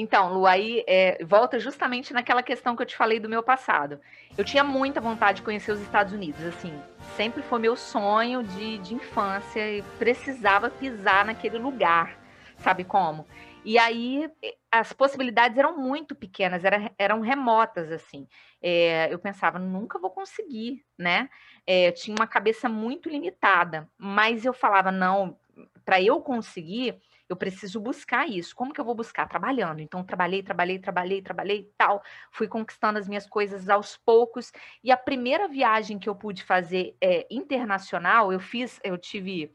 Então, 0.01 0.33
Lu, 0.33 0.47
aí 0.47 0.85
é, 0.87 1.25
volta 1.25 1.59
justamente 1.59 2.13
naquela 2.13 2.41
questão 2.41 2.77
que 2.77 2.83
eu 2.83 2.87
te 2.87 2.97
falei 2.97 3.19
do 3.19 3.29
meu 3.29 3.43
passado. 3.43 3.99
Eu 4.37 4.45
tinha 4.45 4.63
muita 4.63 5.01
vontade 5.01 5.39
de 5.39 5.43
conhecer 5.43 5.73
os 5.73 5.81
Estados 5.81 6.13
Unidos, 6.13 6.41
assim, 6.45 6.73
sempre 7.17 7.43
foi 7.43 7.59
meu 7.59 7.77
sonho 7.77 8.45
de, 8.45 8.79
de 8.79 8.95
infância 8.95 9.79
e 9.79 9.83
precisava 9.99 10.71
pisar 10.71 11.25
naquele 11.25 11.59
lugar, 11.59 12.17
sabe 12.59 12.85
como? 12.85 13.27
E 13.69 13.79
aí 13.79 14.27
as 14.73 14.95
possibilidades 14.95 15.59
eram 15.59 15.77
muito 15.77 16.15
pequenas, 16.15 16.65
era, 16.65 16.91
eram 16.97 17.21
remotas, 17.21 17.93
assim. 17.93 18.27
É, 18.63 19.13
eu 19.13 19.19
pensava, 19.19 19.59
nunca 19.59 19.99
vou 19.99 20.11
conseguir, 20.11 20.83
né? 20.97 21.29
É, 21.67 21.93
tinha 21.93 22.17
uma 22.19 22.27
cabeça 22.27 22.67
muito 22.67 23.11
limitada, 23.11 23.87
mas 23.99 24.47
eu 24.47 24.55
falava, 24.55 24.91
não, 24.91 25.39
para 25.85 26.01
eu 26.01 26.19
conseguir, 26.23 26.99
eu 27.29 27.37
preciso 27.37 27.79
buscar 27.79 28.27
isso. 28.27 28.57
Como 28.57 28.73
que 28.73 28.81
eu 28.81 28.87
vou 28.87 28.95
buscar? 28.95 29.29
Trabalhando. 29.29 29.81
Então, 29.81 30.03
trabalhei, 30.03 30.43
trabalhei, 30.43 30.79
trabalhei, 30.79 31.21
trabalhei 31.21 31.71
tal. 31.77 32.03
Fui 32.33 32.49
conquistando 32.49 32.99
as 32.99 33.07
minhas 33.07 33.27
coisas 33.27 33.69
aos 33.69 33.99
poucos. 33.99 34.51
E 34.83 34.91
a 34.91 34.97
primeira 34.97 35.47
viagem 35.47 35.99
que 35.99 36.09
eu 36.09 36.17
pude 36.17 36.43
fazer 36.43 36.97
é, 37.03 37.27
internacional, 37.31 38.33
eu 38.33 38.41
fiz, 38.41 38.81
eu 38.83 38.97
tive 38.97 39.53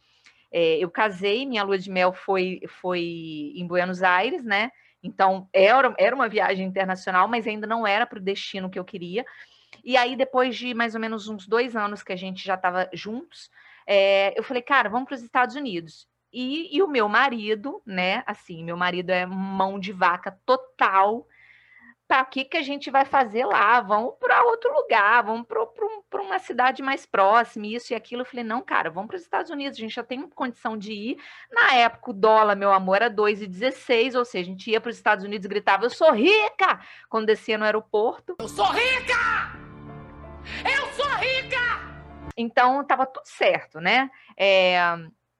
é, 0.53 0.77
eu 0.77 0.89
casei, 0.91 1.47
minha 1.47 1.63
lua 1.63 1.79
de 1.79 1.89
mel 1.89 2.13
foi, 2.13 2.61
foi 2.79 3.01
em 3.55 3.65
Buenos 3.65 4.03
Aires, 4.03 4.43
né? 4.43 4.71
Então, 5.01 5.49
era, 5.51 5.93
era 5.97 6.15
uma 6.15 6.29
viagem 6.29 6.65
internacional, 6.65 7.27
mas 7.27 7.47
ainda 7.47 7.65
não 7.65 7.85
era 7.85 8.05
para 8.05 8.19
o 8.19 8.21
destino 8.21 8.69
que 8.69 8.77
eu 8.77 8.85
queria. 8.85 9.25
E 9.83 9.97
aí, 9.97 10.15
depois 10.15 10.55
de 10.55 10.73
mais 10.75 10.93
ou 10.93 11.01
menos 11.01 11.27
uns 11.27 11.47
dois 11.47 11.75
anos 11.75 12.03
que 12.03 12.13
a 12.13 12.15
gente 12.15 12.45
já 12.45 12.53
estava 12.53 12.87
juntos, 12.93 13.49
é, 13.87 14.37
eu 14.37 14.43
falei, 14.43 14.61
cara, 14.61 14.89
vamos 14.89 15.07
para 15.07 15.15
os 15.15 15.23
Estados 15.23 15.55
Unidos. 15.55 16.07
E, 16.31 16.75
e, 16.75 16.81
o 16.81 16.87
meu 16.87 17.09
marido, 17.09 17.81
né? 17.85 18.23
Assim, 18.25 18.63
meu 18.63 18.77
marido 18.77 19.09
é 19.09 19.25
mão 19.25 19.79
de 19.79 19.91
vaca 19.91 20.39
total. 20.45 21.27
Tá, 22.13 22.21
o 22.21 22.25
que, 22.27 22.45
que 22.45 22.57
a 22.57 22.61
gente 22.61 22.91
vai 22.91 23.05
fazer 23.05 23.43
lá? 23.43 23.81
Vamos 23.81 24.13
para 24.19 24.43
outro 24.43 24.71
lugar, 24.71 25.23
vamos 25.23 25.47
para 25.47 26.21
uma 26.21 26.37
cidade 26.37 26.83
mais 26.83 27.07
próxima, 27.07 27.65
isso 27.65 27.91
e 27.91 27.95
aquilo. 27.95 28.21
Eu 28.21 28.25
falei, 28.27 28.43
não, 28.43 28.61
cara, 28.61 28.91
vamos 28.91 29.07
para 29.07 29.15
os 29.15 29.23
Estados 29.23 29.49
Unidos, 29.49 29.79
a 29.79 29.81
gente 29.81 29.95
já 29.95 30.03
tem 30.03 30.21
condição 30.29 30.77
de 30.77 30.93
ir. 30.93 31.17
Na 31.51 31.73
época, 31.73 32.11
o 32.11 32.13
dólar, 32.13 32.55
meu 32.55 32.71
amor, 32.71 32.97
era 32.97 33.09
2,16, 33.09 34.15
ou 34.15 34.23
seja, 34.23 34.43
a 34.43 34.53
gente 34.53 34.69
ia 34.69 34.79
para 34.79 34.91
os 34.91 34.95
Estados 34.95 35.25
Unidos 35.25 35.43
e 35.43 35.49
gritava, 35.49 35.85
eu 35.85 35.89
sou 35.89 36.11
rica! 36.11 36.79
Quando 37.09 37.25
descia 37.25 37.57
no 37.57 37.65
aeroporto. 37.65 38.35
Eu 38.37 38.47
sou 38.47 38.67
rica! 38.67 39.57
Eu 40.71 40.85
sou 40.93 41.09
rica! 41.15 41.57
Então, 42.37 42.81
estava 42.81 43.07
tudo 43.07 43.25
certo, 43.25 43.81
né? 43.81 44.11
É... 44.37 44.77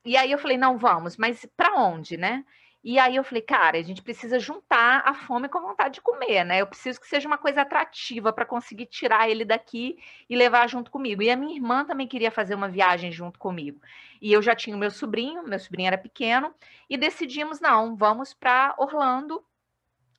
E 0.03 0.17
aí 0.17 0.31
eu 0.31 0.39
falei, 0.39 0.57
não, 0.57 0.79
vamos, 0.79 1.17
mas 1.17 1.47
para 1.55 1.75
onde, 1.75 2.17
né? 2.17 2.43
E 2.83 2.99
aí 2.99 3.15
eu 3.15 3.23
falei, 3.23 3.41
cara, 3.41 3.77
a 3.77 3.81
gente 3.81 4.01
precisa 4.01 4.37
juntar 4.39 5.03
a 5.05 5.13
fome 5.13 5.47
com 5.47 5.57
a 5.57 5.61
vontade 5.61 5.95
de 5.95 6.01
comer, 6.01 6.43
né? 6.43 6.59
Eu 6.59 6.67
preciso 6.67 6.99
que 6.99 7.07
seja 7.07 7.27
uma 7.27 7.37
coisa 7.37 7.61
atrativa 7.61 8.33
para 8.33 8.45
conseguir 8.45 8.87
tirar 8.87 9.29
ele 9.29 9.45
daqui 9.45 9.97
e 10.29 10.35
levar 10.35 10.67
junto 10.67 10.91
comigo. 10.91 11.23
E 11.23 11.29
a 11.29 11.35
minha 11.37 11.55
irmã 11.55 11.85
também 11.85 12.07
queria 12.07 12.29
fazer 12.29 12.55
uma 12.55 12.67
viagem 12.67 13.09
junto 13.09 13.39
comigo. 13.39 13.79
E 14.21 14.33
eu 14.33 14.41
já 14.41 14.53
tinha 14.53 14.75
o 14.75 14.79
meu 14.79 14.91
sobrinho, 14.91 15.47
meu 15.47 15.59
sobrinho 15.59 15.87
era 15.87 15.97
pequeno, 15.97 16.53
e 16.89 16.97
decidimos, 16.97 17.61
não, 17.61 17.95
vamos 17.95 18.33
para 18.33 18.75
Orlando, 18.77 19.41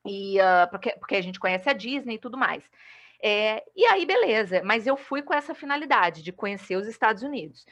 e 0.06 0.38
uh, 0.38 0.70
porque, 0.70 0.92
porque 0.92 1.16
a 1.16 1.22
gente 1.22 1.40
conhece 1.40 1.68
a 1.68 1.74
Disney 1.74 2.14
e 2.14 2.18
tudo 2.18 2.38
mais. 2.38 2.64
É, 3.22 3.62
e 3.74 3.84
aí, 3.86 4.04
beleza, 4.04 4.62
mas 4.64 4.86
eu 4.86 4.96
fui 4.96 5.22
com 5.22 5.32
essa 5.32 5.54
finalidade 5.54 6.22
de 6.22 6.32
conhecer 6.32 6.76
os 6.76 6.86
Estados 6.86 7.22
Unidos. 7.22 7.66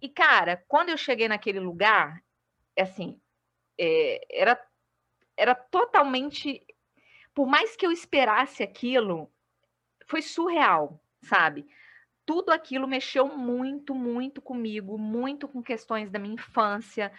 E, 0.00 0.08
cara, 0.08 0.62
quando 0.68 0.90
eu 0.90 0.96
cheguei 0.96 1.28
naquele 1.28 1.60
lugar, 1.60 2.22
assim, 2.78 3.18
é, 3.80 4.20
era, 4.30 4.62
era 5.36 5.54
totalmente. 5.54 6.62
Por 7.34 7.46
mais 7.46 7.74
que 7.74 7.86
eu 7.86 7.90
esperasse 7.90 8.62
aquilo, 8.62 9.32
foi 10.06 10.20
surreal, 10.20 11.02
sabe? 11.22 11.66
Tudo 12.26 12.50
aquilo 12.50 12.86
mexeu 12.86 13.26
muito, 13.26 13.94
muito 13.94 14.42
comigo, 14.42 14.98
muito 14.98 15.48
com 15.48 15.62
questões 15.62 16.10
da 16.10 16.18
minha 16.18 16.34
infância, 16.34 17.10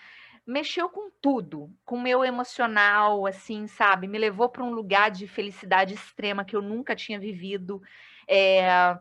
mexeu 0.45 0.87
com 0.89 1.09
tudo, 1.21 1.73
com 1.83 1.95
o 1.95 2.01
meu 2.01 2.23
emocional, 2.23 3.25
assim, 3.25 3.65
sabe? 3.67 4.07
Me 4.07 4.19
levou 4.19 4.47
para 4.49 4.63
um 4.63 4.71
lugar 4.71 5.09
de 5.09 5.27
felicidade 5.27 5.95
extrema 5.95 6.45
que 6.45 6.55
eu 6.55 6.61
nunca 6.61 6.95
tinha 6.95 7.19
vivido. 7.19 7.81
É, 8.27 8.97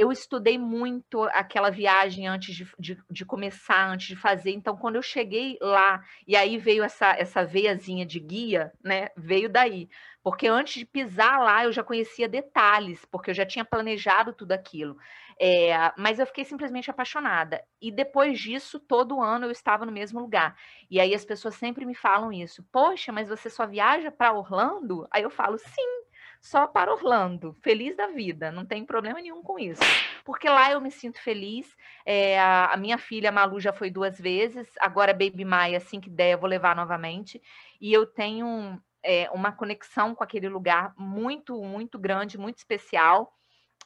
eu 0.00 0.10
estudei 0.10 0.56
muito 0.56 1.24
aquela 1.24 1.68
viagem 1.68 2.26
antes 2.26 2.54
de, 2.54 2.66
de, 2.78 2.96
de, 3.10 3.24
começar, 3.26 3.86
antes 3.90 4.06
de 4.06 4.16
fazer. 4.16 4.50
Então, 4.50 4.74
quando 4.74 4.96
eu 4.96 5.02
cheguei 5.02 5.58
lá, 5.60 6.02
e 6.26 6.34
aí 6.34 6.56
veio 6.56 6.82
essa, 6.82 7.10
essa 7.10 7.44
veiazinha 7.44 8.06
de 8.06 8.18
guia, 8.18 8.72
né? 8.82 9.08
Veio 9.14 9.50
daí. 9.50 9.90
Porque 10.22 10.46
antes 10.46 10.74
de 10.74 10.86
pisar 10.86 11.38
lá, 11.40 11.64
eu 11.64 11.72
já 11.72 11.84
conhecia 11.84 12.26
detalhes, 12.26 13.04
porque 13.04 13.30
eu 13.30 13.34
já 13.34 13.44
tinha 13.44 13.62
planejado 13.62 14.32
tudo 14.32 14.52
aquilo. 14.52 14.96
É, 15.38 15.92
mas 15.98 16.18
eu 16.18 16.26
fiquei 16.26 16.46
simplesmente 16.46 16.90
apaixonada. 16.90 17.62
E 17.80 17.92
depois 17.92 18.38
disso, 18.38 18.80
todo 18.80 19.20
ano 19.20 19.46
eu 19.46 19.50
estava 19.50 19.84
no 19.84 19.92
mesmo 19.92 20.18
lugar. 20.18 20.56
E 20.90 20.98
aí 20.98 21.14
as 21.14 21.26
pessoas 21.26 21.56
sempre 21.56 21.84
me 21.84 21.94
falam 21.94 22.32
isso. 22.32 22.64
Poxa, 22.72 23.12
mas 23.12 23.28
você 23.28 23.50
só 23.50 23.66
viaja 23.66 24.10
para 24.10 24.32
Orlando? 24.32 25.06
Aí 25.10 25.22
eu 25.22 25.30
falo, 25.30 25.58
sim 25.58 26.00
só 26.40 26.66
para 26.66 26.92
Orlando, 26.92 27.54
feliz 27.62 27.94
da 27.96 28.06
vida, 28.06 28.50
não 28.50 28.64
tem 28.64 28.84
problema 28.84 29.20
nenhum 29.20 29.42
com 29.42 29.58
isso, 29.58 29.82
porque 30.24 30.48
lá 30.48 30.72
eu 30.72 30.80
me 30.80 30.90
sinto 30.90 31.20
feliz. 31.20 31.76
É, 32.06 32.40
a, 32.40 32.72
a, 32.72 32.76
minha 32.76 32.96
filha 32.96 33.30
Malu 33.30 33.60
já 33.60 33.72
foi 33.72 33.90
duas 33.90 34.18
vezes, 34.18 34.68
agora 34.80 35.12
Baby 35.12 35.44
Maia, 35.44 35.76
assim 35.76 36.00
que 36.00 36.08
der, 36.08 36.32
eu 36.32 36.38
vou 36.38 36.48
levar 36.48 36.74
novamente, 36.74 37.40
e 37.80 37.92
eu 37.92 38.06
tenho 38.06 38.80
é, 39.02 39.30
uma 39.32 39.52
conexão 39.52 40.14
com 40.14 40.24
aquele 40.24 40.48
lugar 40.48 40.94
muito, 40.96 41.62
muito 41.62 41.98
grande, 41.98 42.38
muito 42.38 42.58
especial. 42.58 43.32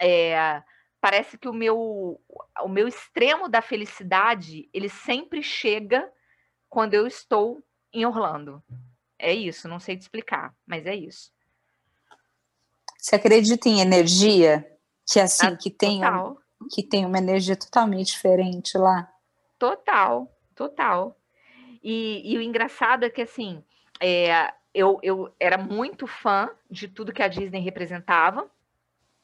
É, 0.01 0.63
parece 1.01 1.37
que 1.37 1.49
o 1.49 1.53
meu, 1.53 2.21
o 2.63 2.69
meu 2.69 2.87
extremo 2.87 3.49
da 3.49 3.61
felicidade 3.61 4.69
ele 4.73 4.89
sempre 4.89 5.43
chega 5.43 6.11
quando 6.69 6.95
eu 6.95 7.07
estou 7.07 7.63
em 7.93 8.07
Orlando. 8.07 8.63
É 9.19 9.33
isso, 9.33 9.69
não 9.69 9.79
sei 9.79 9.97
te 9.97 10.03
explicar, 10.03 10.55
mas 10.67 10.87
é 10.87 10.95
isso. 10.95 11.33
Você 13.05 13.17
acredita 13.17 13.69
em 13.69 13.81
energia? 13.81 14.67
Que 15.07 15.21
assim, 15.21 15.47
ah, 15.47 15.55
que 15.55 15.71
tem, 15.71 16.03
um, 16.03 16.37
que 16.71 16.83
tem 16.83 17.05
uma 17.05 17.19
energia 17.19 17.55
totalmente 17.55 18.07
diferente 18.13 18.79
lá? 18.79 19.07
Total, 19.59 20.27
total. 20.55 21.15
E, 21.83 22.23
e 22.25 22.39
o 22.39 22.41
engraçado 22.41 23.05
é 23.05 23.11
que 23.11 23.21
assim, 23.21 23.63
é, 24.01 24.51
eu, 24.73 24.99
eu 25.03 25.31
era 25.39 25.59
muito 25.59 26.07
fã 26.07 26.49
de 26.71 26.89
tudo 26.89 27.13
que 27.13 27.23
a 27.23 27.29
Disney 27.29 27.61
representava, 27.61 28.51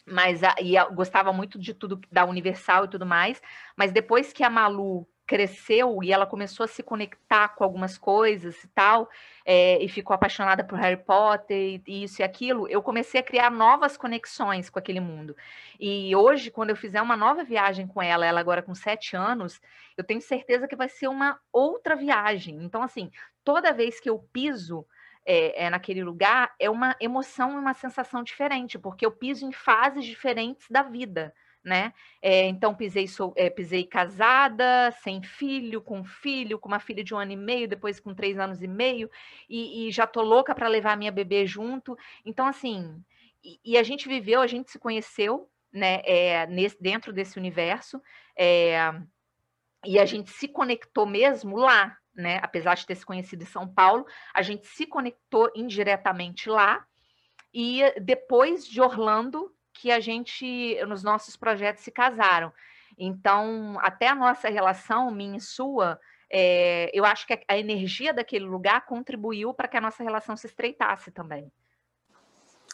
mas 0.05 0.45
a, 0.45 0.55
e 0.61 0.77
eu 0.77 0.93
gostava 0.93 1.33
muito 1.33 1.59
de 1.59 1.73
tudo 1.73 1.99
da 2.13 2.27
Universal 2.27 2.85
e 2.85 2.89
tudo 2.89 3.07
mais, 3.07 3.41
mas 3.75 3.93
depois 3.93 4.31
que 4.31 4.45
a 4.45 4.51
Malu 4.51 5.09
cresceu 5.31 6.03
e 6.03 6.13
ela 6.13 6.27
começou 6.27 6.65
a 6.65 6.67
se 6.67 6.83
conectar 6.83 7.51
com 7.51 7.63
algumas 7.63 7.97
coisas 7.97 8.65
e 8.65 8.67
tal, 8.67 9.09
é, 9.45 9.81
e 9.81 9.89
ficou 9.89 10.13
apaixonada 10.13 10.65
por 10.65 10.77
Harry 10.77 10.97
Potter 10.97 11.81
e 11.87 12.03
isso 12.03 12.21
e 12.21 12.25
aquilo, 12.25 12.67
eu 12.67 12.83
comecei 12.83 13.21
a 13.21 13.23
criar 13.23 13.49
novas 13.49 13.97
conexões 13.97 14.69
com 14.69 14.81
aquele 14.81 14.99
mundo. 14.99 15.37
E 15.79 16.17
hoje, 16.17 16.51
quando 16.51 16.71
eu 16.71 16.77
fizer 16.77 17.01
uma 17.01 17.17
nova 17.17 17.45
viagem 17.45 17.87
com 17.87 18.03
ela, 18.03 18.27
ela 18.27 18.41
agora 18.41 18.61
com 18.61 18.75
sete 18.75 19.15
anos, 19.15 19.61
eu 19.97 20.03
tenho 20.03 20.21
certeza 20.21 20.67
que 20.67 20.75
vai 20.75 20.89
ser 20.89 21.07
uma 21.07 21.39
outra 21.53 21.95
viagem. 21.95 22.65
Então, 22.65 22.83
assim, 22.83 23.09
toda 23.45 23.73
vez 23.73 24.01
que 24.01 24.11
eu 24.11 24.19
piso 24.33 24.85
é, 25.25 25.67
é, 25.67 25.71
naquele 25.71 26.03
lugar, 26.03 26.53
é 26.59 26.69
uma 26.69 26.97
emoção 26.99 27.53
e 27.53 27.57
uma 27.57 27.73
sensação 27.73 28.25
diferente, 28.25 28.81
porque 28.81 29.07
eu 29.07 29.13
piso 29.13 29.47
em 29.47 29.53
fases 29.53 30.05
diferentes 30.05 30.67
da 30.69 30.83
vida 30.83 31.33
né? 31.63 31.93
É, 32.23 32.47
então 32.47 32.75
pisei, 32.75 33.07
sou, 33.07 33.33
é, 33.37 33.51
pisei 33.51 33.85
casada, 33.85 34.91
sem 35.03 35.23
filho, 35.23 35.81
com 35.83 36.05
filho, 36.05 36.59
com 36.59 36.69
uma 36.69 36.81
filha 36.81 37.05
de 37.05 37.15
um 37.15 37.19
ano 37.19 37.33
e 37.33 37.37
meio, 37.37 37.69
depois 37.69 38.01
com 38.01 38.15
três 38.15 38.39
anos 38.39 38.63
e 38.63 38.69
meio, 38.69 39.11
e, 39.49 39.89
e 39.89 39.91
já 39.91 40.07
tô 40.07 40.23
louca 40.23 40.55
para 40.55 40.69
levar 40.69 40.97
minha 40.97 41.13
bebê 41.13 41.47
junto. 41.47 41.97
Então, 42.25 42.47
assim, 42.47 43.03
e, 43.45 43.61
e, 43.65 43.79
a 43.79 43.83
gente 43.83 44.09
viveu, 44.09 44.41
a 44.41 44.47
gente 44.47 44.71
se 44.71 44.79
conheceu, 44.79 45.49
né? 45.73 46.03
É, 46.05 46.47
nesse, 46.47 46.81
dentro 46.83 47.13
desse 47.13 47.39
universo, 47.39 48.01
e 49.85 49.99
a 49.99 50.05
gente 50.05 50.31
se 50.31 50.49
conectou 50.49 51.07
mesmo 51.07 51.57
lá, 51.57 51.97
né? 52.15 52.39
Apesar 52.43 52.75
de 52.75 52.87
ter 52.87 52.95
se 52.95 53.05
conhecido 53.05 53.43
em 53.43 53.47
São 53.47 53.67
Paulo, 53.67 54.07
a 54.35 54.43
gente 54.43 54.67
se 54.67 54.87
conectou 54.87 55.51
indiretamente 55.55 56.49
lá. 56.49 56.85
E 57.53 57.83
depois 58.01 58.67
de 58.67 58.81
Orlando, 58.81 59.53
que 59.81 59.91
a 59.91 59.99
gente, 59.99 60.79
nos 60.87 61.03
nossos 61.03 61.37
projetos, 61.37 61.83
se 61.83 61.91
casaram. 61.91 62.53
Então, 62.99 63.79
até 63.81 64.09
a 64.09 64.15
nossa 64.15 64.51
relação, 64.51 65.11
minha 65.11 65.39
e 65.39 65.41
sua, 65.41 65.99
é, 66.31 66.91
eu 66.93 67.03
acho 67.05 67.27
que 67.27 67.41
a 67.49 67.57
energia 67.57 68.13
daquele 68.13 68.45
lugar 68.45 68.85
contribuiu 68.85 69.55
para 69.55 69.67
que 69.67 69.79
a 69.79 69.81
nossa 69.81 70.03
relação 70.03 70.37
se 70.37 70.47
estreitasse 70.47 71.11
também. 71.11 71.51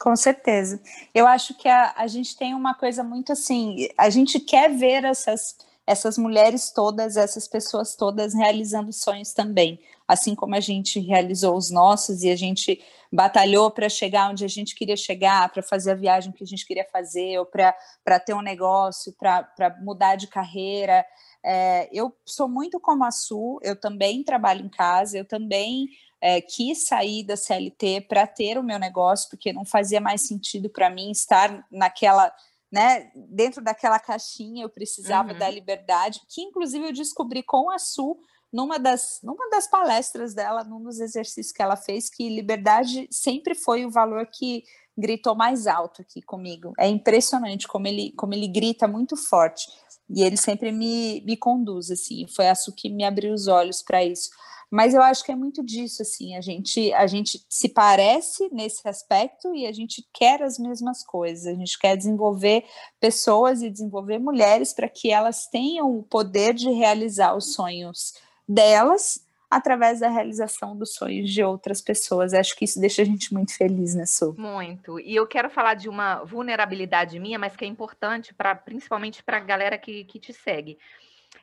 Com 0.00 0.16
certeza. 0.16 0.82
Eu 1.14 1.28
acho 1.28 1.56
que 1.56 1.68
a, 1.68 1.94
a 1.96 2.08
gente 2.08 2.36
tem 2.36 2.54
uma 2.54 2.74
coisa 2.74 3.04
muito 3.04 3.32
assim, 3.32 3.88
a 3.96 4.10
gente 4.10 4.40
quer 4.40 4.68
ver 4.68 5.04
essas 5.04 5.56
essas 5.86 6.18
mulheres 6.18 6.70
todas, 6.70 7.16
essas 7.16 7.46
pessoas 7.46 7.94
todas 7.94 8.34
realizando 8.34 8.92
sonhos 8.92 9.32
também, 9.32 9.78
assim 10.06 10.34
como 10.34 10.54
a 10.56 10.60
gente 10.60 10.98
realizou 10.98 11.56
os 11.56 11.70
nossos 11.70 12.24
e 12.24 12.30
a 12.30 12.36
gente 12.36 12.82
batalhou 13.12 13.70
para 13.70 13.88
chegar 13.88 14.30
onde 14.30 14.44
a 14.44 14.48
gente 14.48 14.74
queria 14.74 14.96
chegar, 14.96 15.48
para 15.52 15.62
fazer 15.62 15.92
a 15.92 15.94
viagem 15.94 16.32
que 16.32 16.42
a 16.42 16.46
gente 16.46 16.66
queria 16.66 16.84
fazer, 16.92 17.38
ou 17.38 17.46
para 17.46 18.20
ter 18.20 18.34
um 18.34 18.42
negócio, 18.42 19.12
para 19.12 19.76
mudar 19.80 20.16
de 20.16 20.26
carreira. 20.26 21.06
É, 21.44 21.88
eu 21.92 22.12
sou 22.24 22.48
muito 22.48 22.80
como 22.80 23.04
a 23.04 23.12
Su, 23.12 23.60
eu 23.62 23.76
também 23.78 24.24
trabalho 24.24 24.66
em 24.66 24.68
casa, 24.68 25.16
eu 25.16 25.24
também 25.24 25.88
é, 26.20 26.40
quis 26.40 26.86
sair 26.86 27.22
da 27.22 27.36
CLT 27.36 28.02
para 28.08 28.26
ter 28.26 28.58
o 28.58 28.62
meu 28.62 28.78
negócio, 28.78 29.30
porque 29.30 29.52
não 29.52 29.64
fazia 29.64 30.00
mais 30.00 30.26
sentido 30.26 30.68
para 30.68 30.90
mim 30.90 31.12
estar 31.12 31.64
naquela 31.70 32.32
né, 32.76 33.10
dentro 33.14 33.64
daquela 33.64 33.98
caixinha 33.98 34.62
eu 34.62 34.68
precisava 34.68 35.32
uhum. 35.32 35.38
da 35.38 35.48
liberdade, 35.48 36.20
que 36.28 36.42
inclusive 36.42 36.88
eu 36.88 36.92
descobri 36.92 37.42
com 37.42 37.70
a 37.70 37.78
Su 37.78 38.18
numa 38.52 38.78
das, 38.78 39.18
numa 39.22 39.48
das 39.48 39.66
palestras 39.66 40.34
dela, 40.34 40.62
num 40.62 40.82
dos 40.82 41.00
exercícios 41.00 41.52
que 41.52 41.62
ela 41.62 41.74
fez, 41.74 42.10
que 42.10 42.28
liberdade 42.28 43.08
sempre 43.10 43.54
foi 43.54 43.86
o 43.86 43.90
valor 43.90 44.26
que 44.26 44.62
gritou 44.96 45.34
mais 45.34 45.66
alto 45.66 46.02
aqui 46.02 46.20
comigo. 46.20 46.74
É 46.78 46.86
impressionante 46.86 47.66
como 47.66 47.86
ele, 47.86 48.12
como 48.12 48.34
ele 48.34 48.46
grita 48.46 48.86
muito 48.86 49.16
forte. 49.16 49.66
E 50.08 50.22
ele 50.22 50.36
sempre 50.36 50.70
me, 50.70 51.22
me 51.22 51.36
conduz, 51.36 51.90
assim. 51.90 52.26
Foi 52.28 52.46
a 52.46 52.54
Su 52.54 52.72
que 52.72 52.90
me 52.90 53.04
abriu 53.04 53.32
os 53.32 53.48
olhos 53.48 53.82
para 53.82 54.04
isso. 54.04 54.28
Mas 54.70 54.94
eu 54.94 55.02
acho 55.02 55.24
que 55.24 55.30
é 55.30 55.36
muito 55.36 55.64
disso, 55.64 56.02
assim, 56.02 56.34
a 56.36 56.40
gente, 56.40 56.92
a 56.92 57.06
gente 57.06 57.44
se 57.48 57.68
parece 57.68 58.48
nesse 58.52 58.86
aspecto 58.88 59.54
e 59.54 59.66
a 59.66 59.72
gente 59.72 60.04
quer 60.12 60.42
as 60.42 60.58
mesmas 60.58 61.04
coisas, 61.04 61.46
a 61.46 61.54
gente 61.54 61.78
quer 61.78 61.96
desenvolver 61.96 62.64
pessoas 63.00 63.62
e 63.62 63.70
desenvolver 63.70 64.18
mulheres 64.18 64.72
para 64.72 64.88
que 64.88 65.10
elas 65.10 65.46
tenham 65.46 65.96
o 65.96 66.02
poder 66.02 66.52
de 66.52 66.68
realizar 66.70 67.36
os 67.36 67.54
sonhos 67.54 68.14
delas, 68.48 69.24
através 69.50 70.00
da 70.00 70.08
realização 70.08 70.76
dos 70.76 70.94
sonhos 70.94 71.32
de 71.32 71.42
outras 71.42 71.80
pessoas. 71.80 72.34
Acho 72.34 72.56
que 72.56 72.64
isso 72.64 72.80
deixa 72.80 73.02
a 73.02 73.04
gente 73.04 73.32
muito 73.32 73.56
feliz, 73.56 73.94
né, 73.94 74.04
Su? 74.04 74.34
Muito. 74.36 74.98
E 75.00 75.14
eu 75.14 75.26
quero 75.26 75.48
falar 75.48 75.74
de 75.74 75.88
uma 75.88 76.24
vulnerabilidade 76.24 77.18
minha, 77.18 77.38
mas 77.38 77.56
que 77.56 77.64
é 77.64 77.68
importante 77.68 78.34
para 78.34 78.54
principalmente 78.54 79.22
para 79.22 79.38
a 79.38 79.40
galera 79.40 79.78
que, 79.78 80.04
que 80.04 80.18
te 80.18 80.32
segue. 80.32 80.78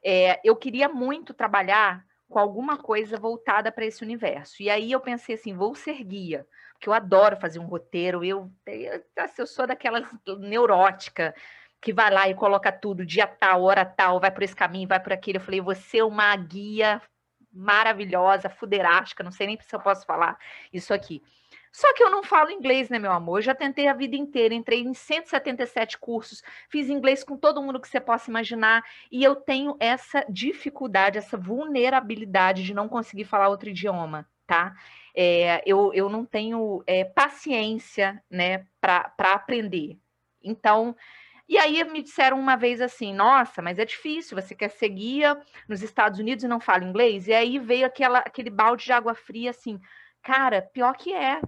É, 0.04 0.40
eu 0.44 0.56
queria 0.56 0.90
muito 0.90 1.34
trabalhar 1.34 2.06
com 2.34 2.40
alguma 2.40 2.78
coisa 2.80 3.16
voltada 3.16 3.72
para 3.72 3.86
esse 3.86 4.04
universo. 4.04 4.64
E 4.64 4.68
aí 4.68 4.92
eu 4.92 5.00
pensei 5.00 5.36
assim, 5.36 5.54
vou 5.54 5.76
ser 5.76 6.04
guia, 6.04 6.48
porque 6.74 6.90
eu 6.90 6.94
adoro 6.94 7.38
fazer 7.38 7.60
um 7.60 7.68
roteiro, 7.68 8.26
eu, 8.26 8.52
eu, 8.66 9.04
eu 9.38 9.46
sou 9.46 9.68
daquelas 9.68 10.04
neurótica 10.40 11.36
que 11.80 11.94
vai 11.94 12.10
lá 12.10 12.28
e 12.28 12.34
coloca 12.34 12.72
tudo, 12.72 13.06
dia 13.06 13.28
tal, 13.28 13.62
hora 13.62 13.86
tal, 13.86 14.20
vai 14.20 14.32
por 14.32 14.42
esse 14.42 14.56
caminho, 14.56 14.88
vai 14.88 15.00
por 15.00 15.14
aquele. 15.14 15.38
Eu 15.38 15.42
falei, 15.42 15.62
você 15.62 16.00
é 16.00 16.04
uma 16.04 16.36
guia 16.36 17.00
maravilhosa, 17.54 18.50
fuderástica, 18.50 19.24
não 19.24 19.32
sei 19.32 19.46
nem 19.46 19.60
se 19.62 19.76
eu 19.76 19.80
posso 19.80 20.04
falar 20.04 20.36
isso 20.74 20.92
aqui. 20.92 21.22
Só 21.74 21.92
que 21.96 22.04
eu 22.04 22.12
não 22.12 22.22
falo 22.22 22.52
inglês, 22.52 22.88
né, 22.88 23.00
meu 23.00 23.12
amor? 23.12 23.40
Eu 23.40 23.42
já 23.42 23.56
tentei 23.56 23.88
a 23.88 23.94
vida 23.94 24.16
inteira, 24.16 24.54
entrei 24.54 24.82
em 24.82 24.94
177 24.94 25.98
cursos, 25.98 26.44
fiz 26.70 26.88
inglês 26.88 27.24
com 27.24 27.36
todo 27.36 27.64
mundo 27.64 27.80
que 27.82 27.88
você 27.88 28.00
possa 28.00 28.30
imaginar, 28.30 28.84
e 29.12 29.24
eu 29.24 29.36
tenho 29.36 29.76
essa 29.80 30.24
dificuldade, 30.30 31.18
essa 31.18 31.36
vulnerabilidade 31.36 32.64
de 32.64 32.76
não 32.76 32.88
conseguir 32.88 33.26
falar 33.26 33.50
outro 33.50 33.70
idioma, 33.70 34.30
tá? 34.46 34.76
É, 35.16 35.64
eu, 35.66 35.92
eu 35.96 36.10
não 36.10 36.24
tenho 36.24 36.84
é, 36.86 37.04
paciência, 37.04 38.24
né, 38.30 38.68
para 38.80 39.12
aprender. 39.18 39.98
Então, 40.44 40.96
e 41.50 41.58
aí 41.58 41.84
me 41.86 42.04
disseram 42.04 42.40
uma 42.40 42.56
vez 42.56 42.82
assim: 42.82 43.14
nossa, 43.14 43.64
mas 43.64 43.80
é 43.80 43.86
difícil, 43.86 44.40
você 44.40 44.54
quer 44.54 44.70
ser 44.70 44.90
guia 44.90 45.42
nos 45.68 45.82
Estados 45.82 46.20
Unidos 46.20 46.44
e 46.44 46.48
não 46.48 46.60
fala 46.60 46.84
inglês? 46.84 47.28
E 47.28 47.34
aí 47.34 47.58
veio 47.58 47.86
aquela, 47.86 48.20
aquele 48.20 48.52
balde 48.52 48.86
de 48.86 48.92
água 48.92 49.16
fria 49.16 49.50
assim, 49.50 49.80
cara, 50.22 50.62
pior 50.62 50.96
que 50.96 51.14
é, 51.14 51.42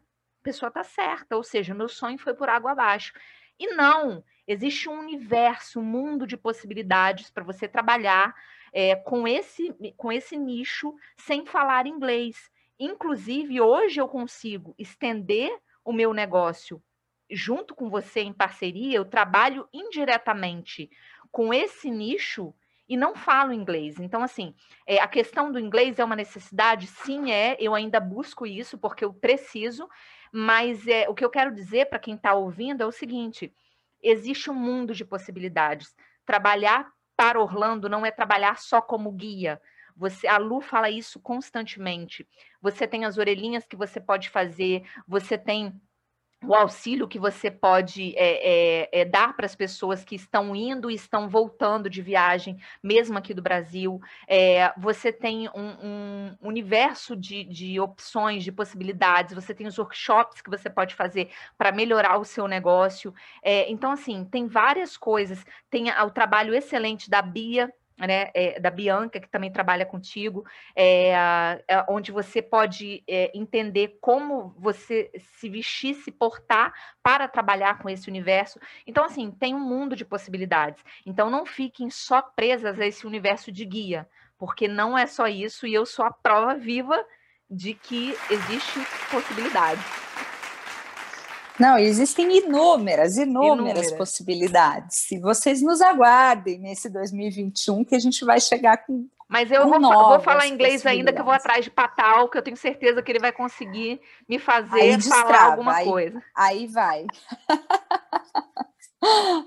pessoa 0.46 0.68
está 0.70 0.84
certa, 0.84 1.36
ou 1.36 1.44
seja, 1.44 1.74
meu 1.74 1.90
sonho 1.90 2.20
foi 2.20 2.36
por 2.36 2.48
água 2.48 2.72
abaixo. 2.72 3.14
E 3.60 3.74
não, 3.74 4.24
existe 4.48 4.88
um 4.88 5.00
universo, 5.00 5.80
um 5.80 5.84
mundo 5.84 6.28
de 6.28 6.38
possibilidades 6.38 7.32
para 7.32 7.44
você 7.44 7.68
trabalhar 7.68 8.36
é, 8.72 8.96
com, 8.96 9.28
esse, 9.28 9.74
com 9.98 10.12
esse 10.12 10.38
nicho 10.38 10.94
sem 11.18 11.46
falar 11.46 11.88
inglês. 11.88 12.52
Inclusive, 12.80 13.60
hoje 13.60 14.00
eu 14.00 14.08
consigo 14.08 14.76
estender 14.78 15.52
o 15.84 15.92
meu 15.92 16.14
negócio 16.14 16.82
junto 17.30 17.74
com 17.74 17.90
você 17.90 18.20
em 18.22 18.34
parceria, 18.34 18.98
eu 18.98 19.06
trabalho 19.06 19.68
indiretamente 19.74 20.92
com 21.32 21.52
esse 21.52 21.90
nicho 21.90 22.54
e 22.88 22.96
não 22.96 23.16
falo 23.16 23.52
inglês. 23.52 24.00
Então, 24.00 24.22
assim, 24.22 24.54
é, 24.86 25.00
a 25.00 25.08
questão 25.08 25.52
do 25.52 25.60
inglês 25.60 25.98
é 25.98 26.04
uma 26.04 26.16
necessidade? 26.16 26.88
Sim, 26.88 27.32
é. 27.32 27.58
Eu 27.60 27.74
ainda 27.74 28.00
busco 28.00 28.46
isso 28.46 28.78
porque 28.78 29.04
eu 29.04 29.14
preciso, 29.14 29.90
mas 30.32 30.88
é, 30.88 31.08
o 31.10 31.14
que 31.14 31.24
eu 31.24 31.30
quero 31.30 31.54
dizer 31.54 31.86
para 31.88 32.00
quem 32.00 32.16
está 32.16 32.34
ouvindo 32.34 32.82
é 32.82 32.86
o 32.86 32.92
seguinte: 32.92 33.54
existe 34.02 34.50
um 34.50 34.54
mundo 34.54 34.94
de 34.94 35.06
possibilidades. 35.06 35.96
Trabalhar 36.26 36.92
para 37.16 37.40
Orlando 37.40 37.90
não 37.90 38.06
é 38.06 38.12
trabalhar 38.12 38.58
só 38.58 38.82
como 38.82 39.12
guia. 39.12 39.62
Você, 39.96 40.28
a 40.28 40.38
Lu 40.38 40.60
fala 40.60 40.90
isso 40.90 41.20
constantemente. 41.20 42.28
Você 42.62 42.86
tem 42.86 43.06
as 43.06 43.18
orelhinhas 43.18 43.66
que 43.66 43.78
você 43.78 44.00
pode 44.00 44.30
fazer, 44.30 44.84
você 45.08 45.38
tem 45.38 45.74
o 46.44 46.54
auxílio 46.54 47.08
que 47.08 47.18
você 47.18 47.50
pode 47.50 48.16
é, 48.16 48.84
é, 48.84 49.02
é, 49.02 49.06
dar 49.06 49.36
para 49.36 49.46
as 49.46 49.56
pessoas 49.56 50.04
que 50.04 50.16
estão 50.16 50.56
indo 50.56 50.92
e 50.92 50.96
estão 50.96 51.28
voltando 51.28 51.90
de 51.90 52.02
viagem, 52.02 52.58
mesmo 52.84 53.18
aqui 53.18 53.34
do 53.34 53.42
Brasil. 53.42 54.00
É, 54.28 54.72
você 54.78 55.12
tem 55.12 55.50
um, 55.50 55.70
um 55.84 56.38
universo 56.42 57.16
de, 57.16 57.44
de, 57.44 57.80
opções, 57.80 58.44
de 58.44 58.52
possibilidades, 58.52 59.34
você 59.34 59.54
tem 59.54 59.68
os 59.68 59.78
workshops 59.78 60.42
que 60.42 60.50
você 60.50 60.70
pode 60.70 60.94
fazer 60.94 61.30
para 61.58 61.72
melhorar 61.72 62.18
o 62.18 62.26
seu 62.26 62.48
negócio. 62.48 63.14
É, 63.42 63.70
então, 63.72 63.92
assim, 63.92 64.24
tem 64.26 64.48
várias 64.48 64.98
coisas. 64.98 65.44
Tem 65.70 65.90
o 65.90 66.10
trabalho 66.10 66.54
excelente 66.54 67.10
da 67.10 67.22
Bia, 67.22 67.74
né, 67.98 68.30
é, 68.34 68.60
da 68.60 68.70
Bianca, 68.70 69.20
que 69.20 69.30
também 69.30 69.52
trabalha 69.52 69.86
contigo, 69.86 70.46
é, 70.76 71.14
onde 71.88 72.12
você 72.12 72.42
pode 72.42 73.04
é, 73.08 73.32
entender 73.34 73.98
como 74.02 74.54
você 74.58 75.10
se 75.18 75.50
vestir, 75.50 75.96
se 75.96 76.12
portar 76.12 76.74
para 77.02 77.28
trabalhar 77.28 77.80
com 77.80 77.90
esse 77.90 78.10
universo. 78.10 78.60
Então, 78.86 79.06
assim, 79.06 79.32
tem 79.32 79.56
um 79.56 79.60
mundo 79.60 79.96
de 79.96 80.04
possibilidades. 80.04 80.84
Então, 81.06 81.30
não 81.30 81.46
fiquem 81.46 81.90
só 81.90 82.22
presas 82.22 82.80
a 82.80 82.86
esse 82.86 83.08
universo 83.08 83.52
de 83.52 83.64
guia, 83.64 84.08
porque 84.38 84.68
não 84.68 84.98
é 84.98 85.06
só 85.06 85.28
isso, 85.28 85.66
e 85.66 85.74
eu 85.74 85.86
sou 85.86 86.04
a 86.06 86.12
prova 86.12 86.56
viva 86.56 87.06
de 87.50 87.74
que 87.74 88.14
existe 88.30 88.80
possibilidade. 89.10 89.82
Não, 91.60 91.78
existem 91.78 92.38
inúmeras, 92.38 93.18
inúmeras, 93.18 93.58
inúmeras, 93.58 93.92
possibilidades. 93.94 95.12
E 95.12 95.20
vocês 95.20 95.62
nos 95.62 95.82
aguardem 95.82 96.60
nesse 96.60 96.90
2021 96.90 97.84
que 97.84 97.96
a 97.96 98.00
gente 98.00 98.26
vai 98.26 98.40
chegar 98.40 98.78
com. 98.86 99.08
Mas 99.28 99.50
eu 99.52 99.68
vou, 99.68 99.80
vou, 99.80 100.20
falar 100.20 100.48
inglês 100.48 100.86
ainda, 100.86 101.12
que 101.12 101.20
eu 101.20 101.26
vou 101.26 101.34
atrás 101.34 101.64
de 101.64 101.72
Patal, 101.72 102.30
que 102.30 102.38
eu 102.38 102.44
tenho 102.44 102.58
certeza 102.58 103.02
que 103.02 103.12
ele 103.12 103.20
vai 103.20 103.32
conseguir 103.32 104.00
me 104.30 104.38
fazer 104.38 104.82
aí 104.82 105.02
falar 105.02 105.44
alguma 105.44 105.78
aí, 105.78 105.86
coisa. 105.86 106.22
Aí 106.36 106.68
vai. 106.68 107.08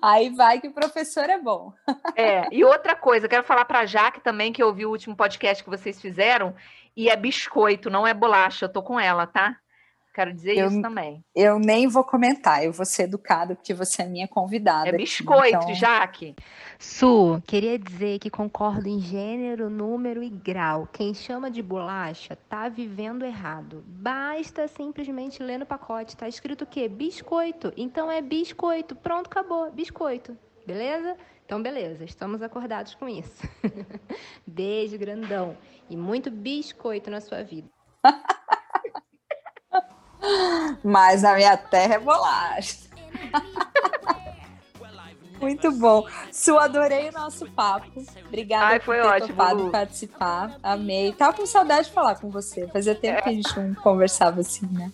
Aí 0.01 0.31
vai 0.31 0.61
que 0.61 0.69
o 0.69 0.73
professor 0.73 1.29
é 1.29 1.37
bom. 1.39 1.73
É, 2.15 2.47
e 2.53 2.63
outra 2.65 2.95
coisa, 2.95 3.27
eu 3.27 3.31
quero 3.31 3.43
falar 3.43 3.65
para 3.65 3.81
a 3.81 3.87
Jaque 3.87 4.21
também, 4.21 4.53
que 4.53 4.63
eu 4.63 4.69
ouvi 4.69 4.87
o 4.87 4.91
último 4.91 5.17
podcast 5.17 5.65
que 5.65 5.71
vocês 5.71 6.01
fizeram, 6.01 6.55
e 6.97 7.09
é 7.09 7.17
biscoito, 7.17 7.91
não 7.91 8.07
é 8.07 8.15
bolacha, 8.15 8.67
eu 8.67 8.73
tô 8.73 8.83
com 8.83 9.01
ela, 9.01 9.27
tá? 9.27 9.57
Quero 10.19 10.35
dizer 10.35 10.59
eu, 10.59 10.67
isso 10.67 10.83
também. 10.83 11.25
Eu 11.33 11.61
nem 11.61 11.87
vou 11.87 12.03
comentar, 12.03 12.65
eu 12.65 12.73
vou 12.73 12.85
ser 12.85 13.05
educada 13.05 13.55
porque 13.55 13.73
você 13.73 14.03
é 14.03 14.05
minha 14.05 14.27
convidada. 14.27 14.89
É 14.89 14.93
biscoito, 14.93 15.55
aqui, 15.55 15.65
então... 15.67 15.75
Jaque. 15.77 16.35
Su, 16.77 17.41
queria 17.47 17.79
dizer 17.79 18.19
que 18.19 18.29
concordo 18.29 18.89
em 18.89 18.99
gênero, 18.99 19.71
número 19.71 20.21
e 20.21 20.29
grau. 20.29 20.89
Quem 20.93 21.15
chama 21.15 21.49
de 21.49 21.63
bolacha 21.63 22.37
tá 22.49 22.69
vivendo 22.69 23.25
errado. 23.25 23.85
Basta 23.87 24.67
simplesmente 24.67 25.41
ler 25.41 25.59
no 25.59 25.65
pacote, 25.65 26.17
tá 26.17 26.27
escrito 26.27 26.63
o 26.63 26.67
quê? 26.67 26.89
Biscoito. 26.89 27.73
Então 27.77 28.11
é 28.11 28.21
biscoito. 28.21 28.97
Pronto, 28.97 29.29
acabou. 29.29 29.71
Biscoito. 29.71 30.37
Beleza? 30.67 31.17
Então, 31.47 31.63
beleza, 31.63 32.05
estamos 32.05 32.43
acordados 32.43 32.93
com 32.97 33.09
isso. 33.09 33.49
Beijo 34.45 34.99
grandão 34.99 35.57
e 35.89 35.97
muito 35.97 36.29
biscoito 36.29 37.09
na 37.09 37.21
sua 37.21 37.45
vida. 37.45 37.69
Mas 40.83 41.23
na 41.23 41.35
minha 41.35 41.57
terra 41.57 41.95
é 41.95 41.99
bolacha. 41.99 42.89
Muito 45.41 45.71
bom. 45.73 46.05
Su, 46.33 46.59
adorei 46.59 47.09
o 47.11 47.13
nosso 47.13 47.49
papo. 47.53 48.05
Obrigada 48.27 48.67
Ai, 48.67 48.81
foi 48.81 48.97
por 48.97 49.03
ter 49.03 49.09
ótimo, 49.09 49.29
topado 49.29 49.71
participar. 49.71 50.59
Amei. 50.63 51.13
Tava 51.13 51.33
com 51.33 51.47
saudade 51.47 51.89
de 51.89 51.95
falar 51.95 52.17
com 52.17 52.29
você. 52.29 52.67
Fazia 52.69 52.95
tempo 52.95 53.19
é. 53.19 53.23
que 53.23 53.29
a 53.29 53.33
gente 53.33 53.59
não 53.59 53.75
conversava 53.77 54.41
assim, 54.41 54.67
né? 54.67 54.91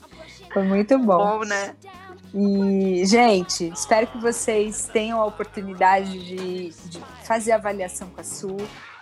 Foi 0.53 0.63
muito 0.63 0.99
bom. 0.99 1.39
Bom, 1.39 1.45
né? 1.45 1.75
E, 2.35 3.07
gente, 3.07 3.69
espero 3.69 4.07
que 4.09 4.19
vocês 4.19 4.89
tenham 4.93 5.21
a 5.21 5.25
oportunidade 5.25 6.11
de, 6.11 6.71
de 6.89 7.01
fazer 7.23 7.53
avaliação 7.53 8.11
com 8.11 8.21
a 8.21 8.25
Su 8.25 8.57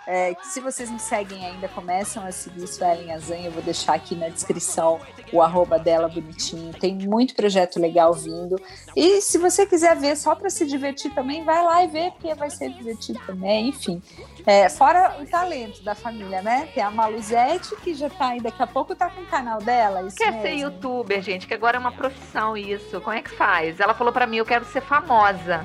é, 0.06 0.34
se 0.42 0.60
vocês 0.60 0.90
me 0.90 0.98
seguem 0.98 1.44
ainda, 1.46 1.68
começam 1.68 2.24
a 2.24 2.32
seguir 2.32 2.66
Suelen 2.66 3.12
Azanha. 3.12 3.46
Eu 3.46 3.52
vou 3.52 3.62
deixar 3.62 3.94
aqui 3.94 4.14
na 4.14 4.28
descrição 4.28 5.00
o 5.32 5.40
arroba 5.40 5.78
dela 5.78 6.08
bonitinho. 6.08 6.72
Tem 6.74 6.94
muito 6.94 7.34
projeto 7.34 7.78
legal 7.78 8.12
vindo. 8.12 8.60
E 8.96 9.20
se 9.20 9.38
você 9.38 9.64
quiser 9.64 9.96
ver 9.96 10.16
só 10.16 10.34
para 10.34 10.50
se 10.50 10.66
divertir 10.66 11.14
também, 11.14 11.44
vai 11.44 11.62
lá 11.62 11.84
e 11.84 11.86
vê, 11.86 12.10
porque 12.10 12.34
vai 12.34 12.50
ser 12.50 12.70
divertido 12.70 13.20
também. 13.26 13.68
Enfim, 13.68 14.02
é, 14.44 14.68
fora 14.68 15.16
o 15.20 15.26
talento 15.26 15.82
da 15.84 15.94
família, 15.94 16.42
né? 16.42 16.68
Tem 16.74 16.82
a 16.82 16.90
Maluzete, 16.90 17.76
que 17.76 17.94
já 17.94 18.10
tá 18.10 18.28
aí, 18.28 18.40
daqui 18.40 18.62
a 18.62 18.66
pouco 18.66 18.94
tá 18.94 19.08
com 19.08 19.22
o 19.22 19.26
canal 19.26 19.60
dela. 19.60 20.08
Quer 20.16 20.32
mesmo. 20.32 20.42
ser 20.42 20.54
youtuber, 20.54 21.22
gente, 21.22 21.46
que 21.46 21.54
agora 21.54 21.76
é 21.76 21.80
uma 21.80 21.92
profissão 21.92 22.56
isso. 22.56 23.00
Como 23.00 23.16
é 23.16 23.22
que 23.22 23.30
faz? 23.30 23.78
Ela 23.78 23.94
falou 23.94 24.12
para 24.12 24.26
mim, 24.26 24.38
eu 24.38 24.46
quero 24.46 24.64
ser 24.64 24.82
famosa. 24.82 25.64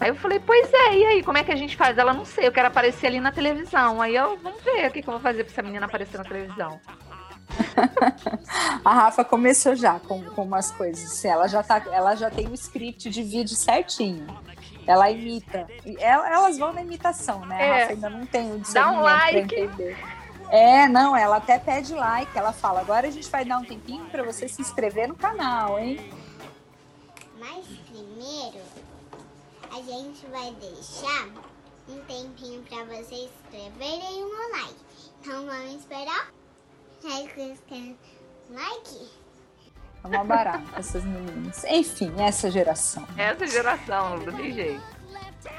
Aí 0.00 0.08
eu 0.10 0.16
falei, 0.16 0.40
pois 0.40 0.72
é, 0.72 0.96
e 0.96 1.04
aí, 1.04 1.22
como 1.22 1.38
é 1.38 1.44
que 1.44 1.52
a 1.52 1.56
gente 1.56 1.76
faz? 1.76 1.98
Ela, 1.98 2.12
não 2.12 2.24
sei, 2.24 2.46
eu 2.46 2.52
quero 2.52 2.68
aparecer 2.68 3.06
ali 3.06 3.20
na 3.20 3.32
televisão. 3.32 4.00
Aí 4.00 4.14
eu, 4.14 4.36
vamos 4.38 4.62
ver 4.62 4.88
o 4.88 4.92
que, 4.92 5.02
que 5.02 5.08
eu 5.08 5.12
vou 5.12 5.20
fazer 5.20 5.44
pra 5.44 5.52
essa 5.52 5.62
menina 5.62 5.86
aparecer 5.86 6.18
na 6.18 6.24
televisão. 6.24 6.80
a 8.84 8.92
Rafa 8.92 9.24
começou 9.24 9.74
já 9.74 9.98
com, 10.00 10.22
com 10.22 10.42
umas 10.42 10.70
coisas. 10.70 11.24
Ela 11.24 11.46
já, 11.46 11.62
tá, 11.62 11.82
ela 11.90 12.14
já 12.14 12.30
tem 12.30 12.46
o 12.46 12.50
um 12.50 12.54
script 12.54 13.08
de 13.10 13.22
vídeo 13.22 13.54
certinho. 13.54 14.26
Ela 14.86 15.10
imita. 15.10 15.66
Elas 15.98 16.58
vão 16.58 16.72
na 16.72 16.82
imitação, 16.82 17.44
né? 17.44 17.56
É. 17.60 17.70
A 17.70 17.78
Rafa 17.78 17.92
ainda 17.92 18.10
não 18.10 18.26
tem 18.26 18.52
o 18.52 18.62
Dá 18.72 18.90
um 18.90 19.00
like. 19.00 19.70
É, 20.50 20.86
não, 20.86 21.16
ela 21.16 21.38
até 21.38 21.58
pede 21.58 21.92
like. 21.92 22.36
Ela 22.36 22.52
fala: 22.52 22.80
agora 22.80 23.08
a 23.08 23.10
gente 23.10 23.28
vai 23.28 23.44
dar 23.44 23.58
um 23.58 23.64
tempinho 23.64 24.04
para 24.06 24.22
você 24.22 24.48
se 24.48 24.62
inscrever 24.62 25.08
no 25.08 25.16
canal, 25.16 25.78
hein? 25.78 25.98
Mas 27.38 27.66
primeiro 27.88 28.58
a 29.76 29.82
gente 29.82 30.26
vai 30.28 30.50
deixar 30.54 31.28
um 31.86 31.98
tempinho 32.06 32.62
para 32.62 32.84
vocês 32.84 33.30
escreverem 33.44 34.24
um 34.24 34.50
like. 34.52 34.76
Então 35.20 35.44
vamos 35.44 35.74
esperar? 35.74 36.32
Aí 37.04 37.28
vocês 37.28 37.60
querem 37.68 37.98
like? 38.50 39.10
É 40.02 40.08
uma 40.08 40.24
barata 40.24 40.78
essas 40.78 41.04
meninas. 41.04 41.62
Enfim, 41.64 42.10
essa 42.18 42.50
geração. 42.50 43.06
Essa 43.18 43.46
geração, 43.46 44.16
não 44.18 44.32
tem 44.34 44.52
jeito. 44.54 44.96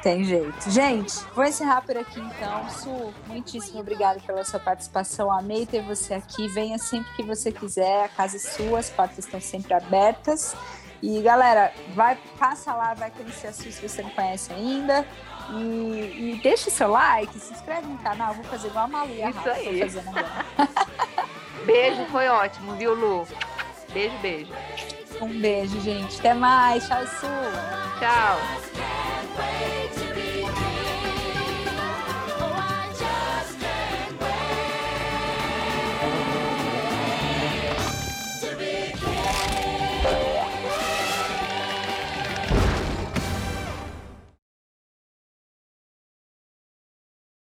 Tem 0.01 0.23
jeito. 0.23 0.71
Gente, 0.71 1.13
vou 1.35 1.45
encerrar 1.45 1.81
por 1.83 1.95
aqui 1.95 2.19
então. 2.19 2.69
Su, 2.71 3.13
muitíssimo 3.27 3.79
obrigada 3.79 4.19
pela 4.21 4.43
sua 4.43 4.59
participação. 4.59 5.31
Amei 5.31 5.67
ter 5.67 5.83
você 5.83 6.15
aqui. 6.15 6.47
Venha 6.47 6.79
sempre 6.79 7.13
que 7.13 7.21
você 7.21 7.51
quiser. 7.51 8.05
A 8.05 8.09
casa 8.09 8.37
é 8.37 8.39
sua, 8.39 8.79
as 8.79 8.89
portas 8.89 9.19
estão 9.19 9.39
sempre 9.39 9.75
abertas. 9.75 10.55
E 11.01 11.21
galera, 11.21 11.71
vai, 11.93 12.17
passa 12.39 12.73
lá, 12.73 12.93
vai 12.93 13.11
conhecer 13.11 13.47
a 13.47 13.53
Su 13.53 13.71
se 13.71 13.87
você 13.87 14.01
não 14.01 14.09
conhece 14.11 14.51
ainda. 14.53 15.05
E, 15.49 16.33
e 16.33 16.39
deixa 16.43 16.69
o 16.69 16.71
seu 16.71 16.89
like, 16.89 17.39
se 17.39 17.53
inscreve 17.53 17.87
no 17.87 17.97
canal. 17.99 18.33
Vou 18.33 18.43
fazer 18.45 18.67
igual 18.67 18.85
a 18.85 18.87
Malu 18.87 19.13
e 19.13 19.23
a 19.23 19.29
Isso 19.29 19.39
Rafa, 19.39 19.51
aí. 19.53 19.81
Beijo, 21.65 22.05
foi 22.05 22.27
ótimo, 22.27 22.75
viu, 22.75 22.93
Lu? 22.93 23.27
Beijo, 23.93 24.17
beijo. 24.19 24.53
Um 25.21 25.39
beijo, 25.39 25.79
gente. 25.81 26.19
Até 26.19 26.33
mais. 26.33 26.87
Tchau, 26.87 27.05
Su. 27.07 27.27
Tchau. 27.99 28.37